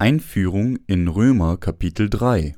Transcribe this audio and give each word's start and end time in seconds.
Einführung 0.00 0.78
in 0.86 1.08
Römer 1.08 1.56
Kapitel 1.56 2.08
3 2.08 2.54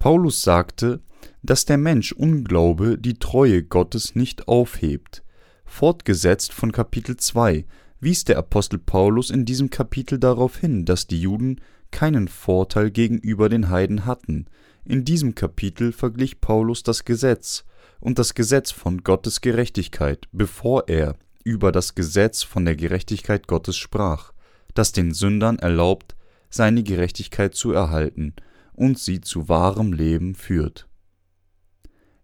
Paulus 0.00 0.42
sagte, 0.42 1.00
dass 1.44 1.66
der 1.66 1.78
Mensch 1.78 2.10
Unglaube 2.10 2.98
die 2.98 3.20
Treue 3.20 3.62
Gottes 3.62 4.16
nicht 4.16 4.48
aufhebt. 4.48 5.22
Fortgesetzt 5.66 6.52
von 6.52 6.72
Kapitel 6.72 7.16
2 7.16 7.64
wies 8.00 8.24
der 8.24 8.38
Apostel 8.38 8.80
Paulus 8.80 9.30
in 9.30 9.44
diesem 9.44 9.70
Kapitel 9.70 10.18
darauf 10.18 10.56
hin, 10.56 10.84
dass 10.84 11.06
die 11.06 11.20
Juden 11.20 11.60
keinen 11.92 12.26
Vorteil 12.26 12.90
gegenüber 12.90 13.48
den 13.48 13.70
Heiden 13.70 14.04
hatten. 14.04 14.46
In 14.84 15.04
diesem 15.04 15.36
Kapitel 15.36 15.92
verglich 15.92 16.40
Paulus 16.40 16.82
das 16.82 17.04
Gesetz 17.04 17.64
und 18.00 18.18
das 18.18 18.34
Gesetz 18.34 18.72
von 18.72 19.04
Gottes 19.04 19.42
Gerechtigkeit, 19.42 20.26
bevor 20.32 20.88
er 20.88 21.14
über 21.44 21.70
das 21.70 21.94
Gesetz 21.94 22.42
von 22.42 22.64
der 22.64 22.74
Gerechtigkeit 22.74 23.46
Gottes 23.46 23.76
sprach, 23.76 24.32
das 24.74 24.90
den 24.90 25.14
Sündern 25.14 25.60
erlaubt, 25.60 26.15
seine 26.56 26.82
Gerechtigkeit 26.82 27.54
zu 27.54 27.72
erhalten 27.72 28.34
und 28.72 28.98
sie 28.98 29.20
zu 29.20 29.48
wahrem 29.48 29.92
Leben 29.92 30.34
führt. 30.34 30.88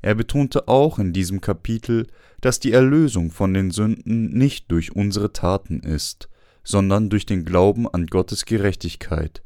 Er 0.03 0.17
betonte 0.17 0.67
auch 0.67 0.99
in 0.99 1.13
diesem 1.13 1.41
Kapitel, 1.41 2.09
dass 2.41 2.59
die 2.59 2.73
Erlösung 2.73 3.31
von 3.31 3.55
den 3.55 3.71
Sünden 3.71 4.31
nicht 4.37 4.71
durch 4.73 4.97
unsere 4.97 5.33
Taten 5.33 5.81
ist, 5.81 6.29
sondern 6.65 7.09
durch 7.09 7.25
den 7.25 7.45
Glauben 7.45 7.89
an 7.89 8.07
Gottes 8.07 8.45
Gerechtigkeit. 8.45 9.43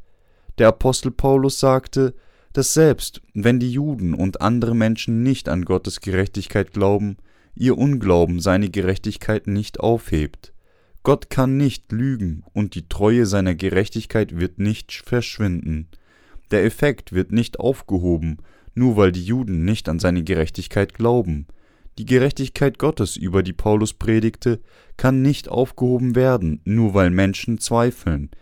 Der 0.58 0.68
Apostel 0.68 1.10
Paulus 1.10 1.60
sagte, 1.60 2.14
dass 2.54 2.72
selbst 2.72 3.20
wenn 3.34 3.60
die 3.60 3.70
Juden 3.70 4.14
und 4.14 4.40
andere 4.40 4.74
Menschen 4.74 5.22
nicht 5.22 5.50
an 5.50 5.66
Gottes 5.66 6.00
Gerechtigkeit 6.00 6.72
glauben, 6.72 7.18
ihr 7.54 7.76
Unglauben 7.76 8.40
seine 8.40 8.70
Gerechtigkeit 8.70 9.46
nicht 9.46 9.80
aufhebt. 9.80 10.54
Gott 11.06 11.30
kann 11.30 11.56
nicht 11.56 11.92
lügen 11.92 12.42
und 12.52 12.74
die 12.74 12.88
Treue 12.88 13.26
seiner 13.26 13.54
Gerechtigkeit 13.54 14.40
wird 14.40 14.58
nicht 14.58 14.90
verschwinden. 14.90 15.86
Der 16.50 16.64
Effekt 16.64 17.12
wird 17.12 17.30
nicht 17.30 17.60
aufgehoben, 17.60 18.38
nur 18.74 18.96
weil 18.96 19.12
die 19.12 19.22
Juden 19.22 19.64
nicht 19.64 19.88
an 19.88 20.00
seine 20.00 20.24
Gerechtigkeit 20.24 20.94
glauben. 20.94 21.46
Die 21.96 22.06
Gerechtigkeit 22.06 22.80
Gottes, 22.80 23.16
über 23.16 23.44
die 23.44 23.52
Paulus 23.52 23.94
predigte, 23.94 24.58
kann 24.96 25.22
nicht 25.22 25.48
aufgehoben 25.48 26.16
werden, 26.16 26.60
nur 26.64 26.92
weil 26.92 27.10
Menschen 27.10 27.58
zweifeln. 27.58 28.32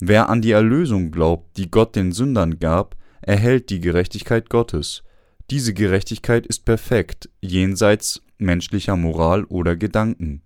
Wer 0.00 0.30
an 0.30 0.40
die 0.40 0.52
Erlösung 0.52 1.10
glaubt, 1.10 1.58
die 1.58 1.70
Gott 1.70 1.94
den 1.94 2.12
Sündern 2.12 2.58
gab, 2.58 2.96
erhält 3.20 3.68
die 3.68 3.80
Gerechtigkeit 3.80 4.48
Gottes. 4.48 5.02
Diese 5.50 5.74
Gerechtigkeit 5.74 6.46
ist 6.46 6.64
perfekt, 6.64 7.28
jenseits 7.42 8.22
menschlicher 8.38 8.96
Moral 8.96 9.44
oder 9.44 9.76
Gedanken. 9.76 10.40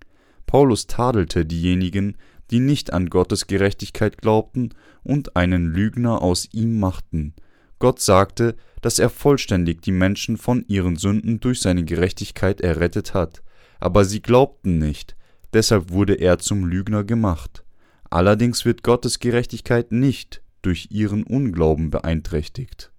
Paulus 0.53 0.87
tadelte 0.87 1.47
diejenigen, 1.47 2.19
die 2.51 2.61
nicht 2.61 2.93
an 2.93 3.09
Gottes 3.09 3.47
Gerechtigkeit 3.47 4.19
glaubten 4.19 4.75
und 5.03 5.35
einen 5.35 5.65
Lügner 5.65 6.21
aus 6.21 6.47
ihm 6.53 6.79
machten. 6.79 7.33
Gott 7.79 8.01
sagte, 8.01 8.55
dass 8.83 8.99
er 8.99 9.09
vollständig 9.09 9.81
die 9.81 9.93
Menschen 9.93 10.37
von 10.37 10.63
ihren 10.69 10.97
Sünden 10.97 11.41
durch 11.41 11.63
seine 11.63 11.87
Gerechtigkeit 11.87 12.61
errettet 12.61 13.15
hat, 13.15 13.43
aber 13.81 14.05
sie 14.05 14.21
glaubten 14.21 14.77
nicht, 14.77 15.17
deshalb 15.55 15.89
wurde 15.89 16.17
er 16.17 16.39
zum 16.39 16.67
Lügner 16.67 17.03
gemacht. 17.03 17.65
Allerdings 18.11 18.67
wird 18.67 18.83
Gottes 18.83 19.21
Gerechtigkeit 19.21 19.91
nicht 19.91 20.43
durch 20.61 20.89
ihren 20.91 21.23
Unglauben 21.23 21.89
beeinträchtigt. 21.89 22.93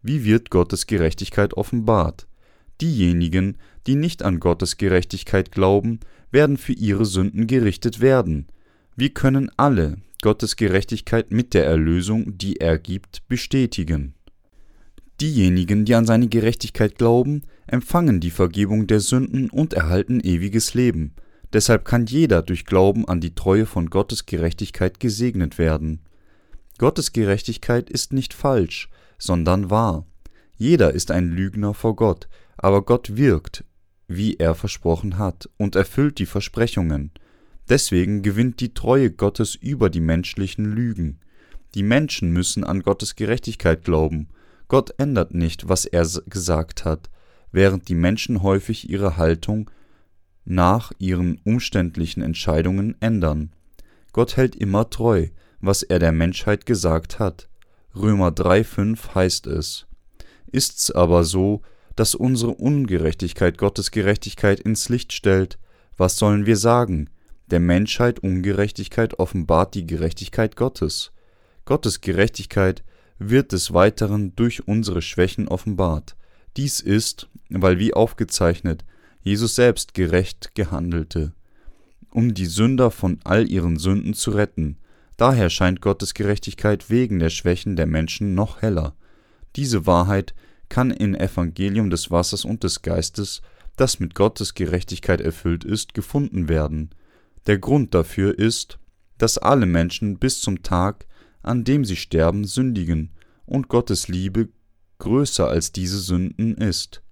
Wie 0.00 0.24
wird 0.24 0.50
Gottes 0.50 0.86
Gerechtigkeit 0.86 1.54
offenbart? 1.54 2.28
Diejenigen, 2.80 3.56
die 3.86 3.96
nicht 3.96 4.22
an 4.22 4.40
Gottes 4.40 4.76
Gerechtigkeit 4.76 5.52
glauben, 5.52 6.00
werden 6.30 6.56
für 6.56 6.72
ihre 6.72 7.04
Sünden 7.04 7.46
gerichtet 7.46 8.00
werden. 8.00 8.46
Wir 8.96 9.10
können 9.10 9.50
alle 9.56 9.98
Gottes 10.22 10.56
Gerechtigkeit 10.56 11.32
mit 11.32 11.52
der 11.52 11.66
Erlösung, 11.66 12.38
die 12.38 12.56
er 12.56 12.78
gibt, 12.78 13.28
bestätigen. 13.28 14.14
Diejenigen, 15.20 15.84
die 15.84 15.94
an 15.94 16.06
seine 16.06 16.28
Gerechtigkeit 16.28 16.96
glauben, 16.96 17.42
empfangen 17.66 18.20
die 18.20 18.30
Vergebung 18.30 18.86
der 18.86 19.00
Sünden 19.00 19.48
und 19.50 19.74
erhalten 19.74 20.20
ewiges 20.20 20.74
Leben. 20.74 21.14
Deshalb 21.52 21.84
kann 21.84 22.06
jeder 22.06 22.42
durch 22.42 22.66
Glauben 22.66 23.06
an 23.06 23.20
die 23.20 23.34
Treue 23.34 23.64
von 23.64 23.90
Gottes 23.90 24.26
Gerechtigkeit 24.26 24.98
gesegnet 24.98 25.56
werden. 25.56 26.00
Gottes 26.78 27.12
Gerechtigkeit 27.12 27.88
ist 27.90 28.12
nicht 28.12 28.34
falsch, 28.34 28.88
sondern 29.18 29.70
wahr. 29.70 30.04
Jeder 30.56 30.92
ist 30.92 31.12
ein 31.12 31.30
Lügner 31.30 31.74
vor 31.74 31.94
Gott, 31.94 32.28
aber 32.56 32.82
Gott 32.82 33.16
wirkt, 33.16 33.64
wie 34.08 34.36
er 34.36 34.54
versprochen 34.54 35.18
hat, 35.18 35.48
und 35.56 35.76
erfüllt 35.76 36.18
die 36.18 36.26
Versprechungen. 36.26 37.10
Deswegen 37.68 38.22
gewinnt 38.22 38.60
die 38.60 38.74
Treue 38.74 39.10
Gottes 39.10 39.54
über 39.54 39.90
die 39.90 40.00
menschlichen 40.00 40.64
Lügen. 40.64 41.20
Die 41.74 41.82
Menschen 41.82 42.30
müssen 42.30 42.64
an 42.64 42.82
Gottes 42.82 43.16
Gerechtigkeit 43.16 43.84
glauben. 43.84 44.28
Gott 44.68 44.94
ändert 44.98 45.34
nicht, 45.34 45.68
was 45.68 45.86
er 45.86 46.06
gesagt 46.26 46.84
hat, 46.84 47.10
während 47.52 47.88
die 47.88 47.94
Menschen 47.94 48.42
häufig 48.42 48.88
ihre 48.88 49.16
Haltung 49.16 49.70
nach 50.44 50.92
ihren 50.98 51.40
umständlichen 51.44 52.22
Entscheidungen 52.22 52.96
ändern. 53.00 53.52
Gott 54.12 54.36
hält 54.36 54.54
immer 54.54 54.90
treu, 54.90 55.28
was 55.60 55.82
er 55.82 55.98
der 55.98 56.12
Menschheit 56.12 56.66
gesagt 56.66 57.18
hat. 57.18 57.48
Römer 57.96 58.28
3,5 58.28 59.14
heißt 59.14 59.46
es. 59.46 59.86
Ist's 60.52 60.90
aber 60.90 61.24
so, 61.24 61.62
dass 61.96 62.14
unsere 62.14 62.52
Ungerechtigkeit 62.52 63.58
Gottes 63.58 63.90
Gerechtigkeit 63.90 64.60
ins 64.60 64.88
Licht 64.88 65.12
stellt, 65.12 65.58
was 65.96 66.18
sollen 66.18 66.46
wir 66.46 66.56
sagen? 66.56 67.10
Der 67.50 67.60
Menschheit 67.60 68.20
Ungerechtigkeit 68.20 69.18
offenbart 69.18 69.74
die 69.74 69.86
Gerechtigkeit 69.86 70.56
Gottes. 70.56 71.12
Gottes 71.64 72.00
Gerechtigkeit 72.00 72.82
wird 73.18 73.52
des 73.52 73.72
Weiteren 73.72 74.34
durch 74.34 74.66
unsere 74.66 75.02
Schwächen 75.02 75.48
offenbart. 75.48 76.16
Dies 76.56 76.80
ist, 76.80 77.28
weil 77.48 77.78
wie 77.78 77.94
aufgezeichnet, 77.94 78.84
Jesus 79.22 79.54
selbst 79.54 79.94
gerecht 79.94 80.54
gehandelte, 80.54 81.32
um 82.10 82.34
die 82.34 82.46
Sünder 82.46 82.90
von 82.90 83.20
all 83.24 83.50
ihren 83.50 83.78
Sünden 83.78 84.14
zu 84.14 84.32
retten. 84.32 84.76
Daher 85.16 85.48
scheint 85.48 85.80
Gottes 85.80 86.14
Gerechtigkeit 86.14 86.90
wegen 86.90 87.18
der 87.18 87.30
Schwächen 87.30 87.76
der 87.76 87.86
Menschen 87.86 88.34
noch 88.34 88.62
heller. 88.62 88.94
Diese 89.56 89.86
Wahrheit 89.86 90.34
kann 90.68 90.90
im 90.90 91.14
Evangelium 91.14 91.90
des 91.90 92.10
Wassers 92.10 92.44
und 92.44 92.64
des 92.64 92.82
Geistes, 92.82 93.42
das 93.76 94.00
mit 94.00 94.14
Gottes 94.14 94.54
Gerechtigkeit 94.54 95.20
erfüllt 95.20 95.64
ist, 95.64 95.94
gefunden 95.94 96.48
werden. 96.48 96.90
Der 97.46 97.58
Grund 97.58 97.94
dafür 97.94 98.38
ist, 98.38 98.78
dass 99.18 99.38
alle 99.38 99.66
Menschen 99.66 100.18
bis 100.18 100.40
zum 100.40 100.62
Tag, 100.62 101.06
an 101.42 101.64
dem 101.64 101.84
sie 101.84 101.96
sterben, 101.96 102.44
sündigen 102.44 103.10
und 103.46 103.68
Gottes 103.68 104.08
Liebe 104.08 104.48
größer 104.98 105.48
als 105.48 105.72
diese 105.72 105.98
Sünden 105.98 106.56
ist. 106.56 107.02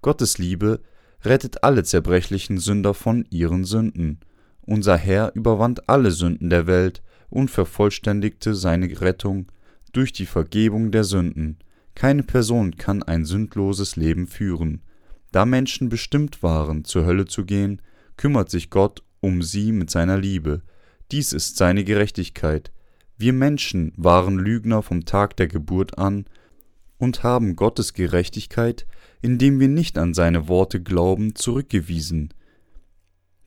Gottes 0.00 0.38
Liebe 0.38 0.80
rettet 1.22 1.64
alle 1.64 1.84
zerbrechlichen 1.84 2.58
Sünder 2.58 2.94
von 2.94 3.26
ihren 3.30 3.64
Sünden. 3.64 4.20
Unser 4.62 4.96
Herr 4.96 5.32
überwand 5.34 5.88
alle 5.88 6.10
Sünden 6.10 6.50
der 6.50 6.66
Welt 6.66 7.02
und 7.28 7.50
vervollständigte 7.50 8.54
seine 8.54 9.00
Rettung 9.00 9.50
durch 9.92 10.12
die 10.12 10.26
Vergebung 10.26 10.90
der 10.90 11.04
Sünden. 11.04 11.58
Keine 11.94 12.24
Person 12.24 12.76
kann 12.76 13.02
ein 13.02 13.24
sündloses 13.24 13.96
Leben 13.96 14.26
führen. 14.26 14.82
Da 15.30 15.46
Menschen 15.46 15.88
bestimmt 15.88 16.42
waren, 16.42 16.84
zur 16.84 17.06
Hölle 17.06 17.26
zu 17.26 17.44
gehen, 17.44 17.80
kümmert 18.16 18.50
sich 18.50 18.70
Gott 18.70 19.02
um 19.20 19.42
sie 19.42 19.72
mit 19.72 19.90
seiner 19.90 20.18
Liebe. 20.18 20.62
Dies 21.12 21.32
ist 21.32 21.56
seine 21.56 21.84
Gerechtigkeit. 21.84 22.72
Wir 23.16 23.32
Menschen 23.32 23.92
waren 23.96 24.38
Lügner 24.38 24.82
vom 24.82 25.04
Tag 25.04 25.36
der 25.36 25.46
Geburt 25.46 25.98
an 25.98 26.26
und 26.98 27.22
haben 27.22 27.56
Gottes 27.56 27.94
Gerechtigkeit, 27.94 28.86
indem 29.22 29.60
wir 29.60 29.68
nicht 29.68 29.96
an 29.98 30.14
seine 30.14 30.48
Worte 30.48 30.82
glauben, 30.82 31.34
zurückgewiesen. 31.34 32.34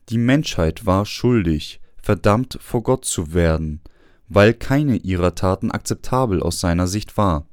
Die 0.08 0.18
Menschheit 0.18 0.86
war 0.86 1.04
schuldig, 1.04 1.80
verdammt 2.02 2.58
vor 2.62 2.82
Gott 2.82 3.04
zu 3.04 3.34
werden, 3.34 3.82
weil 4.26 4.54
keine 4.54 4.96
ihrer 4.96 5.34
Taten 5.34 5.70
akzeptabel 5.70 6.42
aus 6.42 6.60
seiner 6.60 6.86
Sicht 6.86 7.16
war 7.16 7.46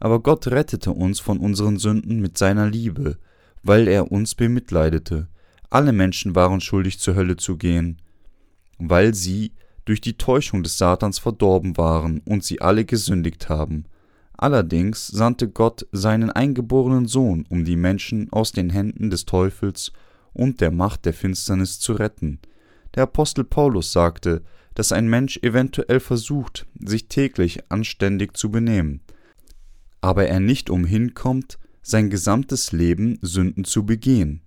aber 0.00 0.20
Gott 0.20 0.46
rettete 0.48 0.92
uns 0.92 1.20
von 1.20 1.38
unseren 1.38 1.78
Sünden 1.78 2.20
mit 2.20 2.38
seiner 2.38 2.68
Liebe, 2.68 3.18
weil 3.62 3.88
er 3.88 4.12
uns 4.12 4.34
bemitleidete. 4.34 5.28
Alle 5.70 5.92
Menschen 5.92 6.34
waren 6.34 6.60
schuldig 6.60 6.98
zur 6.98 7.14
Hölle 7.14 7.36
zu 7.36 7.56
gehen, 7.56 8.00
weil 8.78 9.14
sie 9.14 9.52
durch 9.84 10.00
die 10.00 10.18
Täuschung 10.18 10.62
des 10.62 10.78
Satans 10.78 11.18
verdorben 11.18 11.76
waren 11.76 12.20
und 12.24 12.44
sie 12.44 12.60
alle 12.60 12.84
gesündigt 12.84 13.48
haben. 13.48 13.86
Allerdings 14.36 15.08
sandte 15.08 15.48
Gott 15.48 15.86
seinen 15.90 16.30
eingeborenen 16.30 17.06
Sohn, 17.06 17.44
um 17.48 17.64
die 17.64 17.76
Menschen 17.76 18.32
aus 18.32 18.52
den 18.52 18.70
Händen 18.70 19.10
des 19.10 19.24
Teufels 19.24 19.92
und 20.32 20.60
der 20.60 20.70
Macht 20.70 21.06
der 21.06 21.12
Finsternis 21.12 21.80
zu 21.80 21.94
retten. 21.94 22.38
Der 22.94 23.04
Apostel 23.04 23.44
Paulus 23.44 23.92
sagte, 23.92 24.42
dass 24.74 24.92
ein 24.92 25.08
Mensch 25.08 25.38
eventuell 25.42 25.98
versucht, 25.98 26.66
sich 26.78 27.08
täglich 27.08 27.60
anständig 27.68 28.36
zu 28.36 28.50
benehmen, 28.50 29.00
aber 30.00 30.26
er 30.26 30.40
nicht 30.40 30.70
umhin 30.70 31.14
kommt, 31.14 31.58
sein 31.82 32.10
gesamtes 32.10 32.72
Leben 32.72 33.18
Sünden 33.22 33.64
zu 33.64 33.84
begehen. 33.84 34.42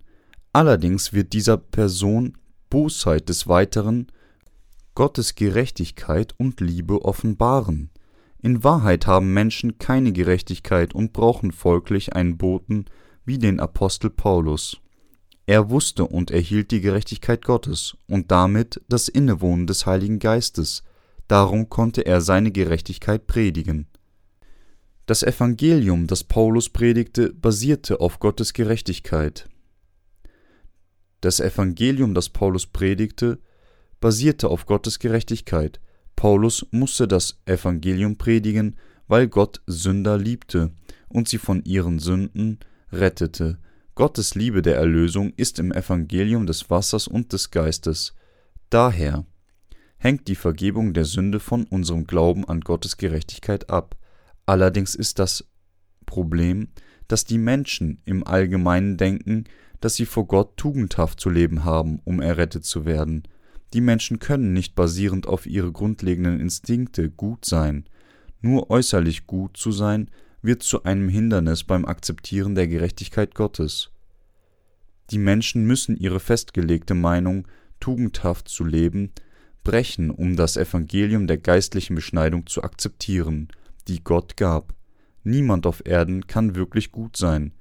Allerdings 0.52 1.12
wird 1.12 1.32
dieser 1.32 1.56
Person 1.56 2.36
Bosheit 2.70 3.28
des 3.28 3.48
Weiteren 3.48 4.06
Gottes 4.94 5.34
Gerechtigkeit 5.34 6.34
und 6.38 6.60
Liebe 6.60 7.04
offenbaren. 7.04 7.90
In 8.40 8.62
Wahrheit 8.64 9.06
haben 9.06 9.32
Menschen 9.32 9.78
keine 9.78 10.12
Gerechtigkeit 10.12 10.94
und 10.94 11.12
brauchen 11.12 11.52
folglich 11.52 12.14
einen 12.14 12.36
Boten 12.36 12.86
wie 13.24 13.38
den 13.38 13.60
Apostel 13.60 14.10
Paulus. 14.10 14.78
Er 15.46 15.70
wusste 15.70 16.04
und 16.06 16.30
erhielt 16.30 16.70
die 16.70 16.80
Gerechtigkeit 16.80 17.44
Gottes 17.44 17.96
und 18.06 18.30
damit 18.30 18.80
das 18.88 19.08
Innewohnen 19.08 19.66
des 19.66 19.86
Heiligen 19.86 20.18
Geistes, 20.18 20.82
darum 21.28 21.68
konnte 21.68 22.04
er 22.06 22.20
seine 22.20 22.52
Gerechtigkeit 22.52 23.26
predigen. 23.26 23.86
Das 25.06 25.22
Evangelium, 25.24 26.06
das 26.06 26.22
Paulus 26.22 26.68
predigte, 26.68 27.32
basierte 27.32 28.00
auf 28.00 28.20
Gottes 28.20 28.52
Gerechtigkeit. 28.52 29.48
Das 31.20 31.40
Evangelium, 31.40 32.14
das 32.14 32.28
Paulus 32.28 32.66
predigte, 32.66 33.38
basierte 34.00 34.48
auf 34.48 34.66
Gottes 34.66 34.98
Gerechtigkeit. 34.98 35.80
Paulus 36.14 36.66
musste 36.70 37.08
das 37.08 37.40
Evangelium 37.46 38.16
predigen, 38.16 38.76
weil 39.08 39.28
Gott 39.28 39.60
Sünder 39.66 40.18
liebte 40.18 40.72
und 41.08 41.28
sie 41.28 41.38
von 41.38 41.64
ihren 41.64 41.98
Sünden 41.98 42.60
rettete. 42.92 43.58
Gottes 43.94 44.34
Liebe 44.34 44.62
der 44.62 44.76
Erlösung 44.76 45.32
ist 45.36 45.58
im 45.58 45.72
Evangelium 45.72 46.46
des 46.46 46.70
Wassers 46.70 47.08
und 47.08 47.32
des 47.32 47.50
Geistes. 47.50 48.14
Daher 48.70 49.26
hängt 49.98 50.28
die 50.28 50.34
Vergebung 50.34 50.94
der 50.94 51.04
Sünde 51.04 51.40
von 51.40 51.64
unserem 51.64 52.06
Glauben 52.06 52.44
an 52.48 52.60
Gottes 52.60 52.96
Gerechtigkeit 52.96 53.68
ab. 53.68 53.96
Allerdings 54.46 54.94
ist 54.94 55.18
das 55.18 55.44
Problem, 56.06 56.68
dass 57.08 57.24
die 57.24 57.38
Menschen 57.38 58.00
im 58.04 58.26
Allgemeinen 58.26 58.96
denken, 58.96 59.44
dass 59.80 59.96
sie 59.96 60.06
vor 60.06 60.26
Gott 60.26 60.56
tugendhaft 60.56 61.20
zu 61.20 61.28
leben 61.28 61.64
haben, 61.64 62.00
um 62.04 62.20
errettet 62.20 62.64
zu 62.64 62.84
werden. 62.84 63.24
Die 63.72 63.80
Menschen 63.80 64.18
können 64.18 64.52
nicht 64.52 64.74
basierend 64.74 65.26
auf 65.26 65.46
ihre 65.46 65.72
grundlegenden 65.72 66.40
Instinkte 66.40 67.10
gut 67.10 67.44
sein. 67.44 67.84
Nur 68.40 68.70
äußerlich 68.70 69.26
gut 69.26 69.56
zu 69.56 69.72
sein, 69.72 70.10
wird 70.42 70.62
zu 70.62 70.84
einem 70.84 71.08
Hindernis 71.08 71.64
beim 71.64 71.84
Akzeptieren 71.84 72.54
der 72.54 72.66
Gerechtigkeit 72.66 73.34
Gottes. 73.34 73.90
Die 75.10 75.18
Menschen 75.18 75.66
müssen 75.66 75.96
ihre 75.96 76.20
festgelegte 76.20 76.94
Meinung, 76.94 77.46
tugendhaft 77.80 78.48
zu 78.48 78.64
leben, 78.64 79.12
brechen, 79.64 80.10
um 80.10 80.36
das 80.36 80.56
Evangelium 80.56 81.26
der 81.26 81.38
geistlichen 81.38 81.94
Beschneidung 81.94 82.46
zu 82.46 82.62
akzeptieren, 82.62 83.48
die 83.88 84.02
Gott 84.02 84.36
gab. 84.36 84.74
Niemand 85.24 85.66
auf 85.66 85.82
Erden 85.86 86.26
kann 86.26 86.54
wirklich 86.54 86.92
gut 86.92 87.16
sein. 87.16 87.52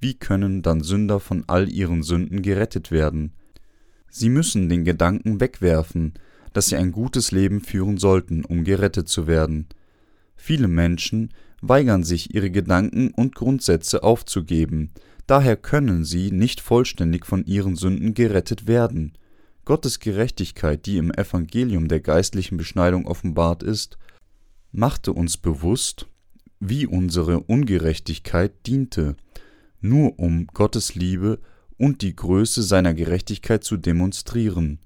Wie 0.00 0.14
können 0.14 0.62
dann 0.62 0.82
Sünder 0.82 1.20
von 1.20 1.44
all 1.46 1.70
ihren 1.70 2.02
Sünden 2.02 2.42
gerettet 2.42 2.90
werden? 2.90 3.32
Sie 4.10 4.28
müssen 4.28 4.68
den 4.68 4.84
Gedanken 4.84 5.40
wegwerfen, 5.40 6.14
dass 6.52 6.68
sie 6.68 6.76
ein 6.76 6.92
gutes 6.92 7.32
Leben 7.32 7.60
führen 7.60 7.98
sollten, 7.98 8.44
um 8.44 8.64
gerettet 8.64 9.08
zu 9.08 9.26
werden. 9.26 9.66
Viele 10.36 10.68
Menschen 10.68 11.30
weigern 11.60 12.02
sich, 12.02 12.34
ihre 12.34 12.50
Gedanken 12.50 13.10
und 13.10 13.34
Grundsätze 13.34 14.02
aufzugeben, 14.02 14.90
daher 15.26 15.56
können 15.56 16.04
sie 16.04 16.30
nicht 16.30 16.60
vollständig 16.60 17.26
von 17.26 17.44
ihren 17.44 17.76
Sünden 17.76 18.14
gerettet 18.14 18.66
werden. 18.66 19.12
Gottes 19.64 19.98
Gerechtigkeit, 19.98 20.86
die 20.86 20.98
im 20.98 21.10
Evangelium 21.10 21.88
der 21.88 22.00
geistlichen 22.00 22.56
Beschneidung 22.56 23.06
offenbart 23.06 23.62
ist, 23.62 23.98
machte 24.76 25.12
uns 25.12 25.38
bewusst, 25.38 26.06
wie 26.60 26.86
unsere 26.86 27.40
Ungerechtigkeit 27.40 28.52
diente, 28.66 29.16
nur 29.80 30.18
um 30.18 30.46
Gottes 30.48 30.94
Liebe 30.94 31.38
und 31.78 32.02
die 32.02 32.14
Größe 32.14 32.62
seiner 32.62 32.94
Gerechtigkeit 32.94 33.64
zu 33.64 33.76
demonstrieren. 33.76 34.78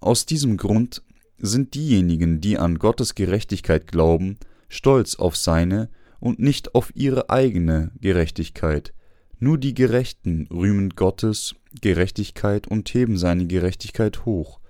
Aus 0.00 0.26
diesem 0.26 0.56
Grund 0.56 1.02
sind 1.38 1.74
diejenigen, 1.74 2.40
die 2.40 2.58
an 2.58 2.78
Gottes 2.78 3.14
Gerechtigkeit 3.14 3.86
glauben, 3.86 4.38
stolz 4.68 5.16
auf 5.16 5.36
seine 5.36 5.90
und 6.18 6.38
nicht 6.38 6.74
auf 6.74 6.90
ihre 6.94 7.28
eigene 7.28 7.92
Gerechtigkeit. 8.00 8.94
Nur 9.38 9.58
die 9.58 9.74
Gerechten 9.74 10.48
rühmen 10.50 10.90
Gottes 10.90 11.54
Gerechtigkeit 11.82 12.66
und 12.68 12.88
heben 12.94 13.18
seine 13.18 13.46
Gerechtigkeit 13.46 14.24
hoch, 14.24 14.60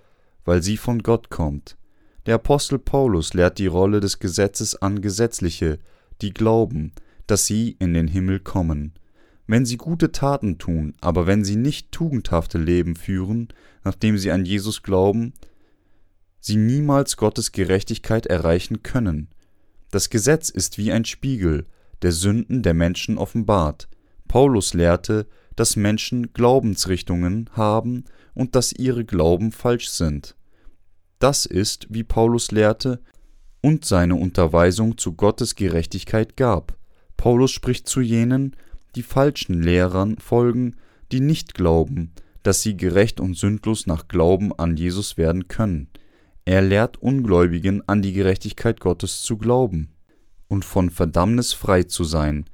weil 0.45 0.61
sie 0.63 0.77
von 0.77 1.05
Gott 1.05 1.31
kommt. 1.31 1.77
Der 2.27 2.35
Apostel 2.35 2.81
Paulus 2.81 3.35
lehrt 3.35 3.59
die 3.59 3.69
Rolle 3.69 4.01
des 4.01 4.19
Gesetzes 4.19 4.75
an 4.75 5.01
Gesetzliche, 5.01 5.79
die 6.21 6.35
glauben, 6.35 6.91
dass 7.29 7.47
sie 7.47 7.77
in 7.79 7.95
den 7.95 8.09
Himmel 8.09 8.41
kommen. 8.41 8.95
Wenn 9.47 9.65
sie 9.65 9.77
gute 9.77 10.11
Taten 10.11 10.59
tun, 10.59 10.95
aber 11.01 11.29
wenn 11.29 11.45
sie 11.45 11.55
nicht 11.55 11.93
tugendhafte 11.93 12.59
Leben 12.59 12.97
führen, 12.97 13.49
nachdem 13.85 14.19
sie 14.19 14.33
an 14.33 14.45
Jesus 14.45 14.83
glauben, 14.83 15.35
sie 16.41 16.57
niemals 16.57 17.17
Gottes 17.17 17.53
Gerechtigkeit 17.53 18.27
erreichen 18.27 18.83
können. 18.83 19.29
Das 19.93 20.11
Gesetz 20.11 20.49
ist 20.49 20.79
wie 20.79 20.91
ein 20.91 21.05
Spiegel, 21.05 21.65
der 22.03 22.11
Sünden 22.11 22.63
der 22.63 22.75
Menschen 22.75 23.19
offenbart. 23.19 23.89
Paulus 24.27 24.75
lehrte, 24.75 25.29
dass 25.55 25.77
Menschen 25.77 26.33
Glaubensrichtungen 26.33 27.49
haben 27.53 28.05
und 28.35 28.57
dass 28.57 28.73
ihre 28.73 29.05
Glauben 29.05 29.53
falsch 29.53 29.91
sind. 29.91 30.35
Das 31.19 31.47
ist, 31.47 31.87
wie 31.91 32.05
Paulus 32.05 32.51
lehrte 32.51 33.01
und 33.63 33.85
seine 33.85 34.17
Unterweisung 34.17 34.99
zu 34.99 35.15
Gottes 35.15 35.55
Gerechtigkeit 35.55 36.37
gab. 36.37 36.77
Paulus 37.17 37.51
spricht 37.51 37.89
zu 37.89 38.01
jenen, 38.01 38.55
die 38.95 39.03
falschen 39.03 39.63
Lehrern 39.63 40.19
folgen, 40.19 40.77
die 41.13 41.21
nicht 41.21 41.55
glauben, 41.55 42.13
dass 42.43 42.63
sie 42.63 42.77
gerecht 42.77 43.21
und 43.21 43.37
sündlos 43.37 43.87
nach 43.87 44.09
Glauben 44.09 44.53
an 44.59 44.77
Jesus 44.77 45.17
werden 45.17 45.49
können. 45.49 45.89
Er 46.45 46.63
lehrt 46.63 47.03
Ungläubigen 47.03 47.83
an 47.89 48.03
die 48.03 48.13
Gerechtigkeit 48.13 48.79
Gottes 48.81 49.23
zu 49.23 49.37
glauben 49.37 49.89
und 50.49 50.65
von 50.65 50.91
Verdammnis 50.91 51.53
frei 51.53 51.83
zu 51.83 52.05
sein. 52.05 52.45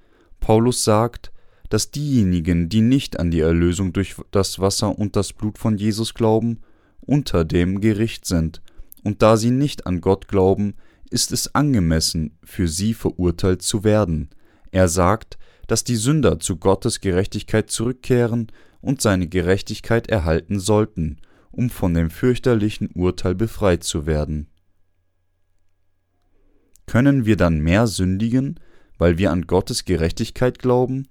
Paulus 0.41 0.85
sagt, 0.85 1.31
dass 1.69 1.91
diejenigen, 1.91 2.69
die 2.69 2.81
nicht 2.81 3.19
an 3.19 3.31
die 3.31 3.41
Erlösung 3.41 3.93
durch 3.93 4.17
das 4.31 4.59
Wasser 4.59 4.99
und 4.99 5.17
das 5.17 5.32
Blut 5.32 5.59
von 5.59 5.76
Jesus 5.76 6.14
glauben, 6.14 6.61
unter 7.04 7.44
dem 7.44 7.81
Gericht 7.81 8.25
sind, 8.25 8.62
und 9.04 9.22
da 9.22 9.37
sie 9.37 9.50
nicht 9.50 9.87
an 9.87 10.00
Gott 10.00 10.28
glauben, 10.28 10.75
ist 11.10 11.32
es 11.32 11.54
angemessen, 11.54 12.38
für 12.42 12.68
sie 12.68 12.94
verurteilt 12.94 13.62
zu 13.62 13.85
werden. 13.85 14.30
Er 14.71 14.88
sagt, 14.88 15.38
dass 15.66 15.85
die 15.85 15.97
Sünder 15.97 16.40
zu 16.40 16.56
Gottes 16.56 17.00
Gerechtigkeit 17.00 17.71
zurückkehren 17.71 18.50
und 18.80 19.00
seine 19.00 19.28
Gerechtigkeit 19.28 20.09
erhalten 20.09 20.59
sollten, 20.59 21.18
um 21.50 21.71
von 21.71 21.94
dem 21.94 22.11
fürchterlichen 22.11 22.88
Urteil 22.94 23.35
befreit 23.35 23.85
zu 23.85 24.06
werden. 24.06 24.49
Können 26.87 27.26
wir 27.26 27.37
dann 27.37 27.61
mehr 27.61 27.87
sündigen, 27.87 28.59
weil 28.99 29.18
wir 29.18 29.30
an 29.30 29.47
Gottes 29.47 29.85
Gerechtigkeit 29.85 30.59
glauben? 30.59 31.09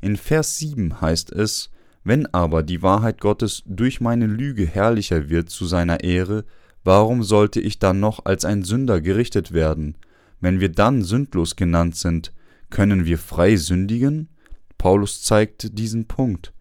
In 0.00 0.16
Vers 0.16 0.58
7 0.58 1.00
heißt 1.00 1.32
es, 1.32 1.70
wenn 2.04 2.26
aber 2.26 2.62
die 2.62 2.82
Wahrheit 2.82 3.20
Gottes 3.20 3.62
durch 3.66 4.00
meine 4.00 4.26
Lüge 4.26 4.66
herrlicher 4.66 5.30
wird 5.30 5.48
zu 5.48 5.64
seiner 5.64 6.04
Ehre, 6.04 6.44
warum 6.84 7.22
sollte 7.22 7.60
ich 7.60 7.78
dann 7.78 7.98
noch 7.98 8.26
als 8.26 8.44
ein 8.44 8.62
Sünder 8.62 9.00
gerichtet 9.00 9.52
werden? 9.52 9.96
Wenn 10.40 10.60
wir 10.60 10.68
dann 10.68 11.02
sündlos 11.02 11.56
genannt 11.56 11.96
sind, 11.96 12.32
können 12.68 13.06
wir 13.06 13.18
frei 13.18 13.56
sündigen? 13.56 14.28
Paulus 14.76 15.22
zeigt 15.22 15.78
diesen 15.78 16.06
Punkt. 16.06 16.52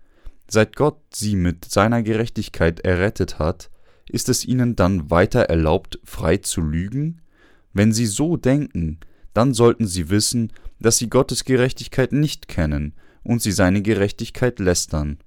Seit 0.48 0.78
Gott 0.78 1.00
sie 1.14 1.36
mit 1.36 1.66
seiner 1.66 2.04
Gerechtigkeit 2.04 2.80
errettet 2.82 3.40
hat, 3.40 3.70
ist 4.08 4.30
es 4.30 4.46
ihnen 4.46 4.76
dann 4.78 5.10
weiter 5.10 5.42
erlaubt, 5.42 6.00
frei 6.06 6.38
zu 6.38 6.62
lügen? 6.62 7.22
Wenn 7.74 7.92
sie 7.92 8.06
so 8.06 8.38
denken, 8.38 9.00
dann 9.34 9.54
sollten 9.54 9.88
sie 9.88 10.10
wissen, 10.10 10.54
dass 10.80 10.98
sie 10.98 11.10
Gottes 11.10 11.44
Gerechtigkeit 11.44 12.14
nicht 12.14 12.48
kennen 12.48 12.94
und 13.24 13.42
sie 13.42 13.52
seine 13.52 13.82
Gerechtigkeit 13.82 14.60
lästern. 14.60 15.18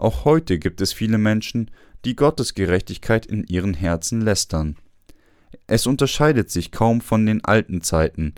Auch 0.00 0.24
heute 0.24 0.58
gibt 0.58 0.80
es 0.80 0.94
viele 0.94 1.18
Menschen, 1.18 1.70
die 2.06 2.16
Gottes 2.16 2.54
Gerechtigkeit 2.54 3.26
in 3.26 3.44
ihren 3.44 3.74
Herzen 3.74 4.22
lästern. 4.22 4.76
Es 5.66 5.86
unterscheidet 5.86 6.50
sich 6.50 6.72
kaum 6.72 7.02
von 7.02 7.26
den 7.26 7.44
alten 7.44 7.82
Zeiten. 7.82 8.34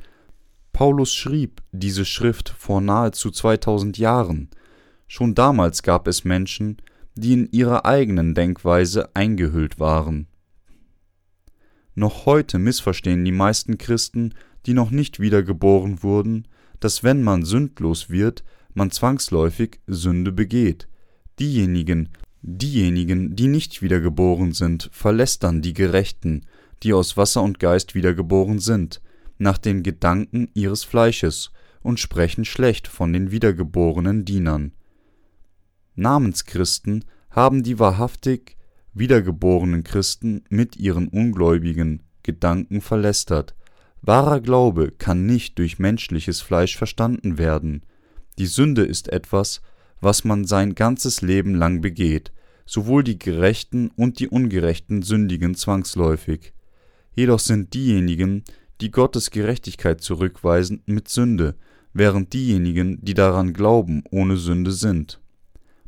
Paulus 0.73 1.15
schrieb 1.15 1.63
diese 1.71 2.05
Schrift 2.05 2.49
vor 2.49 2.81
nahezu 2.81 3.31
2000 3.31 3.97
Jahren. 3.97 4.51
Schon 5.07 5.37
damals 5.37 5.85
gab 5.85 6.09
es 6.09 6.25
Menschen, 6.25 6.79
die 7.15 7.35
in 7.35 7.49
ihrer 7.53 7.87
eigenen 7.87 8.35
Denkweise 8.35 9.15
eingehüllt 9.15 9.79
waren. 9.79 10.27
Noch 11.95 12.27
heute 12.27 12.59
missverstehen 12.59 13.25
die 13.25 13.31
meisten 13.31 13.79
Christen, 13.79 14.35
die 14.67 14.75
noch 14.75 14.91
nicht 14.91 15.21
wiedergeboren 15.21 16.03
wurden, 16.03 16.49
dass 16.81 17.05
wenn 17.05 17.23
man 17.23 17.45
sündlos 17.45 18.11
wird, 18.11 18.43
man 18.75 18.91
zwangsläufig 18.91 19.79
Sünde 19.87 20.33
begeht. 20.33 20.89
Diejenigen, 21.39 22.11
diejenigen, 22.43 23.37
die 23.37 23.49
nicht 23.49 23.83
wiedergeboren 23.83 24.53
sind, 24.53 24.91
verlästern 24.93 25.63
die 25.63 25.73
Gerechten, 25.73 26.47
die 26.83 26.93
aus 26.93 27.17
Wasser 27.17 27.43
und 27.43 27.59
Geist 27.59 27.95
wiedergeboren 27.95 28.59
sind, 28.59 29.01
nach 29.39 29.59
den 29.59 29.83
Gedanken 29.83 30.49
ihres 30.55 30.85
Fleisches 30.85 31.51
und 31.83 32.01
sprechen 32.01 32.45
schlecht 32.45 32.89
von 32.89 33.13
den 33.13 33.31
wiedergeborenen 33.31 34.25
Dienern. 34.25 34.73
Namenschristen 35.95 37.05
haben 37.31 37.63
die 37.63 37.79
wahrhaftig 37.79 38.57
wiedergeborenen 38.95 39.85
Christen 39.85 40.45
mit 40.49 40.77
ihren 40.77 41.09
ungläubigen 41.09 42.03
Gedanken 42.23 42.81
verlästert. 42.81 43.55
Wahrer 44.01 44.41
Glaube 44.41 44.91
kann 44.91 45.27
nicht 45.27 45.59
durch 45.59 45.79
menschliches 45.79 46.41
Fleisch 46.41 46.77
verstanden 46.77 47.39
werden. 47.39 47.83
Die 48.39 48.47
Sünde 48.47 48.85
ist 48.85 49.09
etwas, 49.09 49.63
was 50.03 50.25
man 50.25 50.45
sein 50.45 50.75
ganzes 50.75 51.23
Leben 51.23 51.55
lang 51.55 51.81
begeht, 51.81 52.33
sowohl 52.67 53.05
die 53.05 53.19
Gerechten 53.19 53.91
und 53.97 54.19
die 54.19 54.29
Ungerechten 54.29 55.03
sündigen 55.03 55.55
zwangsläufig. 55.55 56.53
Jedoch 57.15 57.39
sind 57.39 57.73
diejenigen, 57.73 58.45
die 58.81 58.91
Gottes 58.91 59.31
Gerechtigkeit 59.31 60.01
zurückweisen, 60.01 60.83
mit 60.87 61.09
Sünde, 61.09 61.55
während 61.93 62.33
diejenigen, 62.33 62.99
die 63.03 63.15
daran 63.15 63.53
glauben, 63.53 64.03
ohne 64.11 64.37
Sünde 64.37 64.73
sind. 64.73 65.21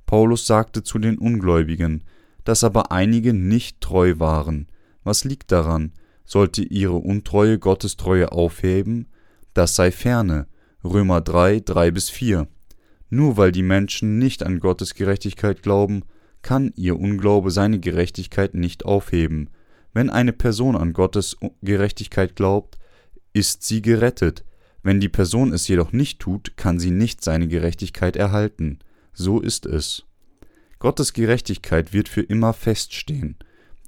Paulus 0.07 0.47
sagte 0.47 0.83
zu 0.83 0.99
den 0.99 1.19
Ungläubigen, 1.19 2.05
dass 2.45 2.63
aber 2.63 2.93
einige 2.93 3.33
nicht 3.33 3.81
treu 3.81 4.15
waren. 4.19 4.69
Was 5.03 5.25
liegt 5.25 5.51
daran? 5.51 5.93
Sollte 6.25 6.63
ihre 6.63 6.97
Untreue 6.97 7.59
Gottes 7.59 7.97
Treue 7.97 8.31
aufheben? 8.33 9.09
Das 9.55 9.75
sei 9.75 9.91
ferne. 9.91 10.47
Römer 10.85 11.21
3, 11.21 11.61
3 11.61 11.91
bis 11.91 12.11
4. 12.11 12.47
Nur 13.11 13.37
weil 13.37 13.53
die 13.53 13.63
Menschen 13.63 14.19
nicht 14.19 14.43
an 14.43 14.61
Gottes 14.61 14.95
Gerechtigkeit 14.95 15.63
glauben, 15.63 16.03
kann 16.43 16.73
ihr 16.77 16.99
Unglaube 16.99 17.51
seine 17.51 17.81
Gerechtigkeit 17.81 18.55
nicht 18.55 18.85
aufheben. 18.85 19.51
Wenn 19.93 20.11
eine 20.11 20.33
Person 20.33 20.77
an 20.77 20.93
Gottes 20.93 21.37
Gerechtigkeit 21.63 22.37
glaubt, 22.37 22.79
ist 23.33 23.63
sie 23.63 23.83
gerettet. 23.83 24.45
Wenn 24.83 25.01
die 25.01 25.09
Person 25.09 25.53
es 25.53 25.67
jedoch 25.67 25.93
nicht 25.93 26.21
tut, 26.21 26.57
kann 26.57 26.79
sie 26.79 26.91
nicht 26.91 27.25
seine 27.25 27.49
Gerechtigkeit 27.49 28.17
erhalten. 28.17 28.81
So 29.13 29.41
ist 29.41 29.65
es. 29.65 30.05
Gottes 30.79 31.15
Gerechtigkeit 31.15 31.93
wird 31.93 32.09
für 32.09 32.21
immer 32.21 32.53
feststehen. 32.53 33.37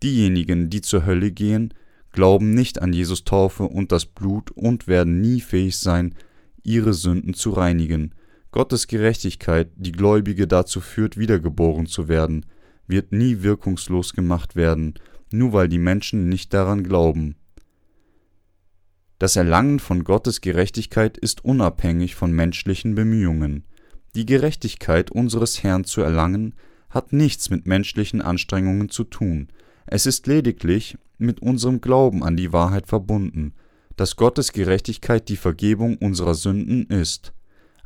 Diejenigen, 0.03 0.71
die 0.71 0.81
zur 0.81 1.05
Hölle 1.05 1.31
gehen, 1.31 1.75
glauben 2.13 2.55
nicht 2.55 2.81
an 2.81 2.93
Jesus 2.93 3.25
Taufe 3.25 3.65
und 3.65 3.93
das 3.93 4.07
Blut 4.07 4.51
und 4.53 4.89
werden 4.89 5.21
nie 5.21 5.41
fähig 5.41 5.77
sein, 5.77 6.15
ihre 6.63 6.95
Sünden 6.95 7.35
zu 7.35 7.51
reinigen. 7.51 8.15
Gottes 8.57 8.87
Gerechtigkeit, 8.87 9.69
die 9.77 9.93
Gläubige 9.93 10.47
dazu 10.47 10.81
führt, 10.81 11.19
wiedergeboren 11.19 11.85
zu 11.85 12.09
werden, 12.09 12.47
wird 12.87 13.13
nie 13.13 13.43
wirkungslos 13.43 14.15
gemacht 14.15 14.57
werden, 14.57 14.95
nur 15.31 15.53
weil 15.53 15.69
die 15.69 15.77
Menschen 15.77 16.31
nicht 16.31 16.55
daran 16.55 16.83
glauben. 16.83 17.37
Das 19.19 19.37
Erlangen 19.37 19.79
von 19.79 20.05
Gottes 20.05 20.41
Gerechtigkeit 20.41 21.19
ist 21.19 21.45
unabhängig 21.45 22.15
von 22.15 22.33
menschlichen 22.33 22.95
Bemühungen. 22.95 23.67
Die 24.15 24.25
Gerechtigkeit 24.25 25.11
unseres 25.11 25.63
Herrn 25.63 25.85
zu 25.85 26.01
erlangen, 26.01 26.55
hat 26.89 27.13
nichts 27.13 27.51
mit 27.51 27.67
menschlichen 27.67 28.23
Anstrengungen 28.23 28.89
zu 28.89 29.05
tun, 29.05 29.49
es 29.85 30.07
ist 30.07 30.27
lediglich 30.27 30.97
mit 31.19 31.43
unserem 31.43 31.83
Glauben 31.83 32.25
an 32.25 32.39
die 32.39 32.55
Wahrheit 32.55 32.87
verbunden, 32.87 33.53
dass 33.97 34.17
Gottes 34.17 34.53
Gerechtigkeit 34.53 35.29
die 35.29 35.37
Vergebung 35.37 35.99
unserer 35.99 36.35
Sünden 36.35 36.87
ist. 36.87 37.35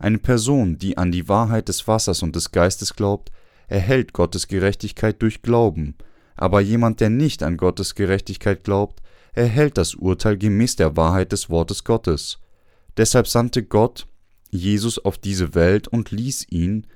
Eine 0.01 0.17
Person, 0.17 0.79
die 0.79 0.97
an 0.97 1.13
die 1.13 1.29
Wahrheit 1.29 1.69
des 1.69 1.87
Wassers 1.87 2.23
und 2.23 2.35
des 2.35 2.53
Geistes 2.53 2.97
glaubt, 2.97 3.31
erhält 3.69 4.15
Gottes 4.15 4.49
Gerechtigkeit 4.49 5.21
durch 5.21 5.43
Glauben, 5.43 5.95
aber 6.37 6.63
jemand, 6.63 7.01
der 7.01 7.11
nicht 7.11 7.43
an 7.43 7.59
Gottes 7.59 7.95
Gerechtigkeit 7.95 8.65
glaubt, 8.65 9.03
erhält 9.35 9.77
das 9.77 9.95
Urteil 9.95 10.39
gemäß 10.39 10.77
der 10.77 10.97
Wahrheit 10.97 11.33
des 11.33 11.51
Wortes 11.51 11.85
Gottes. 11.85 12.39
Deshalb 12.97 13.29
sandte 13.29 13.63
Gott 13.63 14.07
Jesus 14.51 14.99
auf 14.99 15.19
diese 15.19 15.55
Welt 15.55 15.87
und 15.87 16.11
ließ 16.11 16.47
ihn 16.49 16.87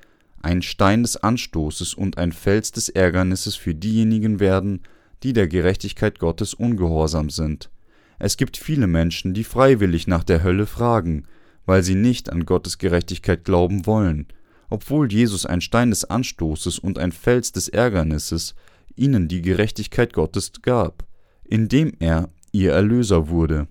ein 0.40 0.62
Stein 0.62 1.02
des 1.02 1.18
Anstoßes 1.18 1.92
und 1.92 2.16
ein 2.16 2.32
Fels 2.32 2.72
des 2.72 2.88
Ärgernisses 2.88 3.54
für 3.54 3.74
diejenigen 3.74 4.40
werden, 4.40 4.80
die 5.22 5.34
der 5.34 5.46
Gerechtigkeit 5.46 6.18
Gottes 6.18 6.54
ungehorsam 6.54 7.28
sind. 7.28 7.70
Es 8.18 8.38
gibt 8.38 8.56
viele 8.56 8.86
Menschen, 8.86 9.34
die 9.34 9.44
freiwillig 9.44 10.06
nach 10.06 10.24
der 10.24 10.42
Hölle 10.42 10.64
fragen, 10.64 11.26
weil 11.66 11.82
sie 11.82 11.94
nicht 11.94 12.30
an 12.30 12.44
Gottes 12.44 12.78
Gerechtigkeit 12.78 13.44
glauben 13.44 13.86
wollen, 13.86 14.26
obwohl 14.70 15.12
Jesus 15.12 15.46
ein 15.46 15.60
Stein 15.60 15.90
des 15.90 16.04
Anstoßes 16.04 16.78
und 16.78 16.98
ein 16.98 17.12
Fels 17.12 17.52
des 17.52 17.68
Ärgernisses 17.68 18.54
ihnen 18.96 19.28
die 19.28 19.42
Gerechtigkeit 19.42 20.12
Gottes 20.12 20.52
gab, 20.62 21.06
indem 21.44 21.92
er 21.98 22.30
ihr 22.52 22.72
Erlöser 22.72 23.28
wurde. 23.28 23.68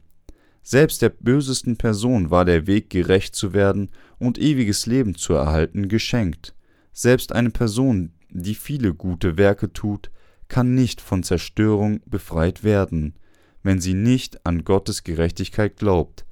Selbst 0.61 1.01
der 1.01 1.09
bösesten 1.09 1.75
Person 1.77 2.31
war 2.31 2.45
der 2.45 2.67
Weg, 2.67 2.89
gerecht 2.89 3.35
zu 3.35 3.53
werden 3.53 3.89
und 4.17 4.37
ewiges 4.37 4.85
Leben 4.85 5.15
zu 5.15 5.33
erhalten, 5.33 5.89
geschenkt. 5.89 6.55
Selbst 6.93 7.33
eine 7.33 7.49
Person, 7.49 8.13
die 8.29 8.55
viele 8.55 8.93
gute 8.93 9.37
Werke 9.37 9.73
tut, 9.73 10.09
kann 10.47 10.73
nicht 10.73 11.01
von 11.01 11.23
Zerstörung 11.23 11.99
befreit 12.05 12.63
werden, 12.63 13.15
wenn 13.61 13.81
sie 13.81 13.93
nicht 13.93 14.45
an 14.45 14.63
Gottes 14.63 15.03
Gerechtigkeit 15.03 15.77
glaubt, 15.77 16.25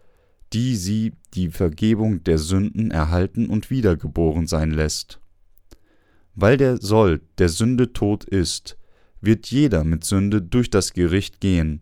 die 0.53 0.75
sie 0.75 1.13
die 1.33 1.49
Vergebung 1.49 2.23
der 2.23 2.37
Sünden 2.37 2.91
erhalten 2.91 3.47
und 3.47 3.69
wiedergeboren 3.69 4.47
sein 4.47 4.71
lässt. 4.71 5.19
Weil 6.35 6.57
der 6.57 6.77
Sold 6.77 7.21
der 7.37 7.49
Sünde 7.49 7.93
tot 7.93 8.23
ist, 8.23 8.77
wird 9.21 9.47
jeder 9.47 9.83
mit 9.83 10.03
Sünde 10.03 10.41
durch 10.41 10.69
das 10.69 10.93
Gericht 10.93 11.39
gehen. 11.39 11.81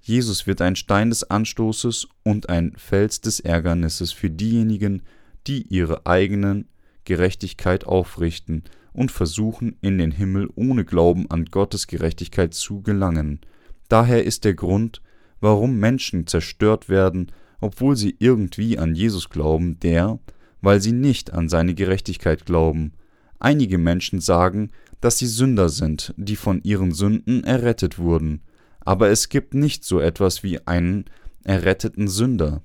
Jesus 0.00 0.46
wird 0.46 0.60
ein 0.60 0.76
Stein 0.76 1.10
des 1.10 1.24
Anstoßes 1.24 2.08
und 2.24 2.48
ein 2.48 2.72
Fels 2.76 3.20
des 3.20 3.40
Ärgernisses 3.40 4.12
für 4.12 4.30
diejenigen, 4.30 5.02
die 5.46 5.62
ihre 5.62 6.06
eigenen 6.06 6.68
Gerechtigkeit 7.04 7.84
aufrichten 7.84 8.64
und 8.92 9.10
versuchen, 9.10 9.76
in 9.80 9.98
den 9.98 10.10
Himmel 10.10 10.48
ohne 10.54 10.84
Glauben 10.84 11.30
an 11.30 11.46
Gottes 11.46 11.86
Gerechtigkeit 11.86 12.54
zu 12.54 12.82
gelangen. 12.82 13.40
Daher 13.88 14.24
ist 14.24 14.44
der 14.44 14.54
Grund, 14.54 15.02
warum 15.40 15.78
Menschen 15.78 16.26
zerstört 16.26 16.88
werden 16.88 17.32
obwohl 17.64 17.96
sie 17.96 18.14
irgendwie 18.18 18.78
an 18.78 18.94
Jesus 18.94 19.30
glauben, 19.30 19.80
der, 19.80 20.18
weil 20.60 20.82
sie 20.82 20.92
nicht 20.92 21.32
an 21.32 21.48
seine 21.48 21.74
Gerechtigkeit 21.74 22.44
glauben. 22.44 22.92
Einige 23.38 23.78
Menschen 23.78 24.20
sagen, 24.20 24.70
dass 25.00 25.16
sie 25.16 25.26
Sünder 25.26 25.70
sind, 25.70 26.12
die 26.18 26.36
von 26.36 26.62
ihren 26.62 26.92
Sünden 26.92 27.42
errettet 27.42 27.98
wurden, 27.98 28.42
aber 28.80 29.08
es 29.08 29.30
gibt 29.30 29.54
nicht 29.54 29.82
so 29.82 29.98
etwas 29.98 30.42
wie 30.42 30.66
einen 30.66 31.06
erretteten 31.42 32.06
Sünder. 32.06 32.62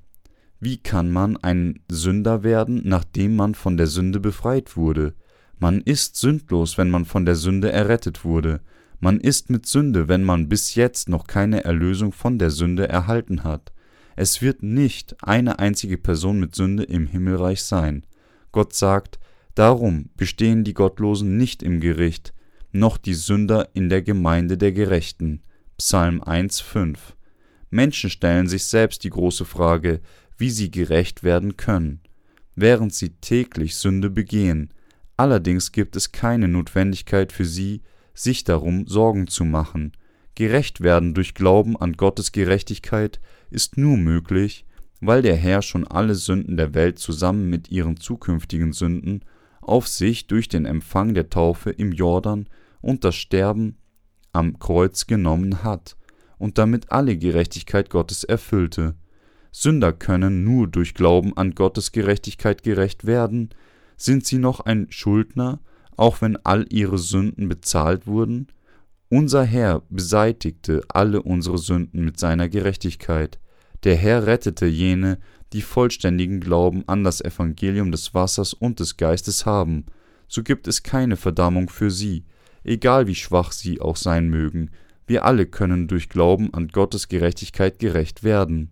Wie 0.60 0.76
kann 0.76 1.10
man 1.10 1.38
ein 1.38 1.80
Sünder 1.90 2.44
werden, 2.44 2.82
nachdem 2.84 3.38
man 3.38 3.56
von 3.56 3.78
der 3.78 3.88
Sünde 3.88 4.20
befreit 4.20 4.76
wurde? 4.76 5.14
Man 5.60 5.80
ist 5.80 6.18
sündlos, 6.18 6.78
wenn 6.78 6.90
man 6.90 7.06
von 7.06 7.26
der 7.26 7.36
Sünde 7.36 7.72
errettet 7.72 8.26
wurde. 8.26 8.60
Man 9.00 9.22
ist 9.22 9.50
mit 9.50 9.66
Sünde, 9.66 10.10
wenn 10.10 10.26
man 10.26 10.50
bis 10.50 10.76
jetzt 10.76 11.08
noch 11.08 11.26
keine 11.26 11.64
Erlösung 11.64 12.12
von 12.12 12.38
der 12.38 12.50
Sünde 12.50 12.90
erhalten 12.90 13.46
hat. 13.46 13.72
Es 14.22 14.42
wird 14.42 14.64
nicht 14.64 15.16
eine 15.24 15.60
einzige 15.60 15.98
Person 15.98 16.42
mit 16.42 16.54
Sünde 16.54 16.84
im 16.84 17.08
Himmelreich 17.08 17.64
sein. 17.64 18.06
Gott 18.52 18.74
sagt, 18.74 19.18
darum 19.56 20.10
bestehen 20.18 20.66
die 20.66 20.74
Gottlosen 20.74 21.38
nicht 21.38 21.64
im 21.64 21.80
Gericht, 21.80 22.34
noch 22.74 22.98
die 22.98 23.14
Sünder 23.14 23.70
in 23.72 23.88
der 23.88 24.02
Gemeinde 24.02 24.58
der 24.58 24.74
Gerechten. 24.74 25.42
Psalm 25.78 26.22
1,5 26.22 26.98
Menschen 27.70 28.10
stellen 28.10 28.50
sich 28.50 28.66
selbst 28.66 29.06
die 29.06 29.10
große 29.10 29.46
Frage, 29.46 30.02
wie 30.38 30.50
sie 30.50 30.70
gerecht 30.70 31.24
werden 31.24 31.56
können, 31.56 32.02
während 32.56 32.94
sie 32.94 33.12
täglich 33.22 33.78
Sünde 33.78 34.10
begehen. 34.10 34.74
Allerdings 35.16 35.72
gibt 35.72 35.96
es 35.96 36.12
keine 36.12 36.50
Notwendigkeit 36.50 37.32
für 37.32 37.46
sie, 37.46 37.84
sich 38.14 38.44
darum 38.44 38.86
Sorgen 38.86 39.28
zu 39.28 39.46
machen. 39.46 39.94
Gerecht 40.36 40.82
werden 40.82 41.14
durch 41.14 41.36
Glauben 41.36 41.78
an 41.78 41.94
Gottes 41.94 42.34
Gerechtigkeit 42.34 43.22
ist 43.50 43.78
nur 43.78 43.98
möglich, 43.98 44.66
weil 45.02 45.22
der 45.22 45.36
Herr 45.36 45.62
schon 45.62 45.88
alle 45.88 46.16
Sünden 46.16 46.58
der 46.58 46.74
Welt 46.74 47.00
zusammen 47.00 47.50
mit 47.50 47.72
ihren 47.72 47.98
zukünftigen 47.98 48.74
Sünden 48.74 49.24
auf 49.62 49.88
sich 49.88 50.28
durch 50.28 50.50
den 50.50 50.66
Empfang 50.66 51.14
der 51.14 51.30
Taufe 51.30 51.70
im 51.70 51.92
Jordan 51.92 52.48
und 52.82 53.04
das 53.04 53.16
Sterben 53.16 53.78
am 54.34 54.60
Kreuz 54.60 55.08
genommen 55.08 55.64
hat 55.64 55.96
und 56.38 56.58
damit 56.58 56.92
alle 56.92 57.18
Gerechtigkeit 57.18 57.90
Gottes 57.90 58.24
erfüllte. 58.24 58.96
Sünder 59.52 59.94
können 59.94 60.44
nur 60.44 60.68
durch 60.68 60.94
Glauben 60.94 61.36
an 61.36 61.56
Gottes 61.56 61.92
Gerechtigkeit 61.92 62.64
gerecht 62.64 63.06
werden, 63.06 63.50
sind 63.98 64.26
sie 64.26 64.38
noch 64.38 64.62
ein 64.62 64.88
Schuldner, 64.90 65.60
auch 65.98 66.22
wenn 66.22 66.38
all 66.38 66.66
ihre 66.70 66.98
Sünden 66.98 67.50
bezahlt 67.50 68.08
wurden? 68.08 68.48
Unser 69.12 69.44
Herr 69.44 69.82
beseitigte 69.90 70.84
alle 70.88 71.24
unsere 71.24 71.58
Sünden 71.58 72.06
mit 72.06 72.20
seiner 72.20 72.48
Gerechtigkeit. 72.48 73.40
Der 73.84 73.96
Herr 73.96 74.28
rettete 74.28 74.68
jene, 74.68 75.18
die 75.52 75.64
vollständigen 75.64 76.40
Glauben 76.40 76.84
an 76.88 77.04
das 77.04 77.20
Evangelium 77.20 77.92
des 77.92 78.14
Wassers 78.14 78.54
und 78.54 78.80
des 78.80 78.98
Geistes 78.98 79.48
haben. 79.48 79.88
So 80.28 80.44
gibt 80.44 80.68
es 80.68 80.84
keine 80.84 81.18
Verdammung 81.18 81.70
für 81.70 81.90
sie, 81.90 82.26
egal 82.64 83.08
wie 83.08 83.16
schwach 83.16 83.52
sie 83.52 83.82
auch 83.82 83.96
sein 83.96 84.30
mögen. 84.30 84.70
Wir 85.08 85.26
alle 85.26 85.48
können 85.48 85.88
durch 85.88 86.10
Glauben 86.10 86.54
an 86.54 86.68
Gottes 86.68 87.08
Gerechtigkeit 87.08 87.80
gerecht 87.80 88.24
werden. 88.24 88.70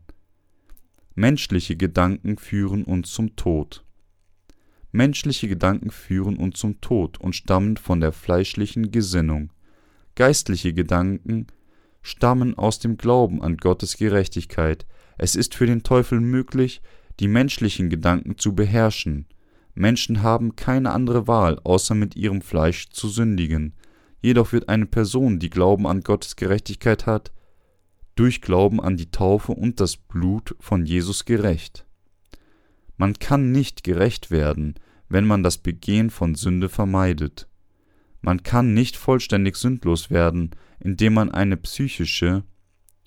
Menschliche 1.16 1.76
Gedanken 1.76 2.38
führen 2.38 2.84
uns 2.84 3.10
zum 3.10 3.36
Tod. 3.36 3.84
Menschliche 4.92 5.48
Gedanken 5.48 5.90
führen 5.90 6.38
uns 6.38 6.60
zum 6.60 6.80
Tod 6.80 7.20
und 7.20 7.36
stammen 7.36 7.76
von 7.76 8.02
der 8.02 8.12
fleischlichen 8.12 8.92
Gesinnung. 8.92 9.52
Geistliche 10.18 10.74
Gedanken 10.74 11.46
stammen 12.02 12.58
aus 12.58 12.80
dem 12.80 12.98
Glauben 12.98 13.44
an 13.44 13.56
Gottes 13.56 13.98
Gerechtigkeit. 13.98 14.88
Es 15.20 15.36
ist 15.36 15.54
für 15.54 15.68
den 15.68 15.84
Teufel 15.84 16.22
möglich, 16.22 16.82
die 17.20 17.28
menschlichen 17.28 17.92
Gedanken 17.92 18.36
zu 18.36 18.56
beherrschen. 18.56 19.28
Menschen 19.76 20.24
haben 20.24 20.56
keine 20.56 20.92
andere 20.92 21.28
Wahl, 21.28 21.60
außer 21.64 21.94
mit 21.94 22.16
ihrem 22.16 22.42
Fleisch 22.42 22.90
zu 22.90 23.10
sündigen. 23.10 23.76
Jedoch 24.20 24.54
wird 24.54 24.70
eine 24.70 24.88
Person, 24.88 25.38
die 25.38 25.52
Glauben 25.52 25.86
an 25.86 26.02
Gottes 26.02 26.36
Gerechtigkeit 26.36 27.06
hat, 27.06 27.32
durch 28.16 28.42
Glauben 28.42 28.82
an 28.82 28.98
die 28.98 29.12
Taufe 29.12 29.52
und 29.52 29.80
das 29.80 29.98
Blut 29.98 30.56
von 30.60 30.88
Jesus 30.88 31.26
gerecht. 31.26 31.86
Man 32.98 33.14
kann 33.20 33.52
nicht 33.52 33.84
gerecht 33.84 34.32
werden, 34.32 34.74
wenn 35.10 35.28
man 35.28 35.44
das 35.44 35.60
Begehen 35.60 36.10
von 36.10 36.34
Sünde 36.34 36.70
vermeidet. 36.70 37.48
Man 38.22 38.44
kann 38.44 38.74
nicht 38.74 38.98
vollständig 38.98 39.56
sündlos 39.56 40.10
werden, 40.10 40.52
indem 40.80 41.14
man 41.14 41.32
eine 41.32 41.58
psychische 41.58 42.44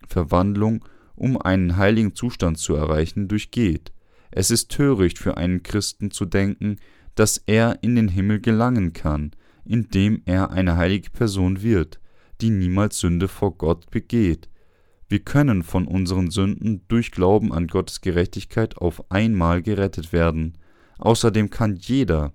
Verwandlung, 0.06 0.84
um 1.14 1.40
einen 1.40 1.76
heiligen 1.76 2.14
Zustand 2.14 2.58
zu 2.58 2.74
erreichen, 2.74 3.28
durchgeht. 3.28 3.92
Es 4.30 4.50
ist 4.50 4.70
töricht 4.70 5.18
für 5.18 5.36
einen 5.36 5.62
Christen 5.62 6.10
zu 6.10 6.24
denken, 6.24 6.76
dass 7.14 7.38
er 7.38 7.78
in 7.82 7.96
den 7.96 8.08
Himmel 8.08 8.40
gelangen 8.40 8.92
kann, 8.92 9.32
indem 9.64 10.22
er 10.24 10.50
eine 10.50 10.76
heilige 10.76 11.10
Person 11.10 11.62
wird, 11.62 12.00
die 12.40 12.50
niemals 12.50 12.98
Sünde 12.98 13.28
vor 13.28 13.56
Gott 13.56 13.90
begeht. 13.90 14.48
Wir 15.08 15.18
können 15.18 15.62
von 15.62 15.86
unseren 15.86 16.30
Sünden 16.30 16.82
durch 16.88 17.10
Glauben 17.10 17.52
an 17.52 17.66
Gottes 17.66 18.00
Gerechtigkeit 18.00 18.78
auf 18.78 19.10
einmal 19.10 19.60
gerettet 19.60 20.12
werden. 20.12 20.56
Außerdem 20.98 21.50
kann 21.50 21.76
jeder 21.76 22.32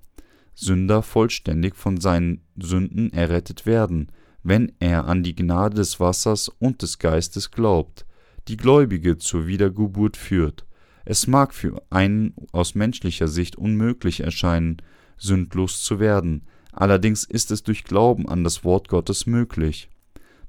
Sünder 0.55 1.03
vollständig 1.03 1.75
von 1.75 1.99
seinen 1.99 2.41
Sünden 2.57 3.13
errettet 3.13 3.65
werden, 3.65 4.11
wenn 4.41 4.71
er 4.79 5.05
an 5.05 5.23
die 5.23 5.35
Gnade 5.35 5.75
des 5.75 5.99
Wassers 5.99 6.49
und 6.49 6.81
des 6.81 6.99
Geistes 6.99 7.51
glaubt, 7.51 8.05
die 8.47 8.57
Gläubige 8.57 9.17
zur 9.17 9.47
Wiedergeburt 9.47 10.17
führt. 10.17 10.65
Es 11.03 11.27
mag 11.27 11.53
für 11.53 11.83
einen 11.89 12.33
aus 12.51 12.73
menschlicher 12.73 13.27
Sicht 13.27 13.55
unmöglich 13.55 14.21
erscheinen, 14.21 14.77
sündlos 15.17 15.83
zu 15.83 15.99
werden, 15.99 16.43
allerdings 16.71 17.23
ist 17.23 17.51
es 17.51 17.63
durch 17.63 17.83
Glauben 17.83 18.27
an 18.27 18.43
das 18.43 18.63
Wort 18.63 18.87
Gottes 18.87 19.25
möglich. 19.25 19.89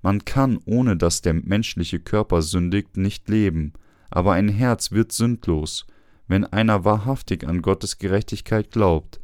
Man 0.02 0.24
kann, 0.24 0.58
ohne 0.66 0.96
dass 0.96 1.22
der 1.22 1.34
menschliche 1.34 2.00
Körper 2.00 2.42
sündigt, 2.42 2.96
nicht 2.96 3.28
leben, 3.28 3.72
aber 4.10 4.32
ein 4.32 4.48
Herz 4.48 4.92
wird 4.92 5.12
sündlos, 5.12 5.86
wenn 6.28 6.44
einer 6.44 6.84
wahrhaftig 6.84 7.46
an 7.46 7.62
Gottes 7.62 7.98
Gerechtigkeit 7.98 8.70
glaubt. 8.70 9.20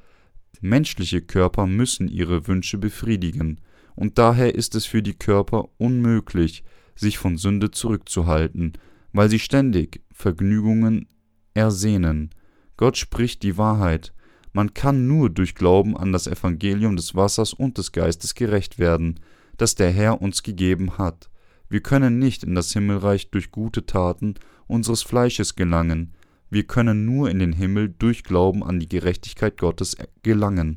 Menschliche 0.62 1.20
Körper 1.20 1.66
müssen 1.66 2.06
ihre 2.06 2.46
Wünsche 2.46 2.78
befriedigen, 2.78 3.60
und 3.96 4.16
daher 4.16 4.54
ist 4.54 4.76
es 4.76 4.86
für 4.86 5.02
die 5.02 5.14
Körper 5.14 5.68
unmöglich, 5.76 6.62
sich 6.94 7.18
von 7.18 7.36
Sünde 7.36 7.72
zurückzuhalten, 7.72 8.74
weil 9.12 9.28
sie 9.28 9.40
ständig 9.40 10.02
Vergnügungen 10.12 11.08
ersehnen. 11.52 12.30
Gott 12.76 12.96
spricht 12.96 13.42
die 13.42 13.58
Wahrheit. 13.58 14.14
Man 14.52 14.72
kann 14.72 15.08
nur 15.08 15.30
durch 15.30 15.56
Glauben 15.56 15.96
an 15.96 16.12
das 16.12 16.28
Evangelium 16.28 16.94
des 16.94 17.14
Wassers 17.16 17.52
und 17.52 17.76
des 17.76 17.90
Geistes 17.90 18.34
gerecht 18.34 18.78
werden, 18.78 19.18
das 19.56 19.74
der 19.74 19.90
Herr 19.90 20.22
uns 20.22 20.44
gegeben 20.44 20.96
hat. 20.96 21.28
Wir 21.68 21.80
können 21.80 22.20
nicht 22.20 22.44
in 22.44 22.54
das 22.54 22.72
Himmelreich 22.72 23.30
durch 23.30 23.50
gute 23.50 23.84
Taten 23.84 24.34
unseres 24.68 25.02
Fleisches 25.02 25.56
gelangen, 25.56 26.14
wir 26.52 26.64
können 26.64 27.06
nur 27.06 27.30
in 27.30 27.38
den 27.38 27.54
Himmel 27.54 27.94
durch 27.98 28.24
Glauben 28.24 28.62
an 28.62 28.78
die 28.78 28.88
Gerechtigkeit 28.88 29.56
Gottes 29.56 29.96
gelangen. 30.22 30.76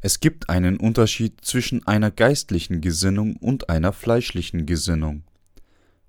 Es 0.00 0.18
gibt 0.18 0.50
einen 0.50 0.76
Unterschied 0.76 1.44
zwischen 1.44 1.86
einer 1.86 2.10
geistlichen 2.10 2.80
Gesinnung 2.80 3.36
und 3.36 3.70
einer 3.70 3.92
fleischlichen 3.92 4.66
Gesinnung. 4.66 5.22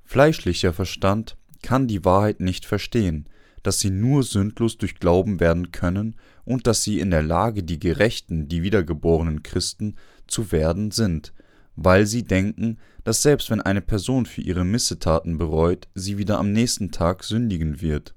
Fleischlicher 0.04 0.74
Verstand 0.74 1.38
kann 1.62 1.88
die 1.88 2.04
Wahrheit 2.04 2.40
nicht 2.40 2.66
verstehen, 2.66 3.30
dass 3.62 3.80
sie 3.80 3.92
nur 3.92 4.24
sündlos 4.24 4.80
durch 4.80 4.96
Glauben 4.96 5.40
werden 5.40 5.72
können 5.72 6.16
und 6.44 6.66
dass 6.66 6.82
sie 6.82 7.00
in 7.00 7.12
der 7.12 7.22
Lage, 7.22 7.62
die 7.62 7.80
Gerechten, 7.80 8.48
die 8.48 8.64
wiedergeborenen 8.64 9.44
Christen 9.44 9.98
zu 10.26 10.52
werden 10.52 10.90
sind, 10.90 11.32
weil 11.76 12.06
sie 12.06 12.24
denken, 12.24 12.78
dass 13.04 13.22
selbst 13.22 13.50
wenn 13.50 13.62
eine 13.62 13.82
Person 13.82 14.26
für 14.26 14.42
ihre 14.42 14.66
Missetaten 14.66 15.38
bereut, 15.38 15.88
sie 15.96 16.18
wieder 16.18 16.40
am 16.40 16.52
nächsten 16.52 16.92
Tag 16.92 17.24
sündigen 17.24 17.82
wird. 17.82 18.14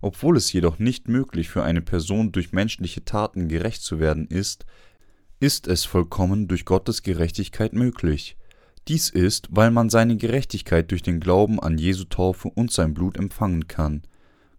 Obwohl 0.00 0.36
es 0.36 0.52
jedoch 0.52 0.78
nicht 0.78 1.08
möglich 1.08 1.48
für 1.48 1.62
eine 1.62 1.82
Person 1.82 2.32
durch 2.32 2.52
menschliche 2.52 3.04
Taten 3.04 3.48
gerecht 3.48 3.82
zu 3.82 3.98
werden 3.98 4.26
ist, 4.28 4.64
ist 5.40 5.66
es 5.66 5.84
vollkommen 5.84 6.48
durch 6.48 6.64
Gottes 6.64 7.02
Gerechtigkeit 7.02 7.72
möglich. 7.72 8.36
Dies 8.88 9.10
ist, 9.10 9.48
weil 9.50 9.70
man 9.70 9.90
seine 9.90 10.16
Gerechtigkeit 10.16 10.90
durch 10.90 11.02
den 11.02 11.20
Glauben 11.20 11.60
an 11.60 11.78
Jesu 11.78 12.04
Taufe 12.04 12.48
und 12.48 12.72
sein 12.72 12.94
Blut 12.94 13.16
empfangen 13.16 13.68
kann. 13.68 14.02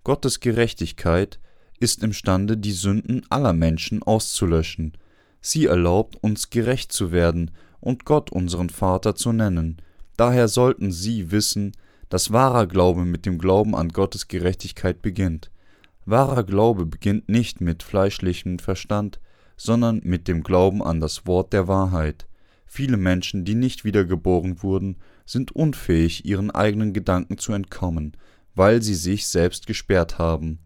Gottes 0.04 0.40
Gerechtigkeit 0.40 1.40
ist 1.80 2.04
imstande, 2.04 2.58
die 2.58 2.72
Sünden 2.72 3.24
aller 3.30 3.54
Menschen 3.54 4.04
auszulöschen. 4.04 4.94
Sie 5.42 5.66
erlaubt 5.66 6.18
uns 6.22 6.50
gerecht 6.50 6.92
zu 6.92 7.12
werden 7.12 7.52
und 7.82 8.06
Gott 8.06 8.32
unseren 8.32 8.70
Vater 8.70 9.16
zu 9.16 9.32
nennen. 9.32 9.78
Daher 10.18 10.48
sollten 10.48 10.92
Sie 10.92 11.32
wissen, 11.32 11.72
dass 12.10 12.34
wahrer 12.34 12.68
Glaube 12.68 13.06
mit 13.06 13.26
dem 13.26 13.38
Glauben 13.38 13.76
an 13.76 13.90
Gottes 13.90 14.28
Gerechtigkeit 14.28 15.02
beginnt. 15.02 15.52
Wahrer 16.06 16.44
Glaube 16.44 16.86
beginnt 16.86 17.30
nicht 17.30 17.62
mit 17.62 17.84
fleischlichem 17.84 18.60
Verstand, 18.60 19.20
sondern 19.56 20.02
mit 20.04 20.28
dem 20.28 20.42
Glauben 20.44 20.82
an 20.82 21.00
das 21.00 21.28
Wort 21.28 21.54
der 21.54 21.68
Wahrheit. 21.68 22.26
Viele 22.66 22.98
Menschen, 22.98 23.46
die 23.46 23.56
nicht 23.56 23.84
wiedergeboren 23.84 24.64
wurden, 24.64 24.98
sind 25.26 25.52
unfähig, 25.52 26.26
ihren 26.26 26.50
eigenen 26.52 26.94
Gedanken 26.94 27.38
zu 27.38 27.54
entkommen, 27.54 28.14
weil 28.56 28.82
sie 28.82 28.96
sich 28.96 29.28
selbst 29.28 29.68
gesperrt 29.68 30.18
haben. 30.18 30.60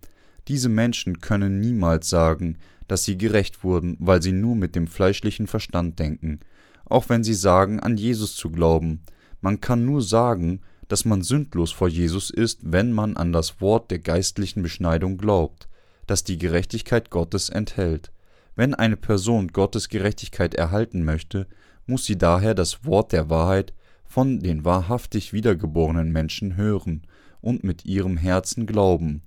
Diese 0.48 0.70
Menschen 0.70 1.22
können 1.22 1.60
niemals 1.60 2.10
sagen, 2.10 2.58
dass 2.88 3.04
sie 3.04 3.18
gerecht 3.18 3.64
wurden, 3.64 3.98
weil 4.00 4.22
sie 4.22 4.34
nur 4.34 4.56
mit 4.56 4.76
dem 4.76 4.88
fleischlichen 4.88 5.48
Verstand 5.48 6.00
denken, 6.00 6.40
auch 6.86 7.10
wenn 7.10 7.24
sie 7.24 7.34
sagen, 7.34 7.80
an 7.80 7.98
Jesus 7.98 8.36
zu 8.36 8.50
glauben. 8.50 9.02
Man 9.42 9.62
kann 9.62 9.86
nur 9.86 10.02
sagen, 10.02 10.62
dass 10.88 11.06
man 11.06 11.22
sündlos 11.22 11.72
vor 11.72 11.88
Jesus 11.88 12.30
ist, 12.30 12.60
wenn 12.64 12.92
man 12.92 13.18
an 13.18 13.34
das 13.34 13.62
Wort 13.62 13.92
der 13.92 14.00
geistlichen 14.00 14.62
Beschneidung 14.62 15.18
glaubt, 15.18 15.68
das 16.08 16.24
die 16.24 16.38
Gerechtigkeit 16.38 17.10
Gottes 17.10 17.50
enthält. 17.50 18.12
Wenn 18.56 18.76
eine 18.76 18.98
Person 18.98 19.48
Gottes 19.48 19.90
Gerechtigkeit 19.90 20.54
erhalten 20.54 21.04
möchte, 21.04 21.48
muss 21.88 22.06
sie 22.06 22.18
daher 22.18 22.54
das 22.54 22.86
Wort 22.86 23.12
der 23.12 23.30
Wahrheit 23.30 23.74
von 24.06 24.40
den 24.40 24.64
wahrhaftig 24.64 25.34
wiedergeborenen 25.34 26.12
Menschen 26.12 26.56
hören 26.56 27.02
und 27.42 27.64
mit 27.64 27.86
ihrem 27.86 28.18
Herzen 28.18 28.68
glauben. 28.68 29.24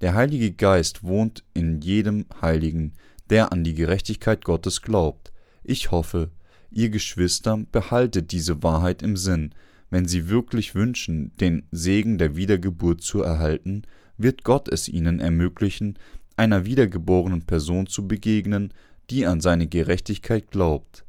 Der 0.00 0.14
Heilige 0.14 0.52
Geist 0.52 1.04
wohnt 1.04 1.44
in 1.52 1.80
jedem 1.80 2.24
Heiligen, 2.40 2.94
der 3.28 3.52
an 3.52 3.64
die 3.64 3.74
Gerechtigkeit 3.74 4.44
Gottes 4.44 4.80
glaubt. 4.80 5.30
Ich 5.62 5.90
hoffe, 5.90 6.30
ihr 6.70 6.90
Geschwister 6.90 7.64
behaltet 7.70 8.32
diese 8.32 8.62
Wahrheit 8.62 9.02
im 9.02 9.16
Sinn. 9.16 9.54
Wenn 9.90 10.06
sie 10.06 10.28
wirklich 10.28 10.74
wünschen, 10.74 11.32
den 11.40 11.66
Segen 11.70 12.18
der 12.18 12.36
Wiedergeburt 12.36 13.02
zu 13.02 13.22
erhalten, 13.22 13.82
wird 14.16 14.44
Gott 14.44 14.68
es 14.68 14.88
ihnen 14.88 15.20
ermöglichen, 15.20 15.98
einer 16.36 16.64
wiedergeborenen 16.64 17.42
Person 17.42 17.86
zu 17.86 18.06
begegnen, 18.06 18.72
die 19.10 19.26
an 19.26 19.40
seine 19.40 19.66
Gerechtigkeit 19.66 20.50
glaubt. 20.50 21.04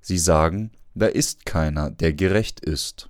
Sie 0.00 0.18
sagen, 0.18 0.70
da 0.94 1.06
ist 1.06 1.46
keiner, 1.46 1.90
der 1.90 2.12
gerecht 2.12 2.60
ist. 2.60 3.08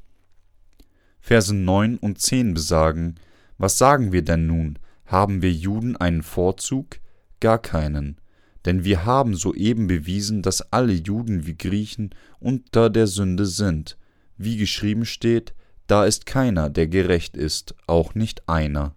Verse 1.20 1.54
9 1.54 1.98
und 1.98 2.20
10 2.20 2.54
besagen, 2.54 3.16
was 3.58 3.76
sagen 3.76 4.12
wir 4.12 4.22
denn 4.22 4.46
nun? 4.46 4.78
Haben 5.04 5.42
wir 5.42 5.52
Juden 5.52 5.96
einen 5.96 6.22
Vorzug? 6.22 7.00
Gar 7.40 7.58
keinen. 7.58 8.16
Denn 8.64 8.84
wir 8.84 9.04
haben 9.04 9.34
soeben 9.34 9.86
bewiesen, 9.86 10.42
dass 10.42 10.72
alle 10.72 10.92
Juden 10.92 11.46
wie 11.46 11.56
Griechen 11.56 12.14
unter 12.40 12.90
der 12.90 13.06
Sünde 13.06 13.46
sind. 13.46 13.96
Wie 14.36 14.56
geschrieben 14.56 15.04
steht, 15.04 15.54
da 15.86 16.04
ist 16.04 16.26
keiner, 16.26 16.68
der 16.68 16.86
gerecht 16.86 17.36
ist, 17.36 17.74
auch 17.86 18.14
nicht 18.14 18.48
einer. 18.48 18.94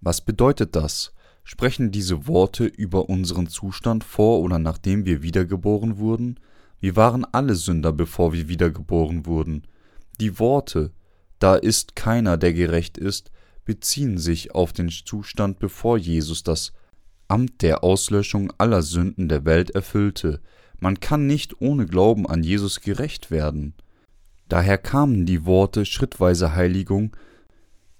Was 0.00 0.20
bedeutet 0.20 0.74
das? 0.74 1.12
Sprechen 1.44 1.90
diese 1.90 2.26
Worte 2.26 2.64
über 2.64 3.08
unseren 3.08 3.48
Zustand 3.48 4.04
vor 4.04 4.40
oder 4.40 4.58
nachdem 4.58 5.04
wir 5.04 5.22
wiedergeboren 5.22 5.98
wurden? 5.98 6.38
Wir 6.78 6.96
waren 6.96 7.24
alle 7.24 7.54
Sünder, 7.54 7.92
bevor 7.92 8.32
wir 8.32 8.48
wiedergeboren 8.48 9.26
wurden. 9.26 9.64
Die 10.20 10.38
Worte, 10.38 10.92
da 11.38 11.56
ist 11.56 11.96
keiner, 11.96 12.36
der 12.36 12.54
gerecht 12.54 12.96
ist, 12.96 13.30
beziehen 13.64 14.16
sich 14.16 14.54
auf 14.54 14.72
den 14.72 14.88
Zustand, 14.88 15.58
bevor 15.58 15.98
Jesus 15.98 16.42
das 16.42 16.72
Amt 17.30 17.62
der 17.62 17.84
Auslöschung 17.84 18.52
aller 18.58 18.82
Sünden 18.82 19.28
der 19.28 19.44
Welt 19.44 19.70
erfüllte. 19.70 20.40
Man 20.78 20.98
kann 20.98 21.26
nicht 21.26 21.60
ohne 21.60 21.86
Glauben 21.86 22.26
an 22.26 22.42
Jesus 22.42 22.80
gerecht 22.80 23.30
werden. 23.30 23.74
Daher 24.48 24.78
kamen 24.78 25.26
die 25.26 25.44
Worte 25.44 25.86
schrittweise 25.86 26.56
Heiligung 26.56 27.16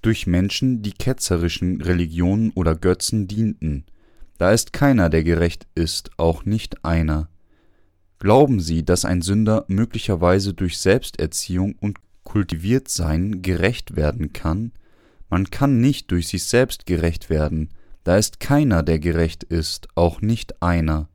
durch 0.03 0.27
Menschen, 0.27 0.83
die 0.83 0.93
ketzerischen 0.93 1.81
Religionen 1.81 2.51
oder 2.53 2.75
Götzen 2.75 3.29
dienten. 3.29 3.85
Da 4.39 4.51
ist 4.51 4.73
keiner, 4.73 5.11
der 5.11 5.23
gerecht 5.23 5.67
ist, 5.75 6.11
auch 6.17 6.45
nicht 6.45 6.85
einer. 6.85 7.29
Glauben 8.19 8.61
Sie, 8.61 8.85
dass 8.85 9.05
ein 9.05 9.23
Sünder 9.23 9.65
möglicherweise 9.69 10.55
durch 10.55 10.79
Selbsterziehung 10.79 11.77
und 11.79 11.99
Kultiviertsein 12.25 13.43
gerecht 13.43 13.97
werden 13.97 14.33
kann? 14.33 14.73
Man 15.29 15.51
kann 15.51 15.81
nicht 15.81 16.11
durch 16.11 16.29
sich 16.29 16.45
selbst 16.45 16.87
gerecht 16.87 17.31
werden, 17.31 17.71
da 18.05 18.17
ist 18.17 18.41
keiner, 18.41 18.83
der 18.83 18.99
gerecht 18.99 19.45
ist, 19.45 19.89
auch 19.95 20.21
nicht 20.21 20.63
einer. 20.63 21.09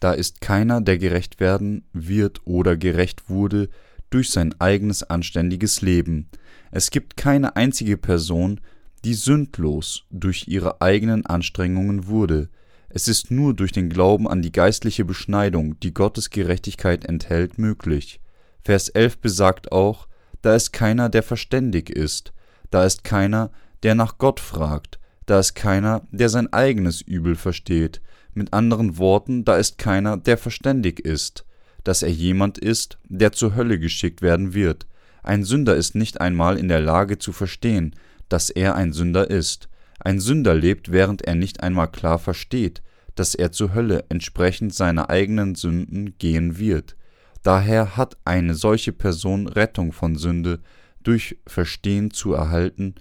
Da 0.00 0.12
ist 0.12 0.40
keiner, 0.40 0.80
der 0.80 0.98
gerecht 0.98 1.40
werden 1.40 1.84
wird 1.92 2.46
oder 2.46 2.76
gerecht 2.76 3.28
wurde 3.28 3.68
durch 4.10 4.30
sein 4.30 4.54
eigenes 4.60 5.02
anständiges 5.02 5.82
Leben. 5.82 6.28
Es 6.70 6.90
gibt 6.90 7.16
keine 7.16 7.56
einzige 7.56 7.96
Person, 7.96 8.60
die 9.04 9.14
sündlos 9.14 10.04
durch 10.10 10.48
ihre 10.48 10.80
eigenen 10.80 11.26
Anstrengungen 11.26 12.06
wurde. 12.06 12.48
Es 12.88 13.08
ist 13.08 13.30
nur 13.30 13.54
durch 13.54 13.72
den 13.72 13.90
Glauben 13.90 14.28
an 14.28 14.42
die 14.42 14.52
geistliche 14.52 15.04
Beschneidung, 15.04 15.78
die 15.80 15.92
Gottes 15.92 16.30
Gerechtigkeit 16.30 17.04
enthält, 17.04 17.58
möglich. 17.58 18.20
Vers 18.62 18.88
11 18.88 19.18
besagt 19.18 19.72
auch, 19.72 20.08
da 20.42 20.54
ist 20.54 20.72
keiner, 20.72 21.08
der 21.08 21.22
verständig 21.22 21.90
ist, 21.90 22.32
da 22.70 22.84
ist 22.84 23.04
keiner, 23.04 23.50
der 23.82 23.94
nach 23.94 24.18
Gott 24.18 24.40
fragt, 24.40 24.97
da 25.28 25.40
ist 25.40 25.54
keiner, 25.54 26.08
der 26.10 26.30
sein 26.30 26.50
eigenes 26.54 27.02
Übel 27.02 27.36
versteht, 27.36 28.00
mit 28.32 28.54
anderen 28.54 28.96
Worten, 28.96 29.44
da 29.44 29.56
ist 29.56 29.76
keiner, 29.76 30.16
der 30.16 30.38
verständig 30.38 31.00
ist, 31.00 31.44
dass 31.84 32.02
er 32.02 32.10
jemand 32.10 32.56
ist, 32.56 32.98
der 33.04 33.32
zur 33.32 33.54
Hölle 33.54 33.78
geschickt 33.78 34.22
werden 34.22 34.54
wird. 34.54 34.86
Ein 35.22 35.44
Sünder 35.44 35.76
ist 35.76 35.94
nicht 35.94 36.22
einmal 36.22 36.56
in 36.56 36.68
der 36.68 36.80
Lage 36.80 37.18
zu 37.18 37.32
verstehen, 37.32 37.94
dass 38.30 38.48
er 38.48 38.74
ein 38.74 38.94
Sünder 38.94 39.28
ist. 39.28 39.68
Ein 40.00 40.18
Sünder 40.18 40.54
lebt, 40.54 40.92
während 40.92 41.20
er 41.20 41.34
nicht 41.34 41.62
einmal 41.62 41.90
klar 41.90 42.18
versteht, 42.18 42.82
dass 43.14 43.34
er 43.34 43.52
zur 43.52 43.74
Hölle 43.74 44.06
entsprechend 44.08 44.74
seiner 44.74 45.10
eigenen 45.10 45.54
Sünden 45.56 46.16
gehen 46.16 46.58
wird. 46.58 46.96
Daher 47.42 47.98
hat 47.98 48.16
eine 48.24 48.54
solche 48.54 48.92
Person 48.92 49.46
Rettung 49.46 49.92
von 49.92 50.16
Sünde 50.16 50.60
durch 51.02 51.36
Verstehen 51.46 52.12
zu 52.12 52.32
erhalten, 52.32 52.94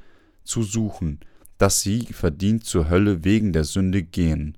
zu 0.44 0.64
suchen, 0.64 1.22
dass 1.58 1.82
sie 1.82 2.06
verdient 2.06 2.66
zur 2.66 2.90
Hölle 2.90 3.24
wegen 3.24 3.54
der 3.54 3.64
Sünde 3.64 4.04
gehen. 4.04 4.58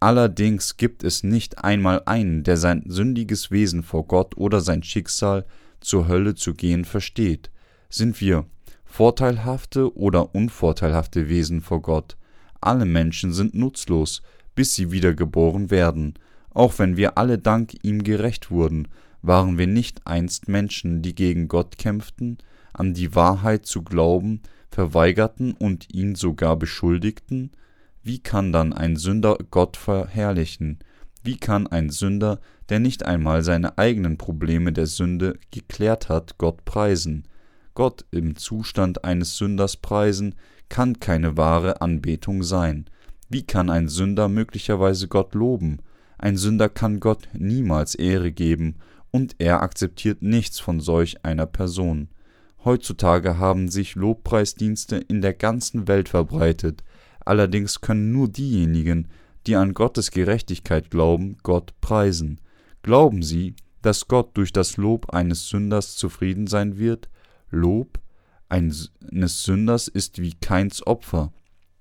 Allerdings 0.00 0.76
gibt 0.76 1.04
es 1.04 1.22
nicht 1.22 1.64
einmal 1.64 2.02
einen, 2.04 2.42
der 2.42 2.56
sein 2.56 2.84
sündiges 2.86 3.50
Wesen 3.50 3.82
vor 3.82 4.06
Gott 4.06 4.36
oder 4.36 4.60
sein 4.60 4.82
Schicksal 4.82 5.46
zur 5.80 6.08
Hölle 6.08 6.34
zu 6.34 6.54
gehen 6.54 6.84
versteht. 6.84 7.50
Sind 7.88 8.20
wir 8.20 8.46
vorteilhafte 8.84 9.96
oder 9.96 10.34
unvorteilhafte 10.34 11.28
Wesen 11.28 11.60
vor 11.60 11.80
Gott? 11.80 12.16
Alle 12.60 12.84
Menschen 12.84 13.32
sind 13.32 13.54
nutzlos, 13.54 14.22
bis 14.54 14.74
sie 14.74 14.92
wiedergeboren 14.92 15.70
werden. 15.70 16.14
Auch 16.50 16.78
wenn 16.78 16.96
wir 16.96 17.18
alle 17.18 17.38
dank 17.38 17.74
ihm 17.82 18.02
gerecht 18.02 18.50
wurden, 18.50 18.88
waren 19.22 19.58
wir 19.58 19.66
nicht 19.66 20.06
einst 20.06 20.48
Menschen, 20.48 21.02
die 21.02 21.14
gegen 21.14 21.48
Gott 21.48 21.78
kämpften, 21.78 22.38
an 22.72 22.94
die 22.94 23.14
Wahrheit 23.14 23.66
zu 23.66 23.82
glauben, 23.82 24.40
verweigerten 24.76 25.52
und 25.52 25.94
ihn 25.94 26.16
sogar 26.16 26.58
beschuldigten? 26.58 27.50
Wie 28.02 28.18
kann 28.18 28.52
dann 28.52 28.74
ein 28.74 28.96
Sünder 28.96 29.38
Gott 29.50 29.78
verherrlichen? 29.78 30.80
Wie 31.24 31.38
kann 31.38 31.66
ein 31.66 31.88
Sünder, 31.88 32.40
der 32.68 32.78
nicht 32.78 33.06
einmal 33.06 33.42
seine 33.42 33.78
eigenen 33.78 34.18
Probleme 34.18 34.74
der 34.74 34.84
Sünde 34.86 35.38
geklärt 35.50 36.10
hat, 36.10 36.36
Gott 36.36 36.66
preisen? 36.66 37.24
Gott 37.72 38.04
im 38.10 38.36
Zustand 38.36 39.02
eines 39.02 39.38
Sünders 39.38 39.78
preisen 39.78 40.34
kann 40.68 41.00
keine 41.00 41.38
wahre 41.38 41.80
Anbetung 41.80 42.42
sein. 42.42 42.84
Wie 43.30 43.44
kann 43.44 43.70
ein 43.70 43.88
Sünder 43.88 44.28
möglicherweise 44.28 45.08
Gott 45.08 45.34
loben? 45.34 45.78
Ein 46.18 46.36
Sünder 46.36 46.68
kann 46.68 47.00
Gott 47.00 47.30
niemals 47.32 47.94
Ehre 47.94 48.30
geben, 48.30 48.76
und 49.10 49.36
er 49.38 49.62
akzeptiert 49.62 50.20
nichts 50.20 50.60
von 50.60 50.80
solch 50.80 51.24
einer 51.24 51.46
Person. 51.46 52.10
Heutzutage 52.66 53.38
haben 53.38 53.68
sich 53.68 53.94
Lobpreisdienste 53.94 54.96
in 54.96 55.22
der 55.22 55.34
ganzen 55.34 55.86
Welt 55.86 56.08
verbreitet, 56.08 56.82
allerdings 57.24 57.80
können 57.80 58.10
nur 58.10 58.26
diejenigen, 58.26 59.06
die 59.46 59.54
an 59.54 59.72
Gottes 59.72 60.10
Gerechtigkeit 60.10 60.90
glauben, 60.90 61.36
Gott 61.44 61.80
preisen. 61.80 62.40
Glauben 62.82 63.22
Sie, 63.22 63.54
dass 63.82 64.08
Gott 64.08 64.36
durch 64.36 64.52
das 64.52 64.78
Lob 64.78 65.14
eines 65.14 65.48
Sünders 65.48 65.94
zufrieden 65.94 66.48
sein 66.48 66.76
wird? 66.76 67.08
Lob 67.50 68.00
eines 68.48 68.90
Sünders 69.44 69.86
ist 69.86 70.20
wie 70.20 70.34
keins 70.34 70.84
Opfer. 70.84 71.32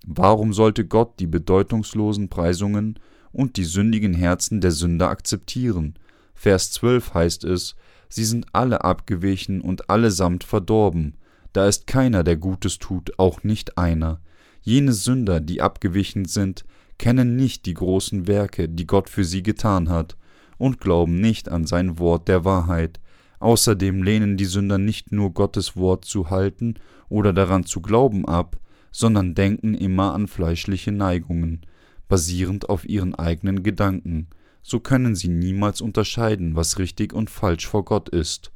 Warum 0.05 0.53
sollte 0.53 0.85
Gott 0.85 1.19
die 1.19 1.25
bedeutungslosen 1.25 2.29
Preisungen 2.29 2.99
und 3.31 3.57
die 3.57 3.63
sündigen 3.63 4.13
Herzen 4.13 4.61
der 4.61 4.71
Sünder 4.71 5.09
akzeptieren? 5.09 5.95
Vers 6.35 6.73
12 6.73 7.15
heißt 7.15 7.43
es, 7.45 7.75
sie 8.15 8.23
sind 8.23 8.45
alle 8.53 8.85
abgewichen 8.85 9.59
und 9.59 9.89
allesamt 9.89 10.45
verdorben. 10.45 11.15
Da 11.51 11.67
ist 11.67 11.85
keiner, 11.85 12.23
der 12.23 12.37
Gutes 12.37 12.79
tut, 12.79 13.19
auch 13.19 13.43
nicht 13.43 13.77
einer. 13.77 14.21
Jene 14.61 14.93
Sünder, 14.93 15.41
die 15.41 15.61
abgewichen 15.61 16.23
sind, 16.23 16.63
kennen 16.97 17.35
nicht 17.35 17.65
die 17.65 17.73
großen 17.73 18.25
Werke, 18.25 18.69
die 18.69 18.87
Gott 18.87 19.09
für 19.09 19.25
sie 19.25 19.43
getan 19.43 19.89
hat, 19.89 20.15
und 20.57 20.79
glauben 20.79 21.19
nicht 21.19 21.49
an 21.49 21.67
sein 21.67 21.99
Wort 21.99 22.29
der 22.29 22.45
Wahrheit. 22.45 23.01
Außerdem 23.39 24.01
lehnen 24.01 24.37
die 24.37 24.45
Sünder 24.45 24.77
nicht 24.77 25.11
nur 25.11 25.33
Gottes 25.33 25.75
Wort 25.75 26.05
zu 26.05 26.29
halten 26.29 26.75
oder 27.09 27.33
daran 27.33 27.65
zu 27.65 27.81
glauben 27.81 28.25
ab, 28.25 28.57
sondern 28.93 29.35
denken 29.35 29.73
immer 29.73 30.13
an 30.13 30.29
fleischliche 30.29 30.93
Neigungen, 30.93 31.65
basierend 32.07 32.69
auf 32.69 32.87
ihren 32.87 33.13
eigenen 33.13 33.61
Gedanken 33.61 34.29
so 34.67 34.79
können 34.79 35.13
sie 35.15 35.27
niemals 35.27 35.79
unterscheiden, 35.79 36.55
was 36.55 36.79
richtig 36.79 37.13
und 37.13 37.29
falsch 37.29 37.67
vor 37.67 37.85
Gott 37.85 38.09
ist. 38.09 38.51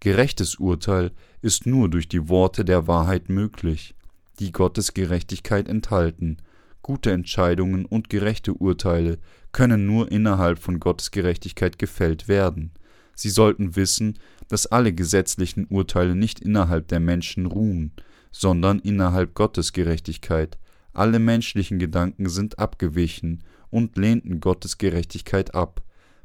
Gerechtes 0.00 0.54
Urteil 0.54 1.12
ist 1.42 1.66
nur 1.66 1.90
durch 1.90 2.08
die 2.08 2.30
Worte 2.30 2.64
der 2.64 2.86
Wahrheit 2.86 3.28
möglich, 3.28 3.94
die 4.38 4.52
Gottes 4.52 4.94
Gerechtigkeit 4.94 5.68
enthalten. 5.68 6.38
Gute 6.80 7.10
Entscheidungen 7.10 7.84
und 7.84 8.08
gerechte 8.08 8.54
Urteile 8.54 9.18
können 9.52 9.84
nur 9.84 10.10
innerhalb 10.10 10.60
von 10.60 10.80
Gottes 10.80 11.10
Gerechtigkeit 11.10 11.78
gefällt 11.78 12.26
werden. 12.26 12.70
Sie 13.14 13.28
sollten 13.28 13.76
wissen, 13.76 14.18
dass 14.48 14.66
alle 14.66 14.94
gesetzlichen 14.94 15.66
Urteile 15.66 16.14
nicht 16.14 16.40
innerhalb 16.40 16.88
der 16.88 17.00
Menschen 17.00 17.44
ruhen, 17.44 17.92
sondern 18.32 18.78
innerhalb 18.78 19.34
Gottes 19.34 19.74
Gerechtigkeit. 19.74 20.58
Alle 20.94 21.18
menschlichen 21.18 21.78
Gedanken 21.78 22.30
sind 22.30 22.58
abgewichen 22.58 23.44
und 23.70 23.96
lehnten 23.96 24.40
Gottes 24.40 24.78
Gerechtigkeit 24.78 25.54
ab. 25.54 25.82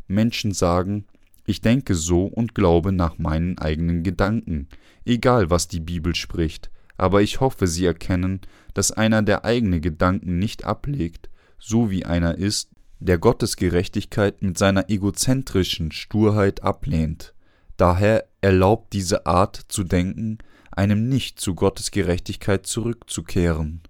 Menschen 0.08 0.52
sagen, 0.52 1.06
ich 1.46 1.62
denke 1.62 1.96
so 1.96 2.26
und 2.26 2.56
glaube 2.56 2.92
nach 2.92 3.18
meinen 3.18 3.58
eigenen 3.58 4.04
Gedanken, 4.04 4.68
egal 5.06 5.50
was 5.50 5.68
die 5.68 5.80
Bibel 5.80 6.16
spricht, 6.16 6.72
aber 6.98 7.22
ich 7.22 7.40
hoffe, 7.40 7.68
sie 7.68 7.86
erkennen, 7.86 8.42
dass 8.74 8.92
einer 8.92 9.22
der 9.22 9.46
eigene 9.46 9.80
Gedanken 9.80 10.40
nicht 10.40 10.66
ablegt, 10.66 11.30
so 11.60 11.92
wie 11.92 12.06
einer 12.06 12.38
ist, 12.38 12.70
der 13.00 13.18
Gottes 13.18 13.58
Gerechtigkeit 13.58 14.42
mit 14.42 14.58
seiner 14.58 14.90
egozentrischen 14.90 15.92
Sturheit 15.92 16.64
ablehnt. 16.64 17.34
Daher 17.78 18.26
erlaubt 18.42 18.94
diese 18.94 19.26
Art 19.26 19.58
zu 19.68 19.84
denken, 19.84 20.38
einem 20.72 21.08
nicht 21.08 21.40
zu 21.40 21.56
Gottes 21.56 21.92
Gerechtigkeit 21.92 22.66
zurückzukehren. 22.66 23.82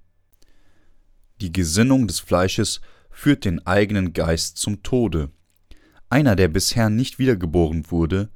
Die 1.41 1.51
Gesinnung 1.51 2.07
des 2.07 2.19
Fleisches 2.19 2.81
führt 3.15 3.45
den 3.45 3.65
eigenen 3.65 4.12
Geist 4.12 4.58
zum 4.58 4.84
Tode. 4.84 5.32
Einer, 6.10 6.36
der 6.36 6.49
bisher 6.49 6.89
nicht 6.89 7.17
wiedergeboren 7.17 7.89
wurde, 7.89 8.30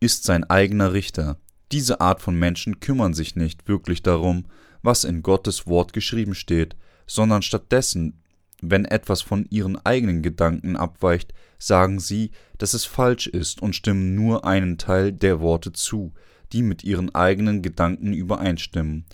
ist 0.00 0.24
sein 0.24 0.42
eigener 0.44 0.94
Richter. 0.94 1.38
Diese 1.70 2.00
Art 2.00 2.22
von 2.22 2.34
Menschen 2.34 2.80
kümmern 2.80 3.12
sich 3.12 3.36
nicht 3.36 3.68
wirklich 3.68 4.02
darum, 4.02 4.46
was 4.82 5.04
in 5.04 5.22
Gottes 5.22 5.66
Wort 5.66 5.92
geschrieben 5.92 6.34
steht, 6.34 6.76
sondern 7.06 7.42
stattdessen, 7.42 8.22
wenn 8.62 8.86
etwas 8.86 9.20
von 9.20 9.44
ihren 9.50 9.76
eigenen 9.84 10.22
Gedanken 10.22 10.76
abweicht, 10.76 11.34
sagen 11.58 12.00
sie, 12.00 12.30
dass 12.56 12.72
es 12.72 12.86
falsch 12.86 13.26
ist 13.26 13.60
und 13.60 13.76
stimmen 13.76 14.14
nur 14.14 14.46
einen 14.46 14.78
Teil 14.78 15.12
der 15.12 15.40
Worte 15.40 15.72
zu, 15.72 16.14
die 16.54 16.62
mit 16.62 16.84
ihren 16.84 17.14
eigenen 17.14 17.60
Gedanken 17.60 18.14
übereinstimmen. 18.14 19.04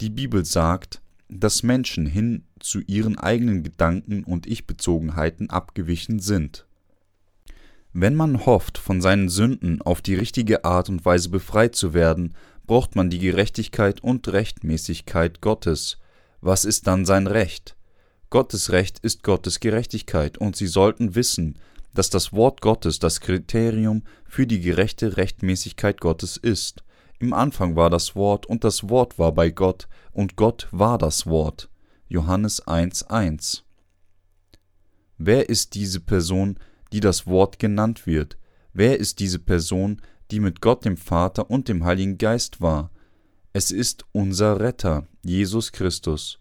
Die 0.00 0.10
Bibel 0.10 0.44
sagt, 0.44 1.02
dass 1.28 1.64
Menschen 1.64 2.06
hin 2.06 2.44
zu 2.60 2.80
ihren 2.80 3.18
eigenen 3.18 3.62
Gedanken 3.62 4.24
und 4.24 4.46
Ich-Bezogenheiten 4.46 5.50
abgewichen 5.50 6.18
sind. 6.18 6.66
Wenn 7.92 8.14
man 8.14 8.44
hofft, 8.44 8.76
von 8.76 9.00
seinen 9.00 9.28
Sünden 9.28 9.80
auf 9.80 10.02
die 10.02 10.14
richtige 10.14 10.64
Art 10.64 10.88
und 10.88 11.04
Weise 11.04 11.30
befreit 11.30 11.74
zu 11.74 11.94
werden, 11.94 12.34
braucht 12.66 12.94
man 12.94 13.10
die 13.10 13.18
Gerechtigkeit 13.18 14.02
und 14.02 14.28
Rechtmäßigkeit 14.28 15.40
Gottes. 15.40 15.98
Was 16.40 16.64
ist 16.64 16.86
dann 16.86 17.06
sein 17.06 17.26
Recht? 17.26 17.76
Gottes 18.28 18.70
Recht 18.70 18.98
ist 18.98 19.22
Gottes 19.22 19.60
Gerechtigkeit, 19.60 20.36
und 20.36 20.56
Sie 20.56 20.66
sollten 20.66 21.14
wissen, 21.14 21.58
dass 21.94 22.10
das 22.10 22.32
Wort 22.32 22.60
Gottes 22.60 22.98
das 22.98 23.20
Kriterium 23.20 24.02
für 24.26 24.46
die 24.46 24.60
gerechte 24.60 25.16
Rechtmäßigkeit 25.16 26.00
Gottes 26.00 26.36
ist. 26.36 26.84
Im 27.18 27.32
Anfang 27.32 27.76
war 27.76 27.88
das 27.88 28.14
Wort, 28.14 28.44
und 28.44 28.64
das 28.64 28.90
Wort 28.90 29.18
war 29.18 29.32
bei 29.32 29.50
Gott, 29.50 29.88
und 30.12 30.36
Gott 30.36 30.68
war 30.70 30.98
das 30.98 31.26
Wort. 31.26 31.70
Johannes 32.08 32.64
1,1 32.66 33.62
Wer 35.18 35.48
ist 35.48 35.74
diese 35.74 35.98
Person, 35.98 36.58
die 36.92 37.00
das 37.00 37.26
Wort 37.26 37.58
genannt 37.58 38.06
wird. 38.06 38.38
Wer 38.72 39.00
ist 39.00 39.18
diese 39.18 39.40
Person, 39.40 40.00
die 40.30 40.38
mit 40.38 40.60
Gott 40.60 40.84
dem 40.84 40.96
Vater 40.96 41.50
und 41.50 41.68
dem 41.68 41.84
Heiligen 41.84 42.16
Geist 42.16 42.60
war? 42.60 42.90
Es 43.52 43.72
ist 43.72 44.04
unser 44.12 44.60
Retter, 44.60 45.08
Jesus 45.24 45.72
Christus. 45.72 46.38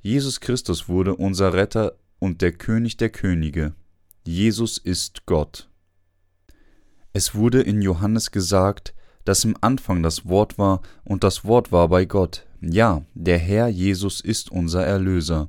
Jesus 0.00 0.40
Christus 0.40 0.88
wurde 0.88 1.14
unser 1.14 1.52
Retter 1.52 1.98
und 2.18 2.40
der 2.40 2.52
König 2.52 2.96
der 2.96 3.10
Könige. 3.10 3.74
Jesus 4.26 4.78
ist 4.78 5.26
Gott. 5.26 5.68
Es 7.12 7.34
wurde 7.34 7.60
in 7.60 7.82
Johannes 7.82 8.30
gesagt, 8.30 8.94
dass 9.24 9.44
im 9.44 9.56
Anfang 9.60 10.02
das 10.02 10.26
Wort 10.26 10.58
war 10.58 10.82
und 11.04 11.24
das 11.24 11.44
Wort 11.44 11.72
war 11.72 11.88
bei 11.88 12.04
Gott. 12.04 12.46
Ja, 12.60 13.02
der 13.14 13.38
Herr 13.38 13.68
Jesus 13.68 14.20
ist 14.20 14.50
unser 14.50 14.84
Erlöser. 14.84 15.48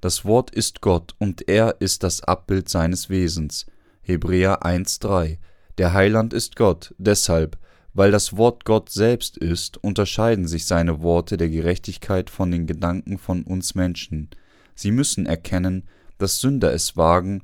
Das 0.00 0.24
Wort 0.24 0.50
ist 0.50 0.80
Gott 0.80 1.14
und 1.18 1.48
er 1.48 1.80
ist 1.80 2.02
das 2.02 2.22
Abbild 2.22 2.68
seines 2.68 3.08
Wesens. 3.08 3.66
Hebräer 4.02 4.62
1,3 4.62 5.38
Der 5.78 5.92
Heiland 5.92 6.34
ist 6.34 6.56
Gott, 6.56 6.94
deshalb, 6.98 7.56
weil 7.94 8.10
das 8.10 8.36
Wort 8.36 8.64
Gott 8.64 8.90
selbst 8.90 9.36
ist, 9.36 9.82
unterscheiden 9.82 10.48
sich 10.48 10.66
seine 10.66 11.02
Worte 11.02 11.36
der 11.36 11.48
Gerechtigkeit 11.50 12.30
von 12.30 12.50
den 12.50 12.66
Gedanken 12.66 13.18
von 13.18 13.42
uns 13.44 13.74
Menschen. 13.74 14.30
Sie 14.74 14.90
müssen 14.90 15.26
erkennen, 15.26 15.84
dass 16.18 16.40
Sünder 16.40 16.72
es 16.72 16.96
wagen, 16.96 17.42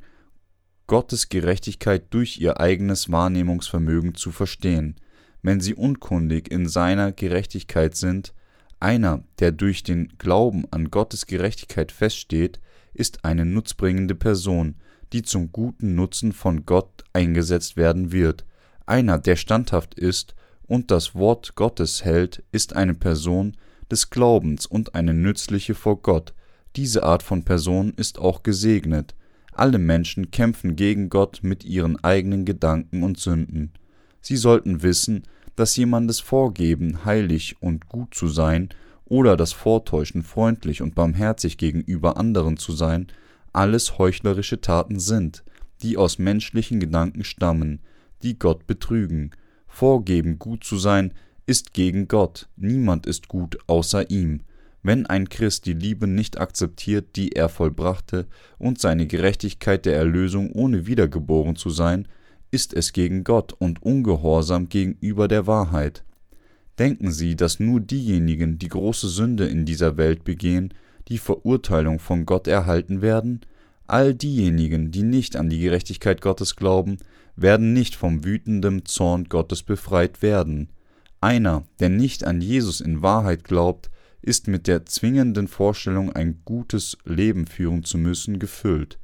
Gottes 0.88 1.28
Gerechtigkeit 1.28 2.06
durch 2.10 2.40
ihr 2.40 2.60
eigenes 2.60 3.12
Wahrnehmungsvermögen 3.12 4.14
zu 4.14 4.32
verstehen. 4.32 4.96
Wenn 5.42 5.61
sie 5.61 5.74
unkundig 5.74 6.51
in 6.51 6.68
seiner 6.68 7.12
Gerechtigkeit 7.12 7.94
sind, 7.96 8.35
einer, 8.81 9.24
der 9.40 9.53
durch 9.53 9.83
den 9.83 10.12
Glauben 10.18 10.64
an 10.70 10.90
Gottes 10.90 11.27
Gerechtigkeit 11.27 11.90
feststeht, 11.92 12.61
ist 12.94 13.24
eine 13.24 13.44
nutzbringende 13.44 14.14
Person, 14.14 14.77
die 15.12 15.22
zum 15.22 15.53
guten 15.53 15.94
Nutzen 15.94 16.33
von 16.33 16.66
Gott 16.66 17.05
eingesetzt 17.12 17.77
werden 17.77 18.12
wird. 18.12 18.44
Einer, 18.87 19.18
der 19.18 19.37
standhaft 19.37 19.94
ist 19.94 20.35
und 20.66 20.90
das 20.90 21.14
Wort 21.14 21.55
Gottes 21.55 22.05
hält, 22.05 22.42
ist 22.53 22.77
eine 22.77 22.94
Person 22.94 23.57
des 23.90 24.11
Glaubens 24.11 24.66
und 24.66 24.94
eine 24.94 25.14
nützliche 25.14 25.74
vor 25.74 26.03
Gott. 26.03 26.35
Diese 26.77 27.03
Art 27.03 27.22
von 27.22 27.44
Person 27.44 27.94
ist 27.96 28.18
auch 28.18 28.42
gesegnet. 28.42 29.14
Alle 29.53 29.79
Menschen 29.79 30.31
kämpfen 30.31 30.77
gegen 30.77 31.09
Gott 31.09 31.40
mit 31.42 31.64
ihren 31.64 32.03
eigenen 32.05 32.44
Gedanken 32.44 33.03
und 33.03 33.18
Sünden. 33.18 33.72
Sie 34.20 34.37
sollten 34.37 34.83
wissen, 34.83 35.24
dass 35.57 35.76
jemandes 35.76 36.20
Vorgeben, 36.20 37.04
heilig 37.04 37.57
und 37.61 37.88
gut 37.88 38.14
zu 38.14 38.28
sein, 38.28 38.68
oder 39.04 39.37
das 39.37 39.52
Vortäuschen, 39.52 40.22
freundlich 40.22 40.83
und 40.83 40.94
barmherzig 40.94 41.57
gegenüber 41.57 42.16
anderen 42.16 42.59
zu 42.59 42.72
sein, 42.72 43.09
alles 43.52 43.98
heuchlerische 43.98 44.61
Taten 44.61 45.00
sind, 45.00 45.42
die 45.83 45.96
aus 45.96 46.18
menschlichen 46.18 46.78
Gedanken 46.78 47.24
stammen, 47.24 47.81
die 48.22 48.38
Gott 48.38 48.66
betrügen. 48.66 49.31
Vorgeben, 49.66 50.38
gut 50.38 50.64
zu 50.64 50.76
sein, 50.76 51.14
ist 51.46 51.72
gegen 51.72 52.09
Gott, 52.09 52.48
niemand 52.57 53.07
ist 53.07 53.28
gut 53.28 53.59
außer 53.66 54.11
ihm. 54.11 54.42
Wenn 54.83 55.07
ein 55.07 55.28
Christ 55.28 55.66
die 55.66 55.72
Liebe 55.72 56.07
nicht 56.07 56.38
akzeptiert, 56.38 57.16
die 57.16 57.33
er 57.33 57.48
vollbrachte, 57.48 58.26
und 58.59 58.78
seine 58.81 59.07
Gerechtigkeit 59.07 59.87
der 59.87 59.96
Erlösung 59.96 60.52
ohne 60.52 60.87
wiedergeboren 60.87 61.57
zu 61.57 61.70
sein, 61.70 62.07
ist 62.50 62.74
es 62.74 62.92
gegen 62.92 63.24
Gott 63.24 63.52
und 63.52 63.82
ungehorsam 63.82 64.68
gegenüber 64.68 65.28
der 65.28 65.46
Wahrheit. 65.46 66.04
Denken 66.78 67.11
Sie, 67.11 67.37
dass 67.37 67.61
nur 67.61 67.80
diejenigen, 67.80 68.58
die 68.58 68.68
große 68.68 69.08
Sünde 69.08 69.46
in 69.46 69.64
dieser 69.64 69.96
Welt 69.96 70.24
begehen, 70.24 70.72
die 71.08 71.18
Verurteilung 71.18 71.98
von 71.98 72.24
Gott 72.24 72.46
erhalten 72.46 73.02
werden? 73.02 73.40
All 73.87 74.14
diejenigen, 74.14 74.90
die 74.90 75.02
nicht 75.02 75.34
an 75.37 75.48
die 75.48 75.61
Gerechtigkeit 75.61 76.20
Gottes 76.20 76.56
glauben, 76.56 76.98
werden 77.37 77.72
nicht 77.72 77.96
vom 77.96 78.24
wütenden 78.24 78.84
Zorn 78.84 79.24
Gottes 79.24 79.62
befreit 79.62 80.22
werden. 80.22 80.68
Einer, 81.20 81.64
der 81.80 81.88
nicht 81.88 82.24
an 82.24 82.40
Jesus 82.40 82.80
in 82.80 83.02
Wahrheit 83.02 83.44
glaubt, 83.44 83.90
ist 84.22 84.46
mit 84.46 84.66
der 84.66 84.87
zwingenden 84.87 85.48
Vorstellung, 85.48 86.12
ein 86.12 86.42
gutes 86.44 86.98
Leben 87.04 87.46
führen 87.46 87.84
zu 87.84 87.98
müssen, 87.98 88.38
gefüllt. 88.38 88.98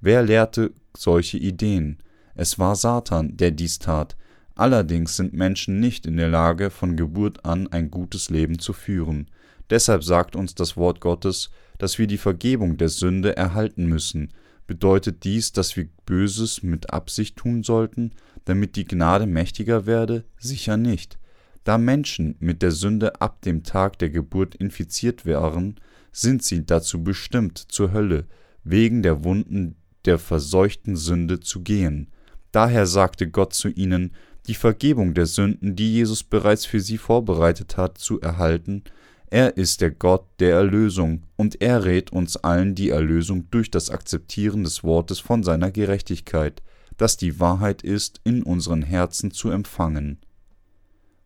Wer 0.00 0.22
lehrte 0.22 0.72
solche 0.96 1.38
Ideen? 1.38 1.98
Es 2.36 2.58
war 2.58 2.76
Satan, 2.76 3.36
der 3.36 3.50
dies 3.50 3.78
tat. 3.78 4.16
Allerdings 4.54 5.16
sind 5.16 5.32
Menschen 5.32 5.80
nicht 5.80 6.06
in 6.06 6.16
der 6.16 6.28
Lage, 6.28 6.70
von 6.70 6.96
Geburt 6.96 7.44
an 7.44 7.66
ein 7.68 7.90
gutes 7.90 8.30
Leben 8.30 8.58
zu 8.58 8.72
führen. 8.72 9.30
Deshalb 9.70 10.04
sagt 10.04 10.36
uns 10.36 10.54
das 10.54 10.76
Wort 10.76 11.00
Gottes, 11.00 11.50
dass 11.78 11.98
wir 11.98 12.06
die 12.06 12.18
Vergebung 12.18 12.76
der 12.76 12.88
Sünde 12.88 13.36
erhalten 13.36 13.86
müssen. 13.86 14.32
Bedeutet 14.66 15.24
dies, 15.24 15.52
dass 15.52 15.76
wir 15.76 15.88
Böses 16.04 16.62
mit 16.62 16.92
Absicht 16.92 17.36
tun 17.36 17.62
sollten, 17.62 18.12
damit 18.44 18.76
die 18.76 18.84
Gnade 18.84 19.26
mächtiger 19.26 19.86
werde? 19.86 20.24
Sicher 20.38 20.76
nicht. 20.76 21.18
Da 21.64 21.78
Menschen 21.78 22.36
mit 22.38 22.62
der 22.62 22.70
Sünde 22.70 23.20
ab 23.20 23.42
dem 23.42 23.64
Tag 23.64 23.98
der 23.98 24.10
Geburt 24.10 24.54
infiziert 24.54 25.26
waren, 25.26 25.76
sind 26.12 26.42
sie 26.42 26.64
dazu 26.64 27.02
bestimmt, 27.02 27.58
zur 27.58 27.92
Hölle, 27.92 28.26
wegen 28.62 29.02
der 29.02 29.24
Wunden 29.24 29.76
der 30.04 30.18
verseuchten 30.18 30.96
Sünde 30.96 31.40
zu 31.40 31.62
gehen. 31.62 32.08
Daher 32.52 32.86
sagte 32.86 33.28
Gott 33.28 33.52
zu 33.52 33.68
ihnen, 33.68 34.12
die 34.46 34.54
Vergebung 34.54 35.14
der 35.14 35.26
Sünden, 35.26 35.76
die 35.76 35.92
Jesus 35.92 36.22
bereits 36.22 36.64
für 36.64 36.80
sie 36.80 36.98
vorbereitet 36.98 37.76
hat, 37.76 37.98
zu 37.98 38.20
erhalten. 38.20 38.84
Er 39.28 39.56
ist 39.56 39.80
der 39.80 39.90
Gott 39.90 40.24
der 40.38 40.54
Erlösung, 40.54 41.24
und 41.36 41.60
er 41.60 41.84
rät 41.84 42.12
uns 42.12 42.36
allen 42.36 42.74
die 42.74 42.90
Erlösung 42.90 43.50
durch 43.50 43.70
das 43.70 43.90
Akzeptieren 43.90 44.62
des 44.62 44.84
Wortes 44.84 45.18
von 45.18 45.42
seiner 45.42 45.70
Gerechtigkeit, 45.70 46.62
das 46.96 47.16
die 47.16 47.40
Wahrheit 47.40 47.82
ist, 47.82 48.20
in 48.24 48.42
unseren 48.42 48.82
Herzen 48.82 49.32
zu 49.32 49.50
empfangen. 49.50 50.20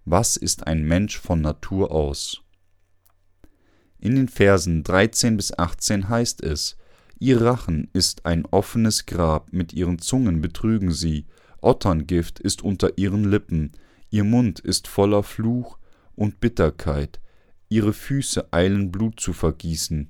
Was 0.05 0.37
ist 0.37 0.67
ein 0.67 0.83
Mensch 0.83 1.19
von 1.19 1.43
Natur 1.43 1.93
aus? 1.93 2.43
In 3.99 4.17
den 4.17 4.29
Versen 4.29 4.83
13 4.83 5.37
bis 5.37 5.57
18 5.57 6.09
heißt 6.09 6.43
es, 6.43 6.77
Ihr 7.23 7.43
Rachen 7.43 7.91
ist 7.93 8.25
ein 8.25 8.47
offenes 8.47 9.05
Grab, 9.05 9.53
mit 9.53 9.75
ihren 9.75 9.99
Zungen 9.99 10.41
betrügen 10.41 10.91
sie, 10.91 11.27
Otterngift 11.61 12.41
ist 12.41 12.63
unter 12.63 12.97
ihren 12.97 13.25
Lippen, 13.25 13.73
ihr 14.09 14.25
Mund 14.25 14.59
ist 14.59 14.89
voller 14.89 15.23
Fluch 15.23 15.77
und 16.15 16.41
Bitterkeit, 16.41 17.21
ihre 17.69 17.93
Füße 17.93 18.55
eilen 18.55 18.91
Blut 18.91 19.21
zu 19.21 19.35
vergießen, 19.35 20.09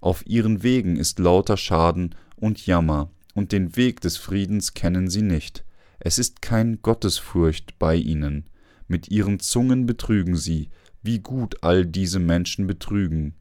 auf 0.00 0.24
ihren 0.24 0.62
Wegen 0.62 0.94
ist 0.94 1.18
lauter 1.18 1.56
Schaden 1.56 2.14
und 2.36 2.64
Jammer, 2.64 3.10
und 3.34 3.50
den 3.50 3.74
Weg 3.74 4.00
des 4.00 4.16
Friedens 4.16 4.72
kennen 4.72 5.10
sie 5.10 5.22
nicht. 5.22 5.64
Es 5.98 6.16
ist 6.18 6.42
kein 6.42 6.80
Gottesfurcht 6.80 7.76
bei 7.80 7.96
ihnen. 7.96 8.44
Mit 8.86 9.10
ihren 9.10 9.40
Zungen 9.40 9.84
betrügen 9.86 10.36
sie, 10.36 10.68
wie 11.02 11.18
gut 11.18 11.56
all 11.62 11.86
diese 11.86 12.20
Menschen 12.20 12.68
betrügen. 12.68 13.34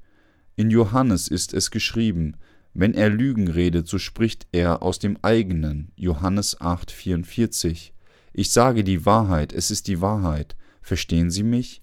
In 0.56 0.72
Johannes 0.72 1.28
ist 1.28 1.54
es 1.54 1.70
geschrieben, 1.70 2.36
wenn 2.74 2.94
er 2.94 3.10
Lügen 3.10 3.48
redet, 3.50 3.88
so 3.88 3.98
spricht 3.98 4.48
er 4.52 4.82
aus 4.82 5.00
dem 5.00 5.18
eigenen. 5.22 5.92
Johannes 5.96 6.60
8,44. 6.60 7.92
Ich 8.34 8.52
sage 8.52 8.84
die 8.84 9.06
Wahrheit, 9.06 9.52
es 9.52 9.72
ist 9.72 9.88
die 9.88 10.02
Wahrheit. 10.02 10.56
Verstehen 10.82 11.30
Sie 11.32 11.44
mich? 11.44 11.82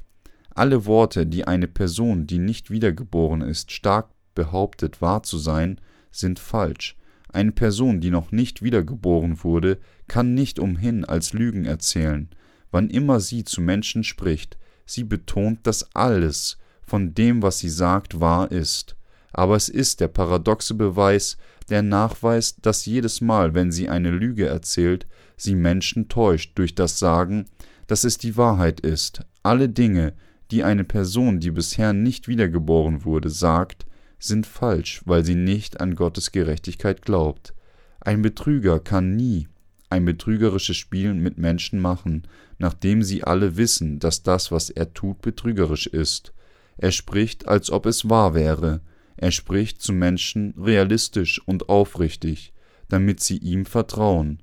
Alle 0.55 0.87
Worte, 0.87 1.27
die 1.27 1.46
eine 1.46 1.68
Person, 1.68 2.27
die 2.27 2.38
nicht 2.38 2.70
wiedergeboren 2.70 3.42
ist, 3.42 3.70
stark 3.70 4.09
behauptet 4.35 5.03
wahr 5.03 5.22
zu 5.22 5.37
sein, 5.37 5.81
sind 6.11 6.38
falsch. 6.38 6.96
Eine 7.31 7.53
Person, 7.53 8.01
die 8.01 8.11
noch 8.11 8.33
nicht 8.33 8.62
wiedergeboren 8.62 9.44
wurde, 9.44 9.79
kann 10.09 10.33
nicht 10.33 10.59
umhin 10.59 11.05
als 11.05 11.35
Lügen 11.35 11.66
erzählen. 11.66 12.31
Wann 12.70 12.88
immer 12.88 13.20
sie 13.20 13.44
zu 13.44 13.61
Menschen 13.61 14.05
spricht, 14.05 14.59
sie 14.87 15.05
betont, 15.05 15.66
dass 15.66 15.94
alles 15.94 16.57
von 16.83 17.14
dem, 17.14 17.42
was 17.42 17.59
sie 17.59 17.68
sagt, 17.68 18.20
wahr 18.20 18.51
ist 18.51 18.98
aber 19.38 19.55
es 19.55 19.68
ist 19.68 20.01
der 20.01 20.09
paradoxe 20.09 20.74
Beweis, 20.74 21.38
der 21.70 21.83
nachweist, 21.83 22.59
dass 22.66 22.87
jedes 22.87 23.20
Mal, 23.20 23.55
wenn 23.55 23.70
sie 23.70 23.88
eine 23.88 24.11
Lüge 24.11 24.46
erzählt, 24.46 25.07
sie 25.37 25.55
Menschen 25.55 26.09
täuscht 26.09 26.59
durch 26.59 26.74
das 26.74 26.98
Sagen, 26.98 27.44
dass 27.87 28.03
es 28.03 28.18
die 28.18 28.37
Wahrheit 28.37 28.81
ist. 28.81 29.20
Alle 29.44 29.68
Dinge, 29.68 30.14
die 30.51 30.64
eine 30.64 30.83
Person, 30.83 31.38
die 31.38 31.53
bisher 31.53 31.92
nicht 31.92 32.27
wiedergeboren 32.27 33.05
wurde, 33.05 33.31
sagt, 33.31 33.87
sind 34.18 34.44
falsch, 34.44 35.03
weil 35.05 35.24
sie 35.24 35.37
nicht 35.37 35.81
an 35.81 35.94
Gottes 35.94 36.33
Gerechtigkeit 36.33 37.03
glaubt. 37.03 37.55
Ein 38.01 38.22
Betrüger 38.22 38.81
kann 38.81 39.14
nie 39.14 39.46
ein 39.88 40.05
betrügerisches 40.05 40.77
Spiel 40.77 41.14
mit 41.14 41.38
Menschen 41.38 41.79
machen, 41.79 42.27
nachdem 42.59 43.05
sie 43.05 43.22
alle 43.22 43.57
wissen, 43.57 44.01
dass 44.01 44.24
das, 44.24 44.51
was 44.51 44.68
er 44.68 44.94
tut, 44.94 45.22
betrügerisch 45.22 45.87
ist. 45.87 46.33
Er 46.77 46.90
spricht, 46.90 47.46
als 47.46 47.70
ob 47.70 47.87
es 47.87 48.11
wahr 48.11 48.35
wäre, 48.35 48.81
er 49.18 49.31
spricht 49.31 49.83
zu 49.83 49.92
Menschen 49.92 50.54
realistisch 50.57 51.40
und 51.46 51.68
aufrichtig, 51.68 52.52
damit 52.88 53.20
sie 53.20 53.37
ihm 53.37 53.66
vertrauen. 53.66 54.40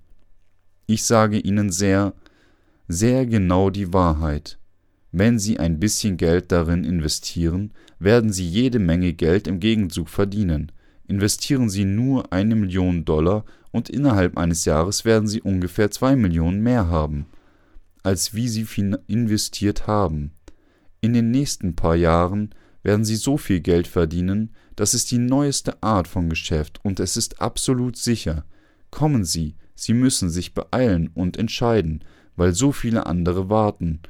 Ich 0.86 1.04
sage 1.04 1.40
ihnen 1.40 1.72
sehr, 1.72 2.14
sehr 2.88 3.26
genau 3.26 3.70
die 3.70 3.94
Wahrheit. 3.94 4.60
Wenn 5.12 5.40
sie 5.40 5.60
ein 5.60 5.80
bisschen 5.80 6.18
Geld 6.18 6.52
darin 6.52 6.84
investieren, 6.84 7.72
werden 8.00 8.34
sie 8.34 8.48
jede 8.48 8.80
Menge 8.80 9.14
Geld 9.14 9.48
im 9.48 9.60
Gegenzug 9.60 10.10
verdienen. 10.10 10.72
investieren 11.08 11.70
Sie 11.70 11.86
nur 11.86 12.34
eine 12.34 12.56
Million 12.56 13.06
Dollar 13.06 13.46
und 13.72 13.90
innerhalb 13.90 14.38
eines 14.38 14.66
Jahres 14.66 15.06
werden 15.06 15.28
Sie 15.28 15.42
ungefähr 15.42 15.92
zwei 15.92 16.16
Millionen 16.16 16.62
mehr 16.62 16.88
haben, 16.88 17.28
als 18.04 18.34
wie 18.34 18.48
Sie 18.48 18.66
investiert 19.08 19.88
haben. 19.88 20.32
In 21.02 21.14
den 21.14 21.32
nächsten 21.32 21.76
paar 21.76 21.96
Jahren 21.96 22.50
werden 22.86 23.04
Sie 23.04 23.16
so 23.16 23.36
viel 23.38 23.62
Geld 23.62 23.88
verdienen, 23.88 24.52
das 24.76 24.94
ist 24.94 25.10
die 25.10 25.18
neueste 25.18 25.82
Art 25.82 26.08
von 26.08 26.30
Geschäft 26.30 26.80
und 26.84 27.00
es 27.00 27.18
ist 27.18 27.42
absolut 27.42 27.98
sicher. 27.98 28.46
Kommen 28.92 29.26
Sie, 29.26 29.56
Sie 29.74 29.94
müssen 29.94 30.30
sich 30.30 30.54
beeilen 30.54 31.10
und 31.16 31.36
entscheiden, 31.36 32.04
weil 32.36 32.54
so 32.54 32.72
viele 32.72 33.08
andere 33.08 33.50
warten. 33.50 34.02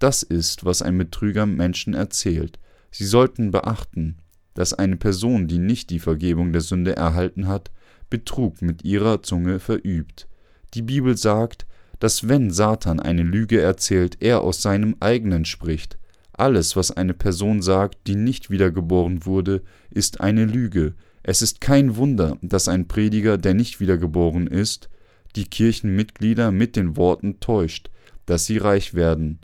Das 0.00 0.24
ist, 0.24 0.64
was 0.64 0.82
ein 0.82 0.98
Betrüger 0.98 1.46
Menschen 1.46 1.94
erzählt. 1.94 2.58
Sie 2.90 3.04
sollten 3.04 3.52
beachten, 3.52 4.16
dass 4.54 4.74
eine 4.74 4.96
Person, 4.96 5.46
die 5.46 5.58
nicht 5.58 5.90
die 5.90 6.00
Vergebung 6.00 6.52
der 6.52 6.60
Sünde 6.60 6.96
erhalten 6.96 7.46
hat, 7.46 7.70
Betrug 8.10 8.62
mit 8.62 8.84
ihrer 8.84 9.22
Zunge 9.22 9.60
verübt. 9.60 10.26
Die 10.74 10.82
Bibel 10.82 11.16
sagt, 11.16 11.66
dass 12.00 12.28
wenn 12.28 12.50
Satan 12.50 12.98
eine 12.98 13.22
Lüge 13.22 13.60
erzählt, 13.60 14.16
er 14.20 14.40
aus 14.40 14.60
seinem 14.60 14.96
eigenen 14.98 15.44
spricht. 15.44 15.98
Alles, 16.34 16.74
was 16.74 16.90
eine 16.90 17.14
Person 17.14 17.62
sagt, 17.62 18.06
die 18.08 18.16
nicht 18.16 18.50
wiedergeboren 18.50 19.24
wurde, 19.24 19.62
ist 19.90 20.20
eine 20.20 20.44
Lüge. 20.44 20.94
Es 21.22 21.42
ist 21.42 21.60
kein 21.60 21.96
Wunder, 21.96 22.36
dass 22.42 22.68
ein 22.68 22.88
Prediger, 22.88 23.38
der 23.38 23.54
nicht 23.54 23.80
wiedergeboren 23.80 24.48
ist, 24.48 24.90
die 25.36 25.44
Kirchenmitglieder 25.44 26.50
mit 26.50 26.76
den 26.76 26.96
Worten 26.96 27.38
täuscht, 27.40 27.90
dass 28.26 28.46
sie 28.46 28.58
reich 28.58 28.94
werden, 28.94 29.38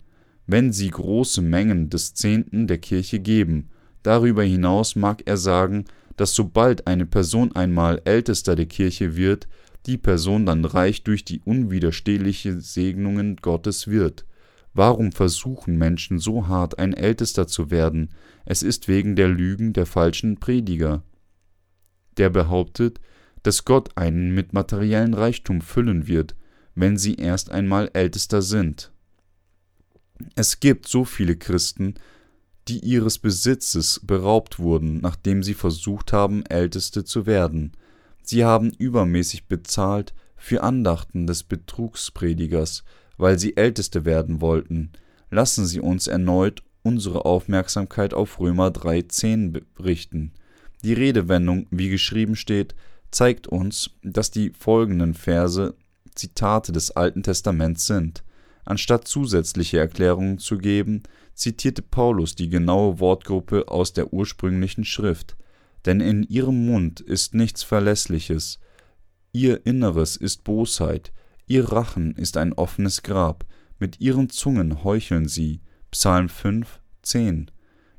wenn 0.47 0.73
sie 0.73 0.91
große 0.91 1.43
Mengen 1.43 1.91
des 1.91 2.15
Zehnten 2.15 2.67
der 2.67 2.79
Kirche 2.79 3.21
geben. 3.21 3.71
Darüber 4.03 4.43
hinaus 4.43 4.97
mag 4.97 5.23
er 5.27 5.37
sagen, 5.37 5.85
dass 6.17 6.35
sobald 6.35 6.89
eine 6.89 7.07
Person 7.07 7.55
einmal 7.55 8.03
Ältester 8.05 8.57
der 8.57 8.67
Kirche 8.67 9.17
wird, 9.17 9.49
die 9.87 9.97
Person 9.97 10.45
dann 10.45 10.65
reich 10.65 11.05
durch 11.05 11.25
die 11.25 11.41
unwiderstehliche 11.45 12.61
Segnungen 12.61 13.37
Gottes 13.37 13.87
wird. 13.89 14.25
Warum 14.73 15.13
versuchen 15.13 15.77
Menschen 15.77 16.19
so 16.19 16.47
hart, 16.47 16.79
ein 16.79 16.95
Ältester 16.95 17.47
zu 17.47 17.71
werden? 17.71 18.11
Es 18.45 18.63
ist 18.63 18.89
wegen 18.89 19.17
der 19.17 19.29
Lügen 19.29 19.73
der 19.73 19.87
falschen 19.87 20.39
Prediger. 20.39 21.03
Der 22.17 22.31
behauptet, 22.31 23.01
dass 23.43 23.65
Gott 23.65 23.97
einen 23.97 24.35
mit 24.35 24.53
materiellen 24.53 25.15
Reichtum 25.15 25.61
füllen 25.61 26.07
wird, 26.07 26.37
wenn 26.75 26.97
sie 26.97 27.17
erst 27.17 27.51
einmal 27.51 27.91
Ältester 27.95 28.43
sind. 28.43 28.93
Es 30.35 30.61
gibt 30.61 30.87
so 30.87 31.05
viele 31.05 31.37
Christen, 31.37 31.95
die 32.69 32.79
ihres 32.79 33.19
Besitzes 33.19 34.01
beraubt 34.05 34.59
wurden, 34.59 35.01
nachdem 35.01 35.43
sie 35.43 35.55
versucht 35.55 36.13
haben, 36.13 36.45
Älteste 36.47 37.05
zu 37.05 37.27
werden. 37.27 37.73
Sie 38.23 38.45
haben 38.45 38.71
übermäßig 38.71 39.47
bezahlt 39.49 40.15
für 40.37 40.63
Andachten 40.63 41.27
des 41.27 41.43
Betrugspredigers, 41.43 42.85
weil 43.21 43.39
sie 43.39 43.57
Älteste 43.57 44.05
werden 44.05 44.41
wollten. 44.41 44.91
Lassen 45.31 45.67
Sie 45.67 45.81
uns 45.81 46.07
erneut 46.07 46.63
unsere 46.83 47.27
Aufmerksamkeit 47.27 48.15
auf 48.15 48.41
Römer 48.41 48.69
3,10 48.69 49.63
richten. 49.79 50.33
Die 50.83 50.95
Redewendung, 50.95 51.67
wie 51.71 51.91
geschrieben 51.91 52.35
steht, 52.35 52.75
zeigt 53.11 53.47
uns, 53.47 53.91
dass 54.03 54.31
die 54.31 54.51
folgenden 54.59 55.13
Verse 55.13 55.75
Zitate 56.15 56.73
des 56.73 56.93
Alten 56.93 57.23
Testaments 57.23 57.87
sind. 57.87 58.25
Anstatt 58.65 59.07
zusätzliche 59.07 59.79
Erklärungen 59.79 60.39
zu 60.39 60.57
geben, 60.57 61.03
zitierte 61.35 61.83
Paulus 61.83 62.35
die 62.35 62.49
genaue 62.49 63.01
Wortgruppe 63.01 63.69
aus 63.69 63.93
der 63.93 64.13
ursprünglichen 64.13 64.85
Schrift. 64.85 65.37
Denn 65.85 66.01
in 66.01 66.23
ihrem 66.23 66.67
Mund 66.67 67.01
ist 67.01 67.35
nichts 67.35 67.63
Verlässliches, 67.63 68.59
ihr 69.33 69.65
Inneres 69.67 70.17
ist 70.17 70.45
Bosheit, 70.45 71.13
ihr 71.51 71.73
Rachen 71.73 72.15
ist 72.15 72.37
ein 72.37 72.53
offenes 72.53 73.03
Grab, 73.03 73.45
mit 73.81 74.01
ihren 74.01 74.31
Zungen 74.31 74.85
heucheln 74.85 75.27
sie. 75.27 75.61
Psalm 75.91 76.29
5, 76.29 76.81
10. 77.03 77.51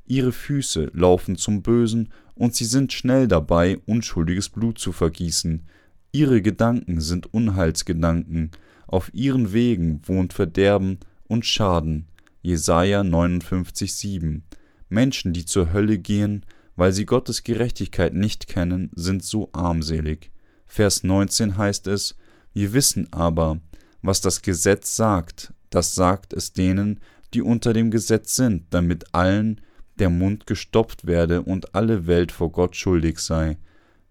Ihre 0.06 0.32
Füße 0.32 0.90
laufen 0.94 1.36
zum 1.36 1.62
Bösen 1.62 2.14
und 2.34 2.56
sie 2.56 2.64
sind 2.64 2.94
schnell 2.94 3.28
dabei, 3.28 3.78
unschuldiges 3.86 4.48
Blut 4.48 4.80
zu 4.80 4.94
vergießen. 4.94 5.68
Ihre 6.14 6.42
Gedanken 6.42 7.02
sind 7.02 7.34
Unheilsgedanken, 7.34 8.52
auf 8.88 9.14
ihren 9.14 9.52
Wegen 9.52 10.00
wohnt 10.06 10.32
Verderben 10.32 11.00
und 11.28 11.46
Schaden. 11.46 12.08
Jesaja 12.42 13.02
59,7 13.02 14.44
Menschen, 14.88 15.34
die 15.34 15.44
zur 15.44 15.74
Hölle 15.74 15.98
gehen, 15.98 16.46
weil 16.78 16.94
sie 16.94 17.06
Gottes 17.06 17.44
Gerechtigkeit 17.44 18.14
nicht 18.14 18.48
kennen, 18.48 18.92
sind 18.96 19.26
so 19.26 19.50
armselig. 19.52 20.32
Vers 20.68 21.04
19 21.04 21.58
heißt 21.58 21.88
es: 21.88 22.16
Wir 22.54 22.74
wissen 22.74 23.12
aber, 23.12 23.60
was 24.02 24.22
das 24.22 24.42
Gesetz 24.42 24.96
sagt, 24.96 25.54
das 25.70 25.96
sagt 25.96 26.34
es 26.34 26.54
denen, 26.54 27.00
die 27.34 27.42
unter 27.42 27.74
dem 27.74 27.92
Gesetz 27.92 28.36
sind, 28.36 28.66
damit 28.72 29.14
allen, 29.14 29.62
der 30.00 30.10
Mund 30.10 30.48
gestopft 30.48 31.06
werde 31.06 31.44
und 31.44 31.76
alle 31.76 32.08
Welt 32.08 32.32
vor 32.32 32.52
Gott 32.52 32.76
schuldig 32.76 33.20
sei. 33.20 33.58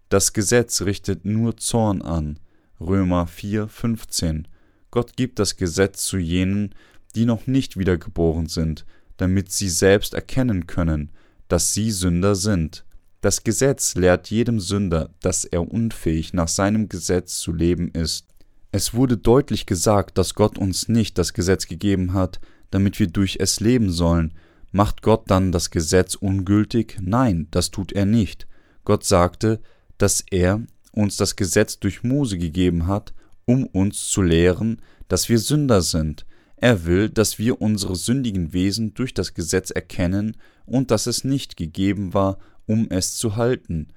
Das 0.09 0.33
Gesetz 0.33 0.81
richtet 0.81 1.25
nur 1.25 1.57
Zorn 1.57 2.01
an. 2.01 2.39
Römer 2.79 3.27
4, 3.27 3.67
15. 3.67 4.47
Gott 4.89 5.15
gibt 5.15 5.39
das 5.39 5.55
Gesetz 5.55 6.05
zu 6.05 6.17
jenen, 6.17 6.73
die 7.15 7.25
noch 7.25 7.47
nicht 7.47 7.77
wiedergeboren 7.77 8.47
sind, 8.47 8.85
damit 9.17 9.51
sie 9.51 9.69
selbst 9.69 10.13
erkennen 10.13 10.65
können, 10.65 11.11
dass 11.47 11.73
sie 11.73 11.91
Sünder 11.91 12.35
sind. 12.35 12.85
Das 13.21 13.43
Gesetz 13.43 13.95
lehrt 13.95 14.31
jedem 14.31 14.59
Sünder, 14.59 15.11
dass 15.19 15.45
er 15.45 15.69
unfähig 15.69 16.33
nach 16.33 16.47
seinem 16.47 16.89
Gesetz 16.89 17.37
zu 17.37 17.53
leben 17.53 17.91
ist. 17.91 18.30
Es 18.71 18.93
wurde 18.93 19.17
deutlich 19.17 19.65
gesagt, 19.65 20.17
dass 20.17 20.33
Gott 20.33 20.57
uns 20.57 20.87
nicht 20.87 21.17
das 21.17 21.33
Gesetz 21.33 21.67
gegeben 21.67 22.13
hat, 22.13 22.39
damit 22.69 22.99
wir 22.99 23.07
durch 23.07 23.37
es 23.39 23.59
leben 23.59 23.91
sollen, 23.91 24.33
Macht 24.71 25.01
Gott 25.01 25.23
dann 25.27 25.51
das 25.51 25.69
Gesetz 25.69 26.15
ungültig? 26.15 26.97
Nein, 27.01 27.47
das 27.51 27.71
tut 27.71 27.91
er 27.91 28.05
nicht. 28.05 28.47
Gott 28.85 29.03
sagte, 29.03 29.59
dass 29.97 30.23
er 30.31 30.61
uns 30.93 31.17
das 31.17 31.35
Gesetz 31.35 31.79
durch 31.79 32.03
Mose 32.03 32.37
gegeben 32.37 32.87
hat, 32.87 33.13
um 33.45 33.65
uns 33.65 34.07
zu 34.07 34.21
lehren, 34.21 34.81
dass 35.09 35.27
wir 35.27 35.39
Sünder 35.39 35.81
sind. 35.81 36.25
Er 36.55 36.85
will, 36.85 37.09
dass 37.09 37.37
wir 37.37 37.61
unsere 37.61 37.95
sündigen 37.95 38.53
Wesen 38.53 38.93
durch 38.93 39.13
das 39.13 39.33
Gesetz 39.33 39.71
erkennen 39.71 40.37
und 40.65 40.89
dass 40.89 41.05
es 41.05 41.25
nicht 41.25 41.57
gegeben 41.57 42.13
war, 42.13 42.37
um 42.65 42.89
es 42.89 43.15
zu 43.15 43.35
halten. 43.35 43.89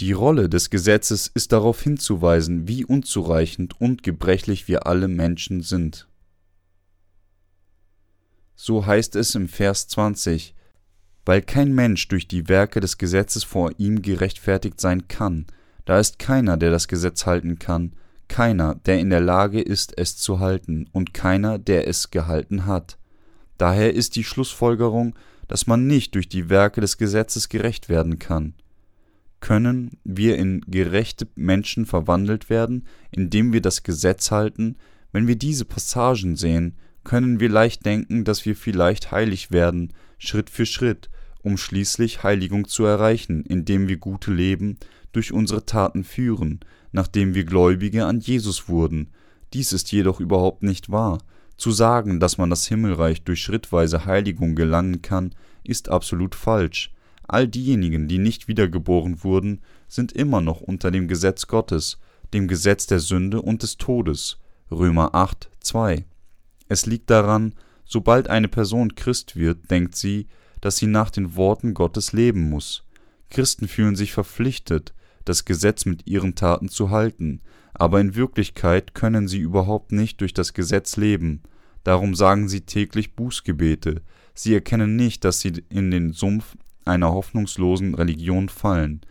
Die 0.00 0.12
Rolle 0.12 0.48
des 0.48 0.70
Gesetzes 0.70 1.26
ist 1.26 1.52
darauf 1.52 1.82
hinzuweisen, 1.82 2.66
wie 2.66 2.86
unzureichend 2.86 3.78
und 3.78 4.02
gebrechlich 4.02 4.66
wir 4.66 4.86
alle 4.86 5.08
Menschen 5.08 5.60
sind. 5.60 6.08
So 8.54 8.86
heißt 8.86 9.14
es 9.16 9.34
im 9.34 9.46
Vers 9.46 9.88
20, 9.88 10.54
weil 11.26 11.42
kein 11.42 11.74
Mensch 11.74 12.08
durch 12.08 12.26
die 12.26 12.48
Werke 12.48 12.80
des 12.80 12.96
Gesetzes 12.96 13.44
vor 13.44 13.72
ihm 13.76 14.00
gerechtfertigt 14.00 14.80
sein 14.80 15.06
kann, 15.06 15.46
da 15.84 15.98
ist 15.98 16.18
keiner, 16.18 16.56
der 16.56 16.70
das 16.70 16.88
Gesetz 16.88 17.26
halten 17.26 17.58
kann, 17.58 17.92
keiner, 18.26 18.76
der 18.76 19.00
in 19.00 19.10
der 19.10 19.20
Lage 19.20 19.60
ist, 19.60 19.98
es 19.98 20.16
zu 20.16 20.40
halten, 20.40 20.88
und 20.92 21.12
keiner, 21.12 21.58
der 21.58 21.86
es 21.86 22.10
gehalten 22.10 22.64
hat. 22.64 22.96
Daher 23.58 23.92
ist 23.92 24.16
die 24.16 24.24
Schlussfolgerung, 24.24 25.14
dass 25.46 25.66
man 25.66 25.86
nicht 25.86 26.14
durch 26.14 26.28
die 26.28 26.48
Werke 26.48 26.80
des 26.80 26.96
Gesetzes 26.96 27.50
gerecht 27.50 27.90
werden 27.90 28.18
kann. 28.18 28.54
Können 29.40 29.98
wir 30.04 30.36
in 30.36 30.60
gerechte 30.66 31.26
Menschen 31.34 31.86
verwandelt 31.86 32.50
werden, 32.50 32.86
indem 33.10 33.52
wir 33.52 33.62
das 33.62 33.82
Gesetz 33.82 34.30
halten? 34.30 34.76
Wenn 35.12 35.26
wir 35.26 35.36
diese 35.36 35.64
Passagen 35.64 36.36
sehen, 36.36 36.76
können 37.04 37.40
wir 37.40 37.48
leicht 37.48 37.86
denken, 37.86 38.24
dass 38.24 38.44
wir 38.44 38.54
vielleicht 38.54 39.10
heilig 39.10 39.50
werden, 39.50 39.92
Schritt 40.18 40.50
für 40.50 40.66
Schritt, 40.66 41.10
um 41.42 41.56
schließlich 41.56 42.22
Heiligung 42.22 42.68
zu 42.68 42.84
erreichen, 42.84 43.42
indem 43.44 43.88
wir 43.88 43.96
gute 43.96 44.32
Leben 44.32 44.76
durch 45.12 45.32
unsere 45.32 45.64
Taten 45.64 46.04
führen, 46.04 46.60
nachdem 46.92 47.34
wir 47.34 47.44
Gläubige 47.44 48.04
an 48.04 48.20
Jesus 48.20 48.68
wurden. 48.68 49.08
Dies 49.54 49.72
ist 49.72 49.90
jedoch 49.90 50.20
überhaupt 50.20 50.62
nicht 50.62 50.90
wahr. 50.90 51.18
Zu 51.56 51.72
sagen, 51.72 52.20
dass 52.20 52.38
man 52.38 52.50
das 52.50 52.66
Himmelreich 52.68 53.24
durch 53.24 53.42
schrittweise 53.42 54.04
Heiligung 54.04 54.54
gelangen 54.54 55.02
kann, 55.02 55.34
ist 55.64 55.88
absolut 55.88 56.34
falsch. 56.34 56.92
All 57.32 57.46
diejenigen, 57.46 58.08
die 58.08 58.18
nicht 58.18 58.48
wiedergeboren 58.48 59.22
wurden, 59.22 59.60
sind 59.86 60.10
immer 60.10 60.40
noch 60.40 60.60
unter 60.60 60.90
dem 60.90 61.06
Gesetz 61.06 61.46
Gottes, 61.46 62.00
dem 62.34 62.48
Gesetz 62.48 62.88
der 62.88 62.98
Sünde 62.98 63.40
und 63.40 63.62
des 63.62 63.76
Todes. 63.76 64.38
Römer 64.68 65.14
8, 65.14 65.48
2. 65.60 66.04
Es 66.68 66.86
liegt 66.86 67.08
daran, 67.08 67.54
sobald 67.84 68.28
eine 68.28 68.48
Person 68.48 68.96
Christ 68.96 69.36
wird, 69.36 69.70
denkt 69.70 69.94
sie, 69.94 70.26
dass 70.60 70.76
sie 70.76 70.88
nach 70.88 71.10
den 71.10 71.36
Worten 71.36 71.72
Gottes 71.72 72.12
leben 72.12 72.50
muss. 72.50 72.84
Christen 73.30 73.68
fühlen 73.68 73.94
sich 73.94 74.12
verpflichtet, 74.12 74.92
das 75.24 75.44
Gesetz 75.44 75.84
mit 75.84 76.08
ihren 76.08 76.34
Taten 76.34 76.68
zu 76.68 76.90
halten, 76.90 77.42
aber 77.74 78.00
in 78.00 78.16
Wirklichkeit 78.16 78.92
können 78.92 79.28
sie 79.28 79.38
überhaupt 79.38 79.92
nicht 79.92 80.20
durch 80.20 80.34
das 80.34 80.52
Gesetz 80.52 80.96
leben. 80.96 81.42
Darum 81.84 82.16
sagen 82.16 82.48
sie 82.48 82.62
täglich 82.62 83.14
Bußgebete. 83.14 84.02
Sie 84.34 84.52
erkennen 84.52 84.96
nicht, 84.96 85.24
dass 85.24 85.38
sie 85.38 85.62
in 85.68 85.92
den 85.92 86.12
Sumpf 86.12 86.56
einer 86.84 87.12
hoffnungslosen 87.12 87.94
Religion 87.94 88.48
fallen. 88.48 89.02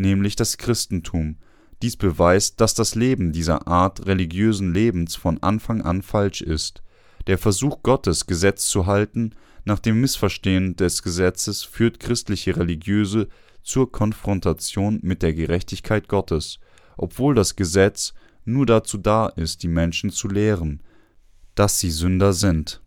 nämlich 0.00 0.36
das 0.36 0.58
Christentum. 0.58 1.36
Dies 1.82 1.96
beweist, 1.96 2.60
dass 2.60 2.74
das 2.74 2.94
Leben 2.94 3.32
dieser 3.32 3.68
Art 3.68 4.06
religiösen 4.06 4.72
Lebens 4.72 5.16
von 5.16 5.42
Anfang 5.42 5.82
an 5.82 6.02
falsch 6.02 6.40
ist. 6.40 6.82
Der 7.26 7.36
Versuch 7.36 7.82
Gottes, 7.82 8.26
Gesetz 8.26 8.68
zu 8.68 8.86
halten, 8.86 9.34
nach 9.64 9.78
dem 9.78 10.00
Missverstehen 10.00 10.76
des 10.76 11.02
Gesetzes 11.02 11.62
führt 11.62 12.00
christliche 12.00 12.56
Religiöse 12.56 13.28
zur 13.62 13.92
Konfrontation 13.92 14.98
mit 15.02 15.22
der 15.22 15.34
Gerechtigkeit 15.34 16.08
Gottes, 16.08 16.58
obwohl 16.96 17.34
das 17.34 17.54
Gesetz 17.54 18.14
nur 18.44 18.64
dazu 18.64 18.96
da 18.96 19.26
ist, 19.26 19.62
die 19.62 19.68
Menschen 19.68 20.10
zu 20.10 20.26
lehren, 20.26 20.82
dass 21.54 21.78
sie 21.80 21.90
Sünder 21.90 22.32
sind. 22.32 22.80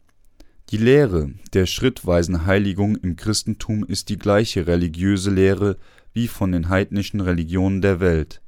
Die 0.72 0.78
Lehre 0.78 1.30
der 1.52 1.66
schrittweisen 1.66 2.46
Heiligung 2.46 2.96
im 2.96 3.18
Christentum 3.18 3.84
ist 3.84 4.08
die 4.08 4.18
gleiche 4.18 4.68
religiöse 4.68 5.30
Lehre 5.30 5.76
wie 6.14 6.30
von 6.30 6.54
den 6.54 6.70
heidnischen 6.70 7.20
Religionen 7.20 7.82
der 7.82 8.00
Welt. 8.00 8.42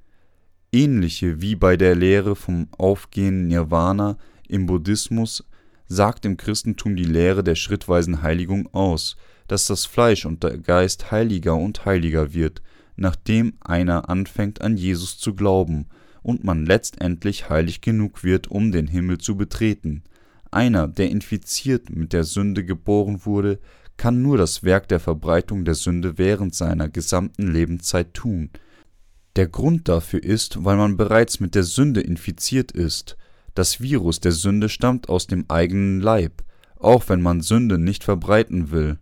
Ähnliche 0.71 1.41
wie 1.41 1.57
bei 1.57 1.75
der 1.75 1.95
Lehre 1.95 2.37
vom 2.37 2.69
aufgehenden 2.77 3.47
Nirvana 3.49 4.17
im 4.47 4.67
Buddhismus 4.67 5.43
sagt 5.87 6.23
im 6.23 6.37
Christentum 6.37 6.95
die 6.95 7.03
Lehre 7.03 7.43
der 7.43 7.55
schrittweisen 7.55 8.21
Heiligung 8.21 8.73
aus, 8.73 9.17
dass 9.49 9.65
das 9.65 9.85
Fleisch 9.85 10.25
und 10.25 10.43
der 10.43 10.57
Geist 10.59 11.11
heiliger 11.11 11.57
und 11.57 11.83
heiliger 11.83 12.33
wird, 12.33 12.61
nachdem 12.95 13.55
einer 13.59 14.09
anfängt 14.09 14.61
an 14.61 14.77
Jesus 14.77 15.17
zu 15.17 15.35
glauben 15.35 15.87
und 16.21 16.45
man 16.45 16.65
letztendlich 16.65 17.49
heilig 17.49 17.81
genug 17.81 18.23
wird, 18.23 18.47
um 18.47 18.71
den 18.71 18.87
Himmel 18.87 19.17
zu 19.17 19.35
betreten. 19.35 20.03
Einer, 20.53 20.87
der 20.87 21.09
infiziert 21.09 21.89
mit 21.89 22.13
der 22.13 22.23
Sünde 22.23 22.63
geboren 22.63 23.25
wurde, 23.25 23.59
kann 23.97 24.21
nur 24.21 24.37
das 24.37 24.63
Werk 24.63 24.87
der 24.87 24.99
Verbreitung 24.99 25.65
der 25.65 25.75
Sünde 25.75 26.17
während 26.17 26.55
seiner 26.55 26.89
gesamten 26.89 27.51
Lebenszeit 27.51 28.13
tun. 28.13 28.49
Der 29.35 29.47
Grund 29.47 29.89
dafür 29.89 30.23
ist, 30.23 30.63
weil 30.63 30.77
man 30.77 30.95
bereits 30.97 31.39
mit 31.39 31.55
der 31.55 31.63
Sünde 31.63 32.01
infiziert 32.01 32.71
ist, 32.71 33.17
das 33.55 33.81
Virus 33.81 34.19
der 34.19 34.31
Sünde 34.31 34.69
stammt 34.69 35.09
aus 35.09 35.27
dem 35.27 35.45
eigenen 35.47 36.01
Leib, 36.01 36.43
auch 36.75 37.07
wenn 37.09 37.21
man 37.21 37.41
Sünde 37.41 37.77
nicht 37.77 38.03
verbreiten 38.03 38.71
will. 38.71 38.99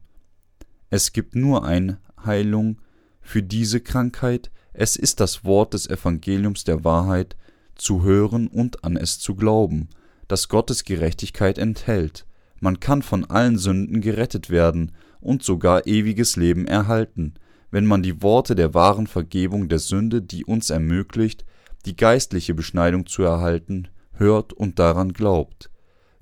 Es 0.89 1.13
gibt 1.13 1.35
nur 1.35 1.65
eine 1.65 1.99
Heilung 2.25 2.81
für 3.21 3.43
diese 3.43 3.79
Krankheit, 3.79 4.51
es 4.73 4.95
ist 4.95 5.19
das 5.19 5.43
Wort 5.43 5.73
des 5.73 5.89
Evangeliums 5.89 6.63
der 6.63 6.83
Wahrheit, 6.83 7.35
zu 7.75 8.03
hören 8.03 8.47
und 8.47 8.83
an 8.83 8.95
es 8.95 9.19
zu 9.19 9.35
glauben, 9.35 9.89
das 10.31 10.47
Gottes 10.47 10.85
Gerechtigkeit 10.85 11.57
enthält. 11.57 12.25
Man 12.61 12.79
kann 12.79 13.01
von 13.01 13.25
allen 13.25 13.57
Sünden 13.57 13.99
gerettet 14.01 14.49
werden 14.49 14.93
und 15.19 15.43
sogar 15.43 15.85
ewiges 15.87 16.37
Leben 16.37 16.67
erhalten, 16.67 17.33
wenn 17.69 17.85
man 17.85 18.01
die 18.01 18.21
Worte 18.21 18.55
der 18.55 18.73
wahren 18.73 19.07
Vergebung 19.07 19.67
der 19.67 19.79
Sünde, 19.79 20.21
die 20.21 20.45
uns 20.45 20.69
ermöglicht, 20.69 21.45
die 21.85 21.95
geistliche 21.95 22.53
Beschneidung 22.53 23.07
zu 23.07 23.23
erhalten, 23.23 23.89
hört 24.13 24.53
und 24.53 24.79
daran 24.79 25.13
glaubt. 25.13 25.69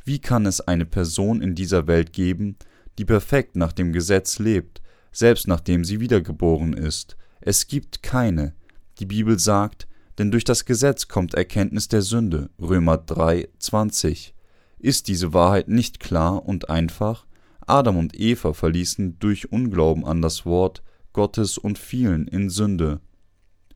Wie 0.05 0.19
kann 0.19 0.45
es 0.45 0.61
eine 0.61 0.85
Person 0.85 1.41
in 1.41 1.53
dieser 1.53 1.85
Welt 1.85 2.13
geben, 2.13 2.55
die 2.97 3.05
perfekt 3.05 3.55
nach 3.55 3.73
dem 3.73 3.93
Gesetz 3.93 4.39
lebt, 4.39 4.81
selbst 5.11 5.47
nachdem 5.47 5.83
sie 5.83 5.99
wiedergeboren 5.99 6.73
ist? 6.73 7.15
Es 7.41 7.67
gibt 7.67 8.01
keine. 8.01 8.53
Die 8.99 9.05
Bibel 9.05 9.37
sagt, 9.37 9.87
denn 10.19 10.31
durch 10.31 10.43
das 10.43 10.65
Gesetz 10.65 11.07
kommt 11.07 11.33
Erkenntnis 11.33 11.87
der 11.87 12.01
Sünde. 12.01 12.49
Römer 12.61 12.97
3, 12.97 13.47
20. 13.57 14.35
Ist 14.77 15.07
diese 15.07 15.33
Wahrheit 15.33 15.69
nicht 15.69 16.01
klar 16.01 16.45
und 16.45 16.69
einfach? 16.69 17.25
Adam 17.65 17.97
und 17.97 18.19
Eva 18.19 18.51
verließen 18.51 19.17
durch 19.19 19.51
Unglauben 19.51 20.03
an 20.03 20.21
das 20.21 20.45
Wort 20.45 20.83
Gottes 21.13 21.57
und 21.57 21.77
fielen 21.77 22.27
in 22.27 22.49
Sünde, 22.49 22.99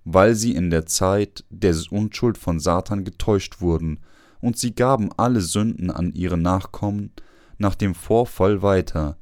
weil 0.03 0.35
sie 0.35 0.53
in 0.53 0.69
der 0.69 0.85
Zeit 0.85 1.45
der 1.49 1.75
Unschuld 1.91 2.37
von 2.37 2.59
Satan 2.59 3.05
getäuscht 3.05 3.61
wurden 3.61 3.99
und 4.41 4.57
sie 4.57 4.75
gaben 4.75 5.11
alle 5.15 5.39
Sünden 5.39 5.91
an 5.91 6.11
ihre 6.11 6.37
Nachkommen 6.37 7.11
nach 7.57 7.75
dem 7.75 7.95
Vorfall 7.95 8.61
weiter. 8.61 9.17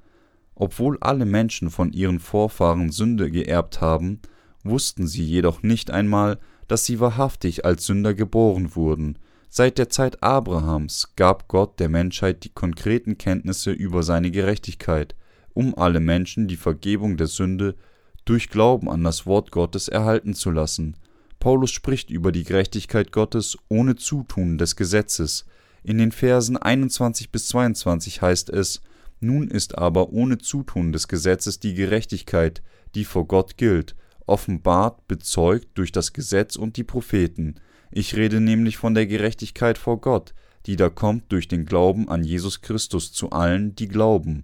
Obwohl 0.55 0.97
alle 1.01 1.25
Menschen 1.25 1.69
von 1.69 1.93
ihren 1.93 2.19
Vorfahren 2.19 2.91
Sünde 2.91 3.29
geerbt 3.29 3.79
haben, 3.79 4.21
wussten 4.63 5.07
sie 5.07 5.23
jedoch 5.23 5.61
nicht 5.61 5.91
einmal, 5.91 6.39
dass 6.71 6.85
sie 6.85 7.01
wahrhaftig 7.01 7.65
als 7.65 7.85
Sünder 7.85 8.13
geboren 8.13 8.77
wurden. 8.77 9.19
Seit 9.49 9.77
der 9.77 9.89
Zeit 9.89 10.23
Abrahams 10.23 11.11
gab 11.17 11.49
Gott 11.49 11.81
der 11.81 11.89
Menschheit 11.89 12.45
die 12.45 12.53
konkreten 12.53 13.17
Kenntnisse 13.17 13.71
über 13.71 14.03
seine 14.03 14.31
Gerechtigkeit, 14.31 15.13
um 15.53 15.77
alle 15.77 15.99
Menschen 15.99 16.47
die 16.47 16.55
Vergebung 16.55 17.17
der 17.17 17.27
Sünde 17.27 17.75
durch 18.23 18.47
Glauben 18.47 18.89
an 18.89 19.03
das 19.03 19.25
Wort 19.25 19.51
Gottes 19.51 19.89
erhalten 19.89 20.33
zu 20.33 20.49
lassen. 20.49 20.95
Paulus 21.41 21.71
spricht 21.71 22.09
über 22.09 22.31
die 22.31 22.45
Gerechtigkeit 22.45 23.11
Gottes 23.11 23.57
ohne 23.67 23.97
Zutun 23.97 24.57
des 24.57 24.77
Gesetzes. 24.77 25.43
In 25.83 25.97
den 25.97 26.13
Versen 26.13 26.55
21 26.55 27.33
bis 27.33 27.49
22 27.49 28.21
heißt 28.21 28.49
es: 28.49 28.81
Nun 29.19 29.49
ist 29.49 29.77
aber 29.77 30.13
ohne 30.13 30.37
Zutun 30.37 30.93
des 30.93 31.09
Gesetzes 31.09 31.59
die 31.59 31.73
Gerechtigkeit, 31.73 32.63
die 32.95 33.03
vor 33.03 33.27
Gott 33.27 33.57
gilt, 33.57 33.97
offenbart, 34.25 35.07
bezeugt 35.07 35.69
durch 35.75 35.91
das 35.91 36.13
Gesetz 36.13 36.55
und 36.55 36.77
die 36.77 36.83
Propheten. 36.83 37.55
Ich 37.91 38.15
rede 38.15 38.39
nämlich 38.39 38.77
von 38.77 38.93
der 38.93 39.05
Gerechtigkeit 39.05 39.77
vor 39.77 39.99
Gott, 39.99 40.33
die 40.65 40.75
da 40.75 40.89
kommt 40.89 41.31
durch 41.31 41.47
den 41.47 41.65
Glauben 41.65 42.09
an 42.09 42.23
Jesus 42.23 42.61
Christus 42.61 43.11
zu 43.11 43.31
allen, 43.31 43.75
die 43.75 43.87
glauben. 43.87 44.43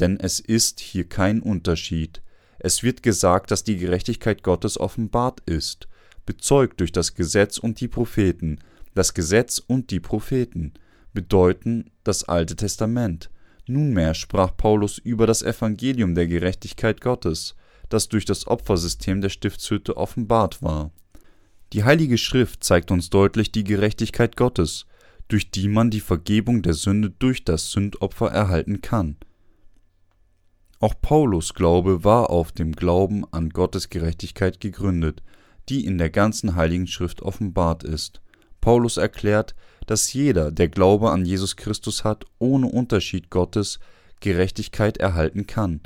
Denn 0.00 0.18
es 0.18 0.40
ist 0.40 0.80
hier 0.80 1.08
kein 1.08 1.40
Unterschied. 1.40 2.22
Es 2.58 2.82
wird 2.82 3.02
gesagt, 3.02 3.50
dass 3.50 3.64
die 3.64 3.76
Gerechtigkeit 3.76 4.42
Gottes 4.42 4.78
offenbart 4.78 5.40
ist 5.46 5.88
bezeugt 6.26 6.80
durch 6.80 6.92
das 6.92 7.14
Gesetz 7.14 7.58
und 7.58 7.80
die 7.80 7.88
Propheten. 7.88 8.58
Das 8.94 9.14
Gesetz 9.14 9.58
und 9.58 9.90
die 9.90 10.00
Propheten 10.00 10.74
bedeuten 11.12 11.90
das 12.04 12.24
Alte 12.24 12.56
Testament. 12.56 13.30
Nunmehr 13.66 14.14
sprach 14.14 14.56
Paulus 14.56 14.98
über 14.98 15.26
das 15.26 15.42
Evangelium 15.42 16.14
der 16.14 16.26
Gerechtigkeit 16.26 17.00
Gottes, 17.00 17.54
das 17.92 18.08
durch 18.08 18.24
das 18.24 18.46
Opfersystem 18.46 19.20
der 19.20 19.28
Stiftshütte 19.28 19.96
offenbart 19.96 20.62
war. 20.62 20.90
Die 21.72 21.84
Heilige 21.84 22.18
Schrift 22.18 22.64
zeigt 22.64 22.90
uns 22.90 23.10
deutlich 23.10 23.52
die 23.52 23.64
Gerechtigkeit 23.64 24.36
Gottes, 24.36 24.86
durch 25.28 25.50
die 25.50 25.68
man 25.68 25.90
die 25.90 26.00
Vergebung 26.00 26.62
der 26.62 26.74
Sünde 26.74 27.10
durch 27.10 27.44
das 27.44 27.70
Sündopfer 27.70 28.28
erhalten 28.30 28.82
kann. 28.82 29.16
Auch 30.78 30.94
Paulus 31.00 31.54
Glaube 31.54 32.04
war 32.04 32.30
auf 32.30 32.52
dem 32.52 32.72
Glauben 32.72 33.24
an 33.30 33.50
Gottes 33.50 33.88
Gerechtigkeit 33.88 34.60
gegründet, 34.60 35.22
die 35.68 35.84
in 35.84 35.96
der 35.96 36.10
ganzen 36.10 36.56
Heiligen 36.56 36.86
Schrift 36.86 37.22
offenbart 37.22 37.84
ist. 37.84 38.20
Paulus 38.60 38.96
erklärt, 38.96 39.54
dass 39.86 40.12
jeder, 40.12 40.50
der 40.50 40.68
Glaube 40.68 41.10
an 41.10 41.24
Jesus 41.24 41.56
Christus 41.56 42.04
hat, 42.04 42.24
ohne 42.38 42.66
Unterschied 42.66 43.30
Gottes 43.30 43.78
Gerechtigkeit 44.20 44.98
erhalten 44.98 45.46
kann. 45.46 45.80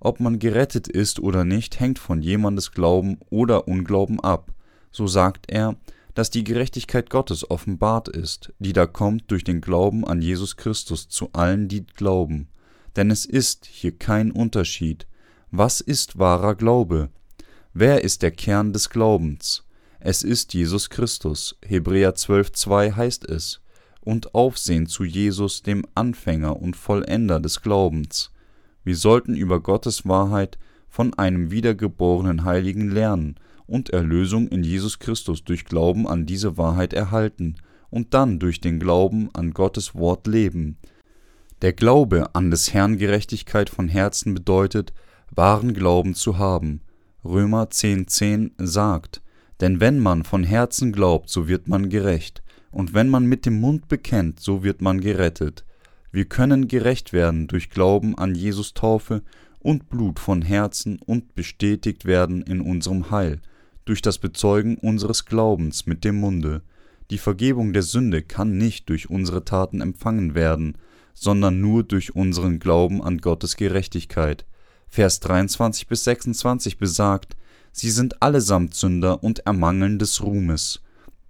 Ob 0.00 0.20
man 0.20 0.38
gerettet 0.38 0.88
ist 0.88 1.20
oder 1.20 1.44
nicht, 1.44 1.80
hängt 1.80 1.98
von 1.98 2.22
jemandes 2.22 2.72
Glauben 2.72 3.18
oder 3.30 3.66
Unglauben 3.66 4.20
ab. 4.20 4.52
So 4.90 5.06
sagt 5.06 5.50
er, 5.50 5.76
dass 6.14 6.30
die 6.30 6.44
Gerechtigkeit 6.44 7.10
Gottes 7.10 7.48
offenbart 7.50 8.08
ist, 8.08 8.52
die 8.58 8.72
da 8.72 8.86
kommt 8.86 9.30
durch 9.30 9.44
den 9.44 9.60
Glauben 9.60 10.04
an 10.04 10.20
Jesus 10.20 10.56
Christus 10.56 11.08
zu 11.08 11.30
allen, 11.32 11.68
die 11.68 11.86
glauben. 11.86 12.48
Denn 12.96 13.10
es 13.10 13.24
ist 13.24 13.66
hier 13.66 13.96
kein 13.96 14.32
Unterschied. 14.32 15.06
Was 15.50 15.80
ist 15.80 16.18
wahrer 16.18 16.54
Glaube? 16.54 17.10
Wer 17.72 18.02
ist 18.02 18.22
der 18.22 18.32
Kern 18.32 18.72
des 18.72 18.90
Glaubens? 18.90 19.64
Es 20.00 20.22
ist 20.22 20.54
Jesus 20.54 20.90
Christus. 20.90 21.56
Hebräer 21.64 22.14
12,2 22.14 22.94
heißt 22.94 23.24
es. 23.28 23.60
Und 24.00 24.34
Aufsehen 24.34 24.86
zu 24.86 25.04
Jesus, 25.04 25.62
dem 25.62 25.84
Anfänger 25.94 26.60
und 26.60 26.76
Vollender 26.76 27.40
des 27.40 27.62
Glaubens. 27.62 28.32
Wir 28.88 28.96
sollten 28.96 29.36
über 29.36 29.60
Gottes 29.60 30.08
Wahrheit 30.08 30.56
von 30.88 31.12
einem 31.12 31.50
wiedergeborenen 31.50 32.44
Heiligen 32.44 32.90
lernen 32.90 33.34
und 33.66 33.90
Erlösung 33.90 34.48
in 34.48 34.64
Jesus 34.64 34.98
Christus 34.98 35.44
durch 35.44 35.66
Glauben 35.66 36.08
an 36.08 36.24
diese 36.24 36.56
Wahrheit 36.56 36.94
erhalten 36.94 37.56
und 37.90 38.14
dann 38.14 38.38
durch 38.38 38.62
den 38.62 38.80
Glauben 38.80 39.28
an 39.34 39.50
Gottes 39.50 39.94
Wort 39.94 40.26
leben. 40.26 40.78
Der 41.60 41.74
Glaube 41.74 42.34
an 42.34 42.50
des 42.50 42.72
Herrn 42.72 42.96
Gerechtigkeit 42.96 43.68
von 43.68 43.88
Herzen 43.88 44.32
bedeutet, 44.32 44.94
wahren 45.34 45.74
Glauben 45.74 46.14
zu 46.14 46.38
haben, 46.38 46.80
Römer 47.22 47.64
10,10 47.64 48.06
10 48.06 48.52
sagt: 48.56 49.20
Denn 49.60 49.80
wenn 49.80 49.98
man 49.98 50.24
von 50.24 50.44
Herzen 50.44 50.92
glaubt, 50.92 51.28
so 51.28 51.46
wird 51.46 51.68
man 51.68 51.90
gerecht, 51.90 52.42
und 52.70 52.94
wenn 52.94 53.10
man 53.10 53.26
mit 53.26 53.44
dem 53.44 53.60
Mund 53.60 53.88
bekennt, 53.88 54.40
so 54.40 54.64
wird 54.64 54.80
man 54.80 55.02
gerettet. 55.02 55.66
Wir 56.10 56.24
können 56.24 56.68
gerecht 56.68 57.12
werden 57.12 57.48
durch 57.48 57.70
Glauben 57.70 58.16
an 58.16 58.34
Jesus 58.34 58.74
Taufe 58.74 59.22
und 59.60 59.90
Blut 59.90 60.18
von 60.18 60.42
Herzen 60.42 60.98
und 61.04 61.34
bestätigt 61.34 62.04
werden 62.04 62.42
in 62.42 62.60
unserem 62.60 63.10
Heil, 63.10 63.40
durch 63.84 64.00
das 64.00 64.18
Bezeugen 64.18 64.78
unseres 64.78 65.26
Glaubens 65.26 65.86
mit 65.86 66.04
dem 66.04 66.16
Munde. 66.16 66.62
Die 67.10 67.18
Vergebung 67.18 67.72
der 67.72 67.82
Sünde 67.82 68.22
kann 68.22 68.56
nicht 68.56 68.88
durch 68.88 69.10
unsere 69.10 69.44
Taten 69.44 69.80
empfangen 69.80 70.34
werden, 70.34 70.76
sondern 71.14 71.60
nur 71.60 71.82
durch 71.82 72.14
unseren 72.14 72.58
Glauben 72.58 73.02
an 73.02 73.18
Gottes 73.18 73.56
Gerechtigkeit. 73.56 74.46
Vers 74.88 75.20
23 75.20 75.88
bis 75.88 76.04
26 76.04 76.78
besagt, 76.78 77.36
Sie 77.72 77.90
sind 77.90 78.22
allesamt 78.22 78.74
Sünder 78.74 79.22
und 79.22 79.40
ermangeln 79.40 79.98
des 79.98 80.22
Ruhmes, 80.22 80.80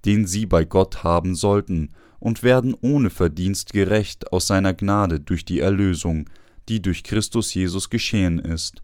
den 0.05 0.26
sie 0.26 0.47
bei 0.47 0.64
Gott 0.64 1.03
haben 1.03 1.35
sollten, 1.35 1.91
und 2.21 2.43
werden 2.43 2.75
ohne 2.81 3.11
Verdienst 3.11 3.73
gerecht 3.73 4.33
aus 4.33 4.47
seiner 4.47 4.75
Gnade 4.75 5.21
durch 5.21 5.45
die 5.45 5.61
Erlösung, 5.61 6.29
die 6.69 6.83
durch 6.83 7.03
Christus 7.03 7.55
Jesus 7.55 7.91
geschehen 7.91 8.39
ist. 8.39 8.83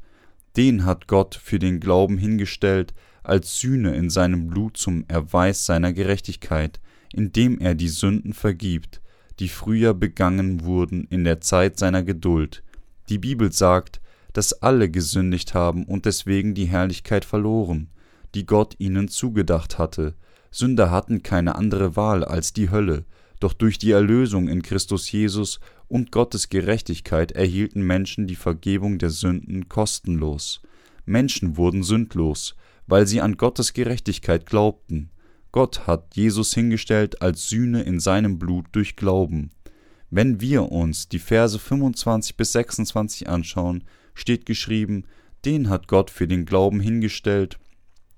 Den 0.56 0.84
hat 0.84 1.08
Gott 1.08 1.34
für 1.34 1.58
den 1.58 1.80
Glauben 1.80 2.16
hingestellt, 2.16 2.94
als 3.22 3.58
Sühne 3.58 3.94
in 3.96 4.10
seinem 4.10 4.48
Blut 4.48 4.76
zum 4.76 5.04
Erweis 5.08 5.66
seiner 5.66 5.92
Gerechtigkeit, 5.92 6.80
indem 7.12 7.58
er 7.58 7.74
die 7.74 7.88
Sünden 7.88 8.32
vergibt, 8.32 9.00
die 9.40 9.48
früher 9.48 9.94
begangen 9.94 10.64
wurden 10.64 11.06
in 11.10 11.24
der 11.24 11.40
Zeit 11.40 11.78
seiner 11.78 12.02
Geduld. 12.02 12.62
Die 13.08 13.18
Bibel 13.18 13.50
sagt, 13.50 14.00
dass 14.32 14.62
alle 14.62 14.90
gesündigt 14.90 15.54
haben 15.54 15.84
und 15.84 16.06
deswegen 16.06 16.54
die 16.54 16.66
Herrlichkeit 16.66 17.24
verloren, 17.24 17.88
die 18.34 18.46
Gott 18.46 18.74
ihnen 18.78 19.08
zugedacht 19.08 19.78
hatte. 19.78 20.14
Sünder 20.50 20.90
hatten 20.90 21.22
keine 21.22 21.56
andere 21.56 21.96
Wahl 21.96 22.24
als 22.24 22.52
die 22.52 22.70
Hölle, 22.70 23.04
doch 23.44 23.52
durch 23.52 23.76
die 23.76 23.90
Erlösung 23.90 24.48
in 24.48 24.62
Christus 24.62 25.12
Jesus 25.12 25.60
und 25.86 26.10
Gottes 26.10 26.48
Gerechtigkeit 26.48 27.32
erhielten 27.32 27.82
Menschen 27.82 28.26
die 28.26 28.36
Vergebung 28.36 28.96
der 28.96 29.10
Sünden 29.10 29.68
kostenlos. 29.68 30.62
Menschen 31.04 31.58
wurden 31.58 31.82
sündlos, 31.82 32.56
weil 32.86 33.06
sie 33.06 33.20
an 33.20 33.36
Gottes 33.36 33.74
Gerechtigkeit 33.74 34.46
glaubten. 34.46 35.10
Gott 35.52 35.86
hat 35.86 36.16
Jesus 36.16 36.54
hingestellt 36.54 37.20
als 37.20 37.50
Sühne 37.50 37.82
in 37.82 38.00
seinem 38.00 38.38
Blut 38.38 38.64
durch 38.72 38.96
Glauben. 38.96 39.50
Wenn 40.08 40.40
wir 40.40 40.72
uns 40.72 41.10
die 41.10 41.18
Verse 41.18 41.58
25 41.58 42.38
bis 42.38 42.52
26 42.52 43.28
anschauen, 43.28 43.84
steht 44.14 44.46
geschrieben, 44.46 45.04
den 45.44 45.68
hat 45.68 45.86
Gott 45.86 46.10
für 46.10 46.26
den 46.26 46.46
Glauben 46.46 46.80
hingestellt, 46.80 47.58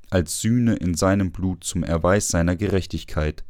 als 0.09 0.41
Sühne 0.41 0.77
in 0.77 0.95
seinem 0.95 1.33
Blut 1.33 1.65
zum 1.65 1.83
Erweis 1.83 2.29
seiner 2.29 2.55
Gerechtigkeit, 2.55 3.45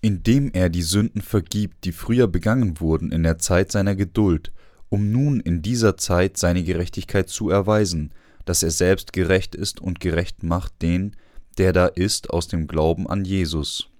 indem 0.00 0.50
er 0.52 0.68
die 0.68 0.82
Sünden 0.82 1.22
vergibt, 1.22 1.84
die 1.84 1.92
früher 1.92 2.28
begangen 2.28 2.80
wurden 2.80 3.10
in 3.12 3.22
der 3.22 3.38
Zeit 3.38 3.72
seiner 3.72 3.94
Geduld, 3.94 4.52
um 4.88 5.10
nun 5.10 5.40
in 5.40 5.62
dieser 5.62 5.96
Zeit 5.96 6.36
seine 6.36 6.62
Gerechtigkeit 6.62 7.28
zu 7.28 7.50
erweisen, 7.50 8.12
dass 8.44 8.62
er 8.62 8.70
selbst 8.70 9.12
gerecht 9.12 9.54
ist 9.54 9.80
und 9.80 10.00
gerecht 10.00 10.42
macht 10.42 10.80
den, 10.80 11.16
der 11.58 11.72
da 11.72 11.86
ist, 11.86 12.30
aus 12.30 12.48
dem 12.48 12.66
Glauben 12.66 13.08
an 13.08 13.24
Jesus. 13.24 13.90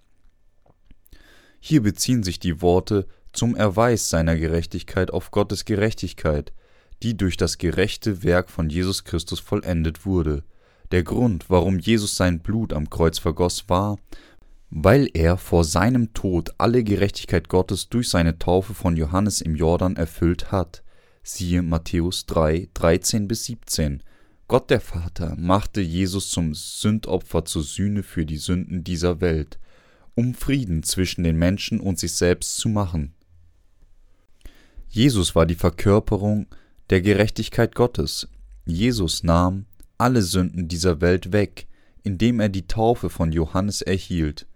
Hier 1.61 1.83
beziehen 1.83 2.23
sich 2.23 2.39
die 2.39 2.63
Worte 2.63 3.07
zum 3.33 3.57
Erweis 3.57 4.09
seiner 4.09 4.37
Gerechtigkeit 4.37 5.11
auf 5.11 5.31
Gottes 5.31 5.65
Gerechtigkeit, 5.65 6.53
die 7.03 7.17
durch 7.17 7.37
das 7.37 7.59
gerechte 7.59 8.23
Werk 8.23 8.51
von 8.51 8.71
Jesus 8.71 9.05
Christus 9.05 9.41
vollendet 9.41 10.07
wurde. 10.07 10.45
Der 10.91 11.03
Grund, 11.03 11.51
warum 11.51 11.79
Jesus 11.79 12.17
sein 12.17 12.41
Blut 12.41 12.73
am 12.73 12.89
Kreuz 12.89 13.19
vergoss, 13.19 13.69
war, 13.69 13.99
weil 14.71 15.09
er 15.15 15.37
vor 15.37 15.65
seinem 15.65 16.13
Tod 16.13 16.53
alle 16.59 16.85
Gerechtigkeit 16.85 17.49
Gottes 17.49 17.89
durch 17.89 18.09
seine 18.09 18.39
Taufe 18.39 18.75
von 18.75 18.97
Johannes 18.97 19.41
im 19.41 19.55
Jordan 19.55 19.97
erfüllt 19.97 20.53
hat. 20.53 20.83
Siehe 21.23 21.63
Matthäus 21.63 22.27
3, 22.27 22.69
13 22.75 23.29
bis 23.29 23.45
17. 23.45 24.03
Gott 24.47 24.71
der 24.71 24.81
Vater 24.81 25.37
machte 25.39 25.81
Jesus 25.81 26.31
zum 26.31 26.55
Sündopfer 26.55 27.45
zur 27.45 27.63
Sühne 27.63 28.03
für 28.03 28.25
die 28.25 28.39
Sünden 28.39 28.83
dieser 28.83 29.21
Welt, 29.21 29.59
um 30.15 30.35
Frieden 30.35 30.83
zwischen 30.83 31.23
den 31.23 31.37
Menschen 31.37 31.81
und 31.81 31.99
sich 31.99 32.13
selbst 32.13 32.57
zu 32.57 32.69
machen. 32.69 33.15
Jesus 34.89 35.35
war 35.35 35.45
die 35.45 35.55
Verkörperung 35.55 36.47
der 36.89 37.03
Gerechtigkeit 37.03 37.75
Gottes. 37.75 38.29
Jesus 38.65 39.23
nahm 39.23 39.67
alle 39.99 40.23
Sünden 40.23 40.67
dieser 40.69 41.01
Welt 41.01 41.33
weg, 41.33 41.67
indem 42.03 42.41
er 42.41 42.49
die 42.49 42.67
Taufe 42.67 43.11
von 43.11 43.33
Johannes 43.33 43.83
erhielt. 43.83 44.48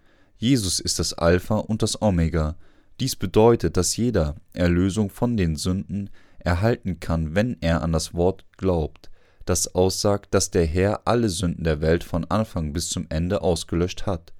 Jesus 0.42 0.80
ist 0.80 0.98
das 0.98 1.12
Alpha 1.12 1.54
und 1.54 1.82
das 1.82 2.02
Omega. 2.02 2.56
Dies 2.98 3.14
bedeutet, 3.14 3.76
dass 3.76 3.96
jeder 3.96 4.34
Erlösung 4.54 5.08
von 5.08 5.36
den 5.36 5.54
Sünden 5.54 6.10
erhalten 6.40 6.98
kann, 6.98 7.36
wenn 7.36 7.58
er 7.60 7.82
an 7.82 7.92
das 7.92 8.12
Wort 8.12 8.44
glaubt, 8.56 9.08
das 9.44 9.76
aussagt, 9.76 10.34
dass 10.34 10.50
der 10.50 10.66
Herr 10.66 11.02
alle 11.04 11.28
Sünden 11.28 11.62
der 11.62 11.80
Welt 11.80 12.02
von 12.02 12.24
Anfang 12.24 12.72
bis 12.72 12.88
zum 12.88 13.06
Ende 13.08 13.40
ausgelöscht 13.40 14.04
hat. 14.06 14.32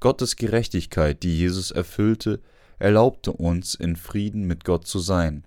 Gottes 0.00 0.34
Gerechtigkeit, 0.34 1.22
die 1.22 1.38
Jesus 1.38 1.70
erfüllte, 1.70 2.40
erlaubte 2.80 3.30
uns 3.30 3.76
in 3.76 3.94
Frieden 3.94 4.48
mit 4.48 4.64
Gott 4.64 4.88
zu 4.88 4.98
sein. 4.98 5.46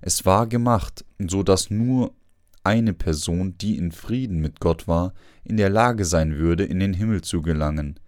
Es 0.00 0.24
war 0.24 0.46
gemacht, 0.46 1.04
so 1.18 1.42
dass 1.42 1.68
nur 1.68 2.14
eine 2.62 2.92
Person, 2.92 3.58
die 3.58 3.76
in 3.76 3.90
Frieden 3.90 4.40
mit 4.40 4.60
Gott 4.60 4.86
war, 4.86 5.14
in 5.42 5.56
der 5.56 5.68
Lage 5.68 6.04
sein 6.04 6.36
würde, 6.36 6.64
in 6.64 6.78
den 6.78 6.94
Himmel 6.94 7.22
zu 7.22 7.42
gelangen. 7.42 7.98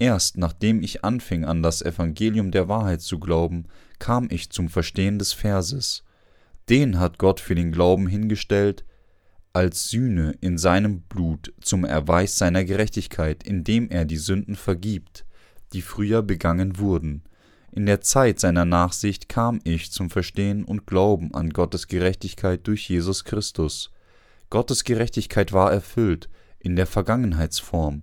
Erst 0.00 0.38
nachdem 0.38 0.82
ich 0.82 1.04
anfing 1.04 1.44
an 1.44 1.62
das 1.62 1.82
Evangelium 1.82 2.50
der 2.50 2.68
Wahrheit 2.68 3.02
zu 3.02 3.20
glauben, 3.20 3.66
kam 3.98 4.28
ich 4.30 4.48
zum 4.48 4.70
Verstehen 4.70 5.18
des 5.18 5.34
Verses. 5.34 6.04
Den 6.70 6.98
hat 6.98 7.18
Gott 7.18 7.38
für 7.38 7.54
den 7.54 7.70
Glauben 7.70 8.06
hingestellt, 8.06 8.86
als 9.52 9.90
Sühne 9.90 10.34
in 10.40 10.56
seinem 10.56 11.02
Blut 11.02 11.52
zum 11.60 11.84
Erweis 11.84 12.38
seiner 12.38 12.64
Gerechtigkeit, 12.64 13.42
indem 13.42 13.90
er 13.90 14.06
die 14.06 14.16
Sünden 14.16 14.56
vergibt, 14.56 15.26
die 15.74 15.82
früher 15.82 16.22
begangen 16.22 16.78
wurden. 16.78 17.22
In 17.70 17.84
der 17.84 18.00
Zeit 18.00 18.40
seiner 18.40 18.64
Nachsicht 18.64 19.28
kam 19.28 19.60
ich 19.64 19.92
zum 19.92 20.08
Verstehen 20.08 20.64
und 20.64 20.86
Glauben 20.86 21.34
an 21.34 21.50
Gottes 21.50 21.88
Gerechtigkeit 21.88 22.66
durch 22.66 22.88
Jesus 22.88 23.24
Christus. 23.24 23.92
Gottes 24.48 24.84
Gerechtigkeit 24.84 25.52
war 25.52 25.70
erfüllt 25.70 26.30
in 26.58 26.74
der 26.74 26.86
Vergangenheitsform, 26.86 28.02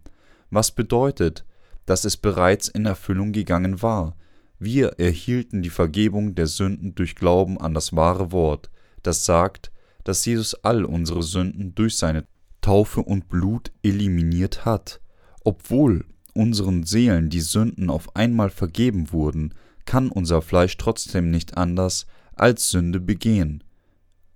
was 0.52 0.72
bedeutet, 0.72 1.44
dass 1.88 2.06
es 2.06 2.18
bereits 2.18 2.68
in 2.68 2.86
Erfüllung 2.86 3.32
gegangen 3.32 3.82
war. 3.82 4.16
Wir 4.60 5.00
erhielten 5.00 5.64
die 5.64 5.72
Vergebung 5.72 6.36
der 6.36 6.46
Sünden 6.46 6.94
durch 6.94 7.16
Glauben 7.16 7.60
an 7.60 7.74
das 7.74 7.96
wahre 7.96 8.32
Wort, 8.32 8.70
das 9.02 9.26
sagt, 9.26 9.72
dass 10.04 10.26
Jesus 10.26 10.54
all 10.64 10.86
unsere 10.86 11.24
Sünden 11.24 11.74
durch 11.74 11.98
seine 11.98 12.26
Taufe 12.62 13.02
und 13.02 13.30
Blut 13.30 13.72
eliminiert 13.84 14.66
hat. 14.66 15.00
Obwohl 15.44 16.06
unseren 16.34 16.84
Seelen 16.84 17.30
die 17.30 17.42
Sünden 17.42 17.90
auf 17.90 18.16
einmal 18.16 18.50
vergeben 18.50 19.12
wurden, 19.12 19.54
kann 19.86 20.10
unser 20.10 20.42
Fleisch 20.42 20.76
trotzdem 20.78 21.32
nicht 21.32 21.58
anders 21.58 22.06
als 22.36 22.70
Sünde 22.70 23.00
begehen. 23.00 23.64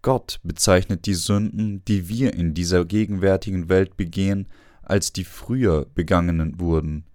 Gott 0.02 0.40
bezeichnet 0.44 1.06
die 1.06 1.14
Sünden, 1.14 1.84
die 1.86 2.08
wir 2.08 2.34
in 2.34 2.54
dieser 2.54 2.86
gegenwärtigen 2.86 3.68
Welt 3.68 3.98
begehen, 3.98 4.48
als 4.82 5.12
die 5.12 5.26
früher 5.26 5.86
begangenen 5.94 6.60
wurden. 6.60 7.06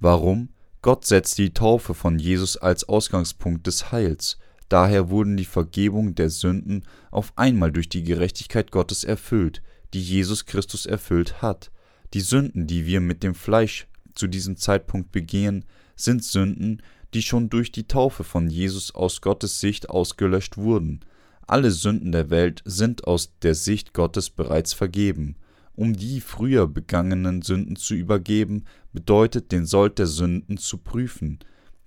Warum? 0.00 0.48
Gott 0.80 1.04
setzt 1.04 1.36
die 1.36 1.52
Taufe 1.52 1.92
von 1.92 2.18
Jesus 2.18 2.56
als 2.56 2.88
Ausgangspunkt 2.88 3.66
des 3.66 3.92
Heils, 3.92 4.38
daher 4.70 5.10
wurden 5.10 5.36
die 5.36 5.44
Vergebung 5.44 6.14
der 6.14 6.30
Sünden 6.30 6.84
auf 7.10 7.34
einmal 7.36 7.70
durch 7.70 7.90
die 7.90 8.02
Gerechtigkeit 8.02 8.70
Gottes 8.70 9.04
erfüllt, 9.04 9.62
die 9.92 10.00
Jesus 10.02 10.46
Christus 10.46 10.86
erfüllt 10.86 11.42
hat. 11.42 11.70
Die 12.14 12.22
Sünden, 12.22 12.66
die 12.66 12.86
wir 12.86 13.00
mit 13.00 13.22
dem 13.22 13.34
Fleisch 13.34 13.86
zu 14.14 14.26
diesem 14.26 14.56
Zeitpunkt 14.56 15.12
begehen, 15.12 15.66
sind 15.96 16.24
Sünden, 16.24 16.82
die 17.12 17.22
schon 17.22 17.50
durch 17.50 17.70
die 17.70 17.86
Taufe 17.86 18.24
von 18.24 18.48
Jesus 18.48 18.94
aus 18.94 19.20
Gottes 19.20 19.60
Sicht 19.60 19.90
ausgelöscht 19.90 20.56
wurden. 20.56 21.00
Alle 21.46 21.72
Sünden 21.72 22.12
der 22.12 22.30
Welt 22.30 22.62
sind 22.64 23.04
aus 23.06 23.32
der 23.42 23.54
Sicht 23.54 23.92
Gottes 23.92 24.30
bereits 24.30 24.72
vergeben. 24.72 25.36
Um 25.74 25.94
die 25.94 26.20
früher 26.20 26.66
begangenen 26.66 27.42
Sünden 27.42 27.76
zu 27.76 27.94
übergeben, 27.94 28.64
bedeutet 28.92 29.52
den 29.52 29.66
Sold 29.66 29.98
der 29.98 30.06
Sünden 30.06 30.56
zu 30.56 30.78
prüfen, 30.78 31.38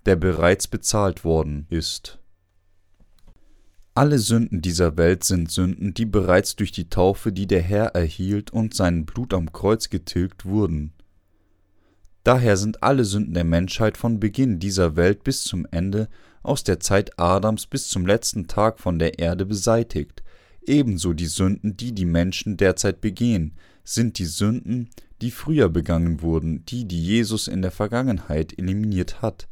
der 0.06 0.16
bereits 0.16 0.68
bezahlt 0.68 1.24
worden 1.24 1.68
ist. 1.70 2.20
Alle 3.96 4.18
Sünden 4.18 4.62
dieser 4.62 4.98
Welt 4.98 5.24
sind 5.24 5.52
Sünden, 5.52 5.94
die 5.94 6.06
bereits 6.06 6.56
durch 6.56 6.72
die 6.72 6.90
Taufe, 6.90 7.32
die 7.32 7.46
der 7.46 7.62
Herr 7.62 7.94
erhielt 7.94 8.52
und 8.52 8.74
sein 8.74 9.06
Blut 9.06 9.36
am 9.36 9.52
Kreuz 9.54 9.90
getilgt 9.90 10.46
wurden. 10.46 10.94
Daher 12.24 12.58
sind 12.58 12.82
alle 12.82 13.06
Sünden 13.06 13.36
der 13.36 13.44
Menschheit 13.44 13.98
von 13.98 14.20
Beginn 14.20 14.58
dieser 14.58 14.96
Welt 14.96 15.24
bis 15.24 15.44
zum 15.44 15.68
Ende, 15.70 16.08
aus 16.42 16.64
der 16.64 16.80
Zeit 16.80 17.20
Adams 17.20 17.68
bis 17.68 17.88
zum 17.90 18.06
letzten 18.06 18.48
Tag 18.48 18.80
von 18.80 18.98
der 18.98 19.20
Erde 19.20 19.46
beseitigt. 19.46 20.24
Ebenso 20.66 21.14
die 21.14 21.28
Sünden, 21.28 21.78
die 21.78 21.94
die 21.94 22.06
Menschen 22.06 22.58
derzeit 22.58 23.00
begehen, 23.00 23.54
sind 23.84 24.20
die 24.20 24.26
Sünden, 24.26 24.90
die 25.22 25.32
früher 25.32 25.70
begangen 25.70 26.22
wurden, 26.22 26.66
die, 26.66 26.86
die 26.86 27.02
Jesus 27.02 27.48
in 27.48 27.62
der 27.62 27.72
Vergangenheit 27.72 28.58
eliminiert 28.58 29.22
hat. 29.22 29.48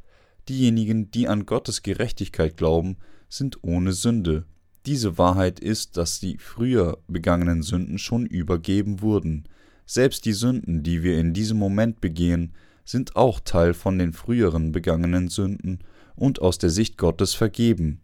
Diejenigen, 0.50 1.12
die 1.12 1.28
an 1.28 1.46
Gottes 1.46 1.84
Gerechtigkeit 1.84 2.58
glauben, 2.58 2.98
sind 3.30 3.60
ohne 3.62 3.94
Sünde. 3.94 4.46
Diese 4.86 5.18
Wahrheit 5.18 5.60
ist, 5.60 5.98
dass 5.98 6.20
die 6.20 6.38
früher 6.38 6.98
begangenen 7.08 7.62
Sünden 7.62 8.00
schon 8.00 8.26
übergeben 8.26 9.02
wurden. 9.02 9.46
Selbst 9.86 10.26
die 10.26 10.34
Sünden, 10.34 10.84
die 10.84 11.04
wir 11.04 11.20
in 11.20 11.34
diesem 11.34 11.58
Moment 11.58 12.02
begehen, 12.02 12.54
sind 12.84 13.16
auch 13.16 13.40
Teil 13.40 13.74
von 13.74 14.00
den 14.00 14.12
früheren 14.12 14.72
begangenen 14.72 15.30
Sünden 15.30 15.80
und 16.16 16.42
aus 16.42 16.58
der 16.58 16.70
Sicht 16.70 16.98
Gottes 16.98 17.34
vergeben. 17.34 18.02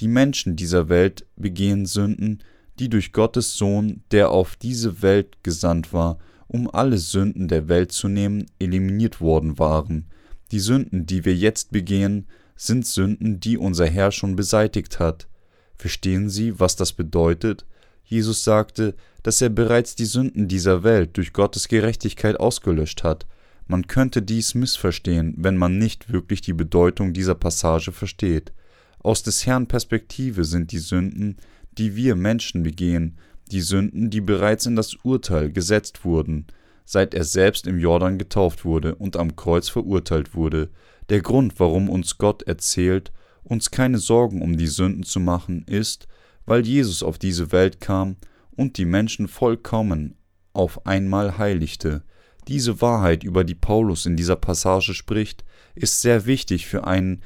Die 0.00 0.08
Menschen 0.08 0.56
dieser 0.56 0.88
Welt 0.88 1.26
begehen 1.36 1.86
Sünden, 1.86 2.40
die 2.78 2.88
durch 2.88 3.12
Gottes 3.12 3.56
Sohn, 3.56 4.02
der 4.10 4.30
auf 4.30 4.56
diese 4.56 5.02
Welt 5.02 5.42
gesandt 5.42 5.92
war, 5.92 6.18
um 6.48 6.70
alle 6.72 6.98
Sünden 6.98 7.48
der 7.48 7.68
Welt 7.68 7.92
zu 7.92 8.08
nehmen, 8.08 8.46
eliminiert 8.58 9.20
worden 9.20 9.58
waren. 9.58 10.06
Die 10.52 10.60
Sünden, 10.60 11.06
die 11.06 11.24
wir 11.24 11.34
jetzt 11.34 11.72
begehen, 11.72 12.26
sind 12.54 12.86
Sünden, 12.86 13.40
die 13.40 13.58
unser 13.58 13.86
Herr 13.86 14.12
schon 14.12 14.36
beseitigt 14.36 14.98
hat. 14.98 15.28
Verstehen 15.76 16.30
Sie, 16.30 16.58
was 16.58 16.76
das 16.76 16.92
bedeutet? 16.92 17.66
Jesus 18.04 18.44
sagte, 18.44 18.94
dass 19.22 19.42
er 19.42 19.48
bereits 19.48 19.96
die 19.96 20.04
Sünden 20.04 20.48
dieser 20.48 20.84
Welt 20.84 21.16
durch 21.16 21.32
Gottes 21.32 21.68
Gerechtigkeit 21.68 22.38
ausgelöscht 22.38 23.02
hat. 23.02 23.26
Man 23.66 23.88
könnte 23.88 24.22
dies 24.22 24.54
missverstehen, 24.54 25.34
wenn 25.36 25.56
man 25.56 25.76
nicht 25.76 26.12
wirklich 26.12 26.40
die 26.40 26.52
Bedeutung 26.52 27.12
dieser 27.12 27.34
Passage 27.34 27.90
versteht. 27.90 28.52
Aus 29.00 29.24
des 29.24 29.44
Herrn 29.44 29.66
Perspektive 29.66 30.44
sind 30.44 30.70
die 30.70 30.78
Sünden, 30.78 31.36
die 31.78 31.96
wir 31.96 32.16
Menschen 32.16 32.62
begehen, 32.62 33.18
die 33.50 33.60
Sünden, 33.60 34.10
die 34.10 34.20
bereits 34.20 34.66
in 34.66 34.76
das 34.76 34.94
Urteil 34.94 35.52
gesetzt 35.52 36.04
wurden, 36.04 36.46
seit 36.84 37.14
er 37.14 37.24
selbst 37.24 37.66
im 37.66 37.78
Jordan 37.78 38.18
getauft 38.18 38.64
wurde 38.64 38.94
und 38.94 39.16
am 39.16 39.36
Kreuz 39.36 39.68
verurteilt 39.68 40.34
wurde. 40.34 40.70
Der 41.08 41.20
Grund, 41.20 41.58
warum 41.58 41.88
uns 41.88 42.18
Gott 42.18 42.42
erzählt, 42.42 43.12
uns 43.44 43.70
keine 43.70 43.98
Sorgen 43.98 44.42
um 44.42 44.56
die 44.56 44.66
Sünden 44.66 45.04
zu 45.04 45.20
machen, 45.20 45.64
ist, 45.66 46.08
weil 46.46 46.66
Jesus 46.66 47.02
auf 47.02 47.18
diese 47.18 47.52
Welt 47.52 47.80
kam 47.80 48.16
und 48.56 48.78
die 48.78 48.84
Menschen 48.84 49.28
vollkommen 49.28 50.16
auf 50.52 50.86
einmal 50.86 51.38
heiligte. 51.38 52.02
Diese 52.48 52.80
Wahrheit, 52.80 53.24
über 53.24 53.44
die 53.44 53.54
Paulus 53.54 54.06
in 54.06 54.16
dieser 54.16 54.36
Passage 54.36 54.94
spricht, 54.94 55.44
ist 55.74 56.00
sehr 56.00 56.26
wichtig 56.26 56.66
für 56.66 56.86
einen, 56.86 57.22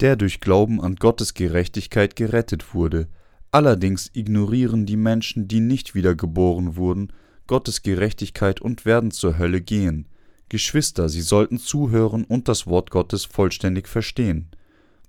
der 0.00 0.16
durch 0.16 0.40
Glauben 0.40 0.80
an 0.80 0.96
Gottes 0.96 1.34
Gerechtigkeit 1.34 2.16
gerettet 2.16 2.74
wurde. 2.74 3.08
Allerdings 3.50 4.10
ignorieren 4.12 4.84
die 4.84 4.96
Menschen, 4.96 5.48
die 5.48 5.60
nicht 5.60 5.94
wiedergeboren 5.94 6.76
wurden, 6.76 7.12
Gottes 7.46 7.82
Gerechtigkeit 7.82 8.60
und 8.60 8.84
werden 8.84 9.10
zur 9.10 9.38
Hölle 9.38 9.60
gehen. 9.60 10.06
Geschwister, 10.50 11.08
sie 11.08 11.22
sollten 11.22 11.58
zuhören 11.58 12.24
und 12.24 12.48
das 12.48 12.66
Wort 12.66 12.90
Gottes 12.90 13.24
vollständig 13.24 13.88
verstehen. 13.88 14.48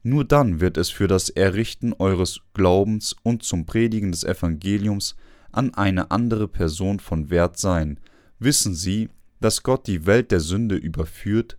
Nur 0.03 0.23
dann 0.23 0.61
wird 0.61 0.77
es 0.77 0.89
für 0.89 1.07
das 1.07 1.29
Errichten 1.29 1.93
eures 1.93 2.41
Glaubens 2.53 3.15
und 3.23 3.43
zum 3.43 3.65
Predigen 3.65 4.11
des 4.11 4.23
Evangeliums 4.23 5.15
an 5.51 5.73
eine 5.73 6.11
andere 6.11 6.47
Person 6.47 6.99
von 6.99 7.29
Wert 7.29 7.57
sein. 7.57 7.99
Wissen 8.39 8.73
Sie, 8.73 9.09
dass 9.41 9.63
Gott 9.63 9.87
die 9.87 10.05
Welt 10.05 10.31
der 10.31 10.39
Sünde 10.39 10.75
überführt, 10.75 11.57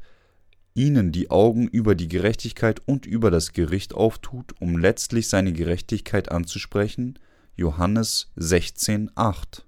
ihnen 0.75 1.12
die 1.12 1.31
Augen 1.31 1.68
über 1.68 1.95
die 1.95 2.09
Gerechtigkeit 2.09 2.81
und 2.87 3.07
über 3.07 3.31
das 3.31 3.53
Gericht 3.53 3.95
auftut, 3.95 4.55
um 4.61 4.79
letztlich 4.79 5.29
seine 5.29 5.53
Gerechtigkeit 5.53 6.31
anzusprechen? 6.31 7.18
Johannes 7.57 8.31
16, 8.37 9.11
8. 9.14 9.66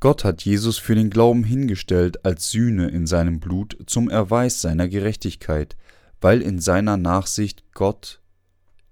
Gott 0.00 0.24
hat 0.24 0.42
Jesus 0.42 0.78
für 0.78 0.94
den 0.94 1.10
Glauben 1.10 1.42
hingestellt 1.42 2.24
als 2.24 2.50
Sühne 2.50 2.88
in 2.88 3.06
seinem 3.06 3.40
Blut 3.40 3.76
zum 3.86 4.08
Erweis 4.08 4.60
seiner 4.60 4.88
Gerechtigkeit, 4.88 5.76
weil 6.20 6.40
in 6.40 6.60
seiner 6.60 6.96
Nachsicht 6.96 7.64
Gott 7.74 8.20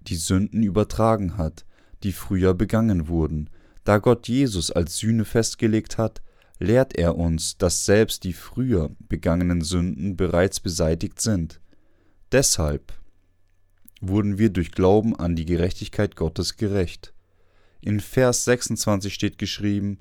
die 0.01 0.15
Sünden 0.15 0.63
übertragen 0.63 1.37
hat, 1.37 1.65
die 2.03 2.11
früher 2.11 2.53
begangen 2.53 3.07
wurden. 3.07 3.49
Da 3.83 3.99
Gott 3.99 4.27
Jesus 4.27 4.69
als 4.69 4.97
Sühne 4.97 5.25
festgelegt 5.25 5.97
hat, 5.97 6.21
lehrt 6.59 6.97
er 6.97 7.15
uns, 7.15 7.57
dass 7.57 7.85
selbst 7.85 8.23
die 8.23 8.33
früher 8.33 8.91
begangenen 9.07 9.61
Sünden 9.61 10.17
bereits 10.17 10.59
beseitigt 10.59 11.21
sind. 11.21 11.59
Deshalb 12.31 12.93
wurden 14.01 14.37
wir 14.37 14.49
durch 14.49 14.71
Glauben 14.71 15.15
an 15.15 15.35
die 15.35 15.45
Gerechtigkeit 15.45 16.15
Gottes 16.15 16.57
gerecht. 16.57 17.13
In 17.81 17.99
Vers 17.99 18.45
26 18.45 19.13
steht 19.13 19.37
geschrieben, 19.37 19.99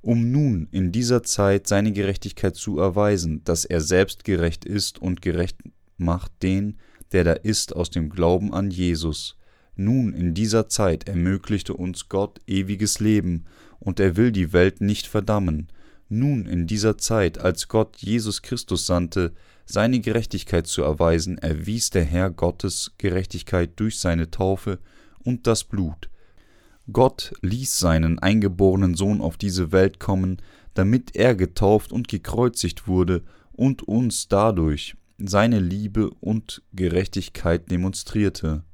um 0.00 0.32
nun 0.32 0.66
in 0.72 0.90
dieser 0.90 1.22
Zeit 1.22 1.68
seine 1.68 1.92
Gerechtigkeit 1.92 2.56
zu 2.56 2.78
erweisen, 2.78 3.44
dass 3.44 3.64
er 3.64 3.80
selbst 3.80 4.24
gerecht 4.24 4.64
ist 4.64 4.98
und 4.98 5.22
gerecht 5.22 5.58
macht 5.96 6.32
den, 6.42 6.78
der 7.12 7.24
da 7.24 7.32
ist, 7.32 7.76
aus 7.76 7.90
dem 7.90 8.10
Glauben 8.10 8.52
an 8.52 8.70
Jesus. 8.70 9.36
Nun 9.76 10.12
in 10.12 10.34
dieser 10.34 10.68
Zeit 10.68 11.08
ermöglichte 11.08 11.74
uns 11.74 12.08
Gott 12.08 12.40
ewiges 12.46 12.98
Leben, 12.98 13.44
und 13.78 13.98
er 13.98 14.16
will 14.16 14.30
die 14.30 14.52
Welt 14.52 14.80
nicht 14.80 15.06
verdammen, 15.06 15.68
nun 16.12 16.46
in 16.46 16.66
dieser 16.66 16.98
Zeit, 16.98 17.38
als 17.38 17.68
Gott 17.68 17.96
Jesus 17.98 18.42
Christus 18.42 18.86
sandte, 18.86 19.32
seine 19.64 20.00
Gerechtigkeit 20.00 20.66
zu 20.66 20.82
erweisen, 20.82 21.38
erwies 21.38 21.90
der 21.90 22.04
Herr 22.04 22.30
Gottes 22.30 22.92
Gerechtigkeit 22.98 23.72
durch 23.76 23.98
seine 23.98 24.30
Taufe 24.30 24.78
und 25.24 25.46
das 25.46 25.64
Blut. 25.64 26.10
Gott 26.92 27.32
ließ 27.42 27.78
seinen 27.78 28.18
eingeborenen 28.18 28.94
Sohn 28.94 29.20
auf 29.20 29.36
diese 29.36 29.72
Welt 29.72 30.00
kommen, 30.00 30.42
damit 30.74 31.16
er 31.16 31.34
getauft 31.34 31.92
und 31.92 32.08
gekreuzigt 32.08 32.86
wurde 32.86 33.22
und 33.52 33.82
uns 33.82 34.28
dadurch 34.28 34.96
seine 35.18 35.60
Liebe 35.60 36.10
und 36.20 36.62
Gerechtigkeit 36.72 37.70
demonstrierte. 37.70 38.64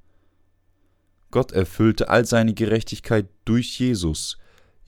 Gott 1.31 1.53
erfüllte 1.53 2.09
all 2.09 2.25
seine 2.25 2.55
Gerechtigkeit 2.55 3.29
durch 3.45 3.79
Jesus, 3.79 4.39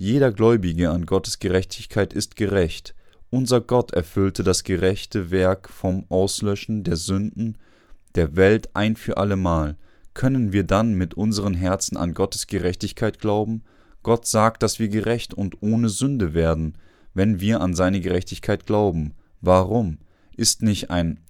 jeder 0.00 0.32
Gläubige 0.32 0.88
an 0.88 1.04
Gottes 1.04 1.40
Gerechtigkeit 1.40 2.14
ist 2.14 2.34
gerecht. 2.34 2.94
Unser 3.28 3.60
Gott 3.60 3.90
erfüllte 3.90 4.42
das 4.42 4.64
gerechte 4.64 5.30
Werk 5.30 5.68
vom 5.68 6.06
Auslöschen 6.08 6.84
der 6.84 6.96
Sünden 6.96 7.58
der 8.14 8.34
Welt 8.34 8.70
ein 8.72 8.96
für 8.96 9.18
allemal. 9.18 9.76
Können 10.14 10.54
wir 10.54 10.64
dann 10.64 10.94
mit 10.94 11.12
unseren 11.12 11.52
Herzen 11.52 11.98
an 11.98 12.14
Gottes 12.14 12.46
Gerechtigkeit 12.46 13.18
glauben? 13.18 13.62
Gott 14.02 14.26
sagt, 14.26 14.62
dass 14.62 14.78
wir 14.78 14.88
gerecht 14.88 15.34
und 15.34 15.60
ohne 15.60 15.90
Sünde 15.90 16.32
werden, 16.32 16.78
wenn 17.12 17.38
wir 17.40 17.60
an 17.60 17.74
seine 17.74 18.00
Gerechtigkeit 18.00 18.64
glauben. 18.64 19.12
Warum? 19.42 19.98
Ist 20.34 20.62
nicht 20.62 20.90
ein 20.90 21.20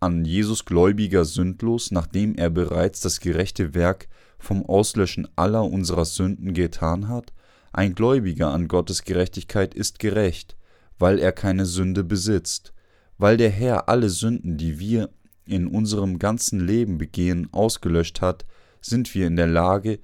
an 0.00 0.24
Jesus 0.24 0.64
Gläubiger 0.64 1.24
sündlos, 1.24 1.92
nachdem 1.92 2.34
er 2.34 2.50
bereits 2.50 2.98
das 3.00 3.20
gerechte 3.20 3.74
Werk 3.74 4.08
vom 4.40 4.66
Auslöschen 4.66 5.28
aller 5.36 5.62
unserer 5.62 6.04
Sünden 6.04 6.52
getan 6.52 7.06
hat? 7.06 7.32
Ein 7.78 7.94
Gläubiger 7.94 8.48
an 8.48 8.66
Gottes 8.66 9.04
Gerechtigkeit 9.04 9.72
ist 9.72 10.00
gerecht, 10.00 10.56
weil 10.98 11.20
er 11.20 11.30
keine 11.30 11.64
Sünde 11.64 12.02
besitzt, 12.02 12.72
weil 13.18 13.36
der 13.36 13.50
Herr 13.50 13.88
alle 13.88 14.10
Sünden, 14.10 14.56
die 14.56 14.80
wir 14.80 15.10
in 15.44 15.68
unserem 15.68 16.18
ganzen 16.18 16.58
Leben 16.58 16.98
begehen, 16.98 17.46
ausgelöscht 17.52 18.20
hat, 18.20 18.44
sind 18.80 19.14
wir 19.14 19.28
in 19.28 19.36
der 19.36 19.46
Lage, 19.46 20.00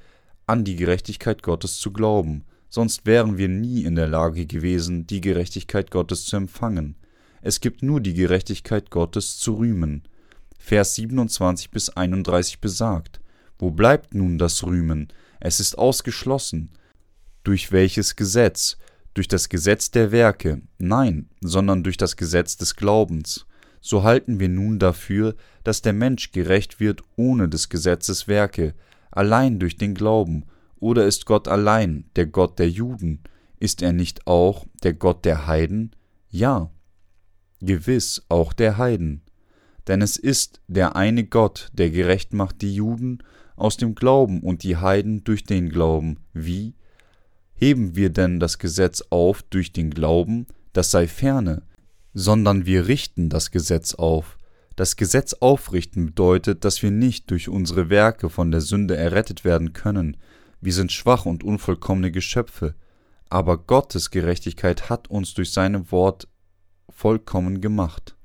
an 0.46 0.62
die 0.62 0.76
Gerechtigkeit 0.76 1.42
Gottes 1.42 1.78
zu 1.78 1.92
glauben, 1.92 2.44
sonst 2.68 3.06
wären 3.06 3.38
wir 3.38 3.48
nie 3.48 3.82
in 3.82 3.96
der 3.96 4.06
Lage 4.06 4.46
gewesen, 4.46 5.08
die 5.08 5.20
Gerechtigkeit 5.20 5.90
Gottes 5.90 6.26
zu 6.26 6.36
empfangen. 6.36 6.94
Es 7.42 7.58
gibt 7.58 7.82
nur 7.82 8.00
die 8.00 8.14
Gerechtigkeit 8.14 8.92
Gottes 8.92 9.38
zu 9.38 9.54
rühmen. 9.54 10.04
Vers 10.60 10.94
27 10.94 11.72
bis 11.72 11.88
31 11.88 12.60
besagt, 12.60 13.20
Wo 13.58 13.72
bleibt 13.72 14.14
nun 14.14 14.38
das 14.38 14.62
Rühmen? 14.62 15.08
Es 15.40 15.58
ist 15.58 15.76
ausgeschlossen. 15.76 16.70
Durch 17.44 17.72
welches 17.72 18.16
Gesetz? 18.16 18.78
Durch 19.12 19.28
das 19.28 19.48
Gesetz 19.48 19.90
der 19.90 20.10
Werke? 20.10 20.62
Nein, 20.78 21.28
sondern 21.40 21.84
durch 21.84 21.98
das 21.98 22.16
Gesetz 22.16 22.56
des 22.56 22.74
Glaubens. 22.74 23.46
So 23.80 24.02
halten 24.02 24.40
wir 24.40 24.48
nun 24.48 24.78
dafür, 24.78 25.34
dass 25.62 25.82
der 25.82 25.92
Mensch 25.92 26.32
gerecht 26.32 26.80
wird 26.80 27.02
ohne 27.16 27.50
des 27.50 27.68
Gesetzes 27.68 28.28
Werke, 28.28 28.74
allein 29.10 29.58
durch 29.58 29.76
den 29.76 29.94
Glauben. 29.94 30.46
Oder 30.80 31.06
ist 31.06 31.26
Gott 31.26 31.46
allein 31.46 32.06
der 32.16 32.26
Gott 32.26 32.58
der 32.58 32.70
Juden? 32.70 33.20
Ist 33.60 33.82
er 33.82 33.92
nicht 33.92 34.26
auch 34.26 34.66
der 34.82 34.94
Gott 34.94 35.26
der 35.26 35.46
Heiden? 35.46 35.94
Ja, 36.30 36.70
gewiss 37.60 38.24
auch 38.30 38.54
der 38.54 38.78
Heiden. 38.78 39.20
Denn 39.86 40.00
es 40.00 40.16
ist 40.16 40.62
der 40.66 40.96
eine 40.96 41.24
Gott, 41.24 41.68
der 41.74 41.90
gerecht 41.90 42.32
macht 42.32 42.62
die 42.62 42.74
Juden 42.74 43.22
aus 43.54 43.76
dem 43.76 43.94
Glauben 43.94 44.40
und 44.40 44.62
die 44.62 44.78
Heiden 44.78 45.24
durch 45.24 45.44
den 45.44 45.68
Glauben. 45.68 46.20
Wie? 46.32 46.74
Heben 47.54 47.96
wir 47.96 48.10
denn 48.10 48.40
das 48.40 48.58
Gesetz 48.58 49.02
auf 49.10 49.42
durch 49.42 49.72
den 49.72 49.90
Glauben, 49.90 50.46
das 50.72 50.90
sei 50.90 51.06
ferne, 51.06 51.62
sondern 52.12 52.66
wir 52.66 52.88
richten 52.88 53.28
das 53.28 53.50
Gesetz 53.50 53.94
auf. 53.94 54.38
Das 54.76 54.96
Gesetz 54.96 55.34
aufrichten 55.34 56.06
bedeutet, 56.06 56.64
dass 56.64 56.82
wir 56.82 56.90
nicht 56.90 57.30
durch 57.30 57.48
unsere 57.48 57.90
Werke 57.90 58.28
von 58.28 58.50
der 58.50 58.60
Sünde 58.60 58.96
errettet 58.96 59.44
werden 59.44 59.72
können. 59.72 60.16
Wir 60.60 60.72
sind 60.72 60.90
schwach 60.90 61.26
und 61.26 61.44
unvollkommene 61.44 62.10
Geschöpfe, 62.10 62.74
aber 63.30 63.58
Gottes 63.58 64.10
Gerechtigkeit 64.10 64.90
hat 64.90 65.08
uns 65.08 65.34
durch 65.34 65.52
sein 65.52 65.90
Wort 65.92 66.28
vollkommen 66.88 67.60
gemacht. 67.60 68.16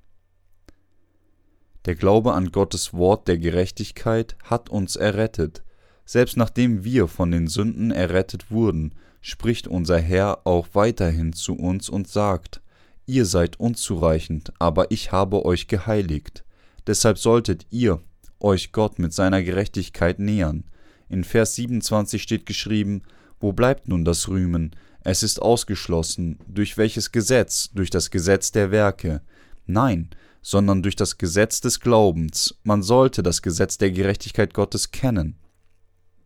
Der 1.86 1.96
Glaube 1.96 2.34
an 2.34 2.52
Gottes 2.52 2.94
Wort 2.94 3.28
der 3.28 3.38
Gerechtigkeit 3.38 4.36
hat 4.44 4.70
uns 4.70 4.96
errettet. 4.96 5.64
Selbst 6.06 6.36
nachdem 6.36 6.84
wir 6.84 7.08
von 7.08 7.32
den 7.32 7.48
Sünden 7.48 7.92
errettet 7.92 8.52
wurden, 8.52 8.96
spricht 9.22 9.68
unser 9.68 10.00
Herr 10.00 10.46
auch 10.46 10.68
weiterhin 10.74 11.34
zu 11.34 11.54
uns 11.54 11.90
und 11.90 12.08
sagt, 12.08 12.62
Ihr 13.06 13.26
seid 13.26 13.60
unzureichend, 13.60 14.54
aber 14.60 14.92
ich 14.92 15.12
habe 15.12 15.44
euch 15.44 15.68
geheiligt. 15.68 16.46
Deshalb 16.86 17.18
solltet 17.18 17.66
ihr 17.72 18.02
euch 18.40 18.72
Gott 18.72 19.00
mit 19.00 19.14
seiner 19.14 19.42
Gerechtigkeit 19.42 20.20
nähern. 20.20 20.66
In 21.10 21.24
Vers 21.24 21.56
27 21.56 22.22
steht 22.22 22.46
geschrieben, 22.46 23.02
Wo 23.40 23.52
bleibt 23.52 23.88
nun 23.88 24.06
das 24.06 24.28
Rühmen? 24.28 24.76
Es 25.04 25.24
ist 25.24 25.42
ausgeschlossen, 25.42 26.38
durch 26.48 26.78
welches 26.78 27.12
Gesetz, 27.12 27.72
durch 27.74 27.90
das 27.90 28.12
Gesetz 28.12 28.52
der 28.52 28.70
Werke. 28.70 29.22
Nein, 29.66 30.10
sondern 30.42 30.84
durch 30.84 30.96
das 30.96 31.18
Gesetz 31.18 31.62
des 31.62 31.80
Glaubens. 31.80 32.60
Man 32.64 32.84
sollte 32.84 33.24
das 33.24 33.42
Gesetz 33.42 33.78
der 33.78 33.92
Gerechtigkeit 33.92 34.54
Gottes 34.54 34.92
kennen, 34.92 35.36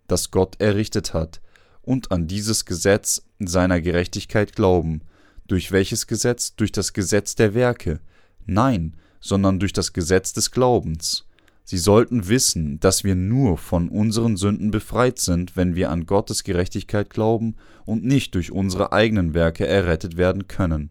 das 0.08 0.32
Gott 0.32 0.60
errichtet 0.60 1.14
hat, 1.14 1.42
und 1.84 2.12
an 2.12 2.28
dieses 2.28 2.66
Gesetz 2.66 3.24
seiner 3.40 3.80
Gerechtigkeit 3.82 4.56
glauben. 4.56 5.02
Durch 5.48 5.72
welches 5.72 6.08
Gesetz? 6.08 6.56
Durch 6.56 6.72
das 6.72 6.94
Gesetz 6.94 7.36
der 7.36 7.54
Werke. 7.54 8.00
Nein, 8.46 8.96
sondern 9.20 9.60
durch 9.60 9.74
das 9.74 9.94
Gesetz 9.94 10.34
des 10.34 10.52
Glaubens. 10.52 11.26
Sie 11.66 11.78
sollten 11.78 12.28
wissen, 12.28 12.80
dass 12.82 13.04
wir 13.04 13.16
nur 13.16 13.58
von 13.58 13.88
unseren 13.88 14.36
Sünden 14.36 14.72
befreit 14.72 15.20
sind, 15.20 15.56
wenn 15.56 15.76
wir 15.76 15.92
an 15.92 16.06
Gottes 16.06 16.44
Gerechtigkeit 16.44 17.10
glauben 17.10 17.56
und 17.86 18.04
nicht 18.04 18.36
durch 18.36 18.52
unsere 18.52 18.92
eigenen 18.92 19.34
Werke 19.34 19.66
errettet 19.66 20.18
werden 20.18 20.48
können. 20.48 20.90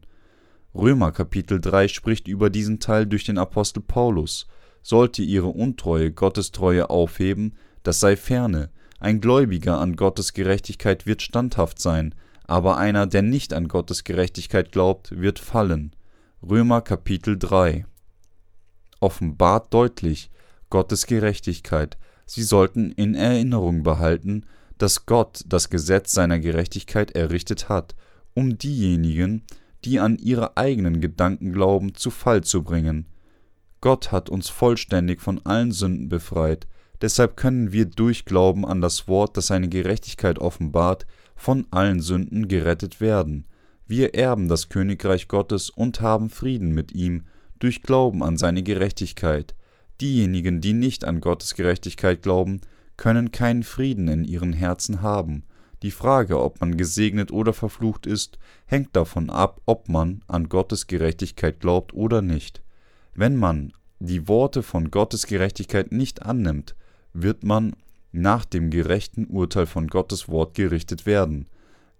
Römer 0.74 1.12
Kapitel 1.12 1.60
3 1.60 1.88
spricht 1.88 2.26
über 2.26 2.48
diesen 2.48 2.80
Teil 2.80 3.06
durch 3.06 3.24
den 3.24 3.36
Apostel 3.36 3.82
Paulus. 3.82 4.46
Sollte 4.82 5.22
ihre 5.22 5.48
Untreue 5.48 6.10
Gottes 6.10 6.52
Treue 6.52 6.88
aufheben, 6.88 7.54
das 7.82 8.00
sei 8.00 8.16
ferne. 8.16 8.70
Ein 9.02 9.20
Gläubiger 9.20 9.80
an 9.80 9.96
Gottes 9.96 10.32
Gerechtigkeit 10.32 11.06
wird 11.06 11.22
standhaft 11.22 11.80
sein, 11.80 12.14
aber 12.44 12.76
einer, 12.76 13.08
der 13.08 13.22
nicht 13.22 13.52
an 13.52 13.66
Gottes 13.66 14.04
Gerechtigkeit 14.04 14.70
glaubt, 14.70 15.10
wird 15.20 15.40
fallen. 15.40 15.90
Römer 16.40 16.82
Kapitel 16.82 17.36
3 17.36 17.84
offenbart 19.00 19.74
deutlich 19.74 20.30
Gottes 20.70 21.06
Gerechtigkeit. 21.06 21.98
Sie 22.26 22.44
sollten 22.44 22.92
in 22.92 23.16
Erinnerung 23.16 23.82
behalten, 23.82 24.46
dass 24.78 25.04
Gott 25.04 25.42
das 25.48 25.68
Gesetz 25.68 26.12
seiner 26.12 26.38
Gerechtigkeit 26.38 27.10
errichtet 27.16 27.68
hat, 27.68 27.96
um 28.34 28.56
diejenigen, 28.56 29.42
die 29.84 29.98
an 29.98 30.16
ihre 30.16 30.56
eigenen 30.56 31.00
Gedanken 31.00 31.52
glauben, 31.52 31.96
zu 31.96 32.12
Fall 32.12 32.44
zu 32.44 32.62
bringen. 32.62 33.06
Gott 33.80 34.12
hat 34.12 34.30
uns 34.30 34.48
vollständig 34.48 35.20
von 35.20 35.44
allen 35.44 35.72
Sünden 35.72 36.08
befreit, 36.08 36.68
deshalb 37.02 37.36
können 37.36 37.72
wir 37.72 37.84
durch 37.84 38.24
Glauben 38.24 38.64
an 38.64 38.80
das 38.80 39.08
Wort, 39.08 39.36
das 39.36 39.48
seine 39.48 39.68
Gerechtigkeit 39.68 40.38
offenbart, 40.38 41.06
von 41.36 41.66
allen 41.70 42.00
Sünden 42.00 42.48
gerettet 42.48 43.00
werden. 43.00 43.46
Wir 43.86 44.14
erben 44.14 44.48
das 44.48 44.68
Königreich 44.68 45.28
Gottes 45.28 45.68
und 45.68 46.00
haben 46.00 46.30
Frieden 46.30 46.72
mit 46.72 46.92
ihm 46.92 47.24
durch 47.58 47.82
Glauben 47.82 48.22
an 48.22 48.38
seine 48.38 48.62
Gerechtigkeit. 48.62 49.54
Diejenigen, 50.00 50.60
die 50.60 50.72
nicht 50.72 51.04
an 51.04 51.20
Gottes 51.20 51.54
Gerechtigkeit 51.54 52.22
glauben, 52.22 52.60
können 52.96 53.32
keinen 53.32 53.62
Frieden 53.62 54.08
in 54.08 54.24
ihren 54.24 54.52
Herzen 54.52 55.02
haben. 55.02 55.44
Die 55.82 55.90
Frage, 55.90 56.40
ob 56.40 56.60
man 56.60 56.76
gesegnet 56.76 57.32
oder 57.32 57.52
verflucht 57.52 58.06
ist, 58.06 58.38
hängt 58.66 58.94
davon 58.94 59.30
ab, 59.30 59.60
ob 59.66 59.88
man 59.88 60.22
an 60.28 60.48
Gottes 60.48 60.86
Gerechtigkeit 60.86 61.58
glaubt 61.58 61.92
oder 61.92 62.22
nicht. 62.22 62.62
Wenn 63.14 63.36
man 63.36 63.72
die 63.98 64.28
Worte 64.28 64.62
von 64.62 64.90
Gottes 64.90 65.26
Gerechtigkeit 65.26 65.92
nicht 65.92 66.22
annimmt, 66.22 66.76
wird 67.12 67.44
man 67.44 67.74
nach 68.12 68.44
dem 68.44 68.70
gerechten 68.70 69.26
Urteil 69.26 69.66
von 69.66 69.88
Gottes 69.88 70.28
Wort 70.28 70.54
gerichtet 70.54 71.06
werden. 71.06 71.46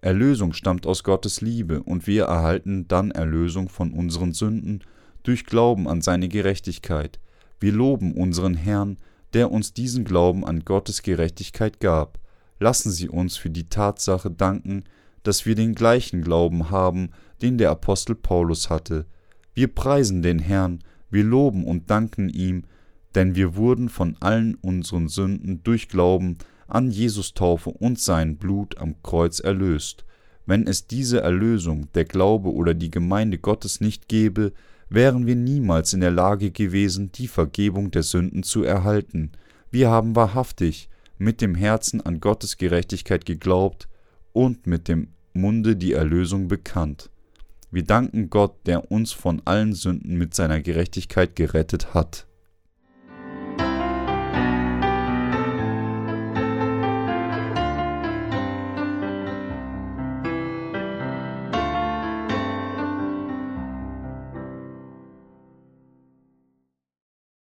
Erlösung 0.01 0.53
stammt 0.53 0.87
aus 0.87 1.05
Gottes 1.05 1.41
Liebe, 1.41 1.83
und 1.83 2.07
wir 2.07 2.25
erhalten 2.25 2.87
dann 2.89 3.11
Erlösung 3.11 3.69
von 3.69 3.93
unseren 3.93 4.33
Sünden 4.33 4.83
durch 5.23 5.47
Glauben 5.47 5.89
an 5.89 6.03
seine 6.03 6.29
Gerechtigkeit. 6.29 7.21
Wir 7.61 7.73
loben 7.73 8.13
unseren 8.15 8.55
Herrn, 8.55 8.97
der 9.33 9.51
uns 9.51 9.73
diesen 9.73 10.05
Glauben 10.05 10.45
an 10.45 10.65
Gottes 10.65 11.03
Gerechtigkeit 11.03 11.81
gab. 11.81 12.19
Lassen 12.59 12.91
Sie 12.91 13.09
uns 13.09 13.37
für 13.37 13.51
die 13.51 13.69
Tatsache 13.69 14.31
danken, 14.31 14.85
dass 15.23 15.47
wir 15.47 15.55
den 15.55 15.75
gleichen 15.75 16.23
Glauben 16.23 16.71
haben, 16.71 17.11
den 17.41 17.59
der 17.59 17.71
Apostel 17.71 18.15
Paulus 18.15 18.71
hatte. 18.71 19.07
Wir 19.55 19.69
preisen 19.69 20.23
den 20.23 20.39
Herrn, 20.39 20.81
wir 21.11 21.25
loben 21.25 21.65
und 21.65 21.91
danken 21.91 22.29
ihm, 22.29 22.65
denn 23.15 23.35
wir 23.35 23.57
wurden 23.57 23.89
von 23.89 24.17
allen 24.21 24.55
unseren 24.57 25.09
Sünden 25.09 25.63
durch 25.63 25.89
Glauben 25.89 26.39
an 26.67 26.91
Jesus 26.91 27.35
Taufe 27.35 27.71
und 27.71 27.99
sein 27.99 28.37
Blut 28.37 28.79
am 28.79 29.03
Kreuz 29.03 29.41
erlöst. 29.41 30.05
Wenn 30.47 30.67
es 30.67 30.87
diese 30.87 31.21
Erlösung, 31.21 31.89
der 31.95 32.05
Glaube 32.05 32.53
oder 32.53 32.75
die 32.75 32.91
Gemeinde 32.91 33.39
Gottes 33.39 33.81
nicht 33.81 34.09
gäbe, 34.09 34.53
wären 34.89 35.27
wir 35.27 35.37
niemals 35.37 35.93
in 35.93 36.01
der 36.01 36.11
Lage 36.11 36.51
gewesen, 36.51 37.13
die 37.13 37.29
Vergebung 37.29 37.91
der 37.91 38.03
Sünden 38.03 38.43
zu 38.43 38.63
erhalten. 38.63 39.33
Wir 39.71 39.91
haben 39.91 40.17
wahrhaftig 40.17 40.89
mit 41.19 41.41
dem 41.41 41.55
Herzen 41.55 42.01
an 42.01 42.21
Gottes 42.21 42.57
Gerechtigkeit 42.57 43.25
geglaubt 43.25 43.89
und 44.33 44.67
mit 44.67 44.89
dem 44.89 45.09
Munde 45.33 45.77
die 45.77 45.93
Erlösung 45.93 46.49
bekannt. 46.49 47.11
Wir 47.71 47.85
danken 47.85 48.29
Gott, 48.29 48.67
der 48.67 48.91
uns 48.91 49.13
von 49.13 49.41
allen 49.47 49.73
Sünden 49.73 50.19
mit 50.19 50.35
seiner 50.35 50.61
Gerechtigkeit 50.61 51.37
gerettet 51.37 51.95
hat. 51.95 52.27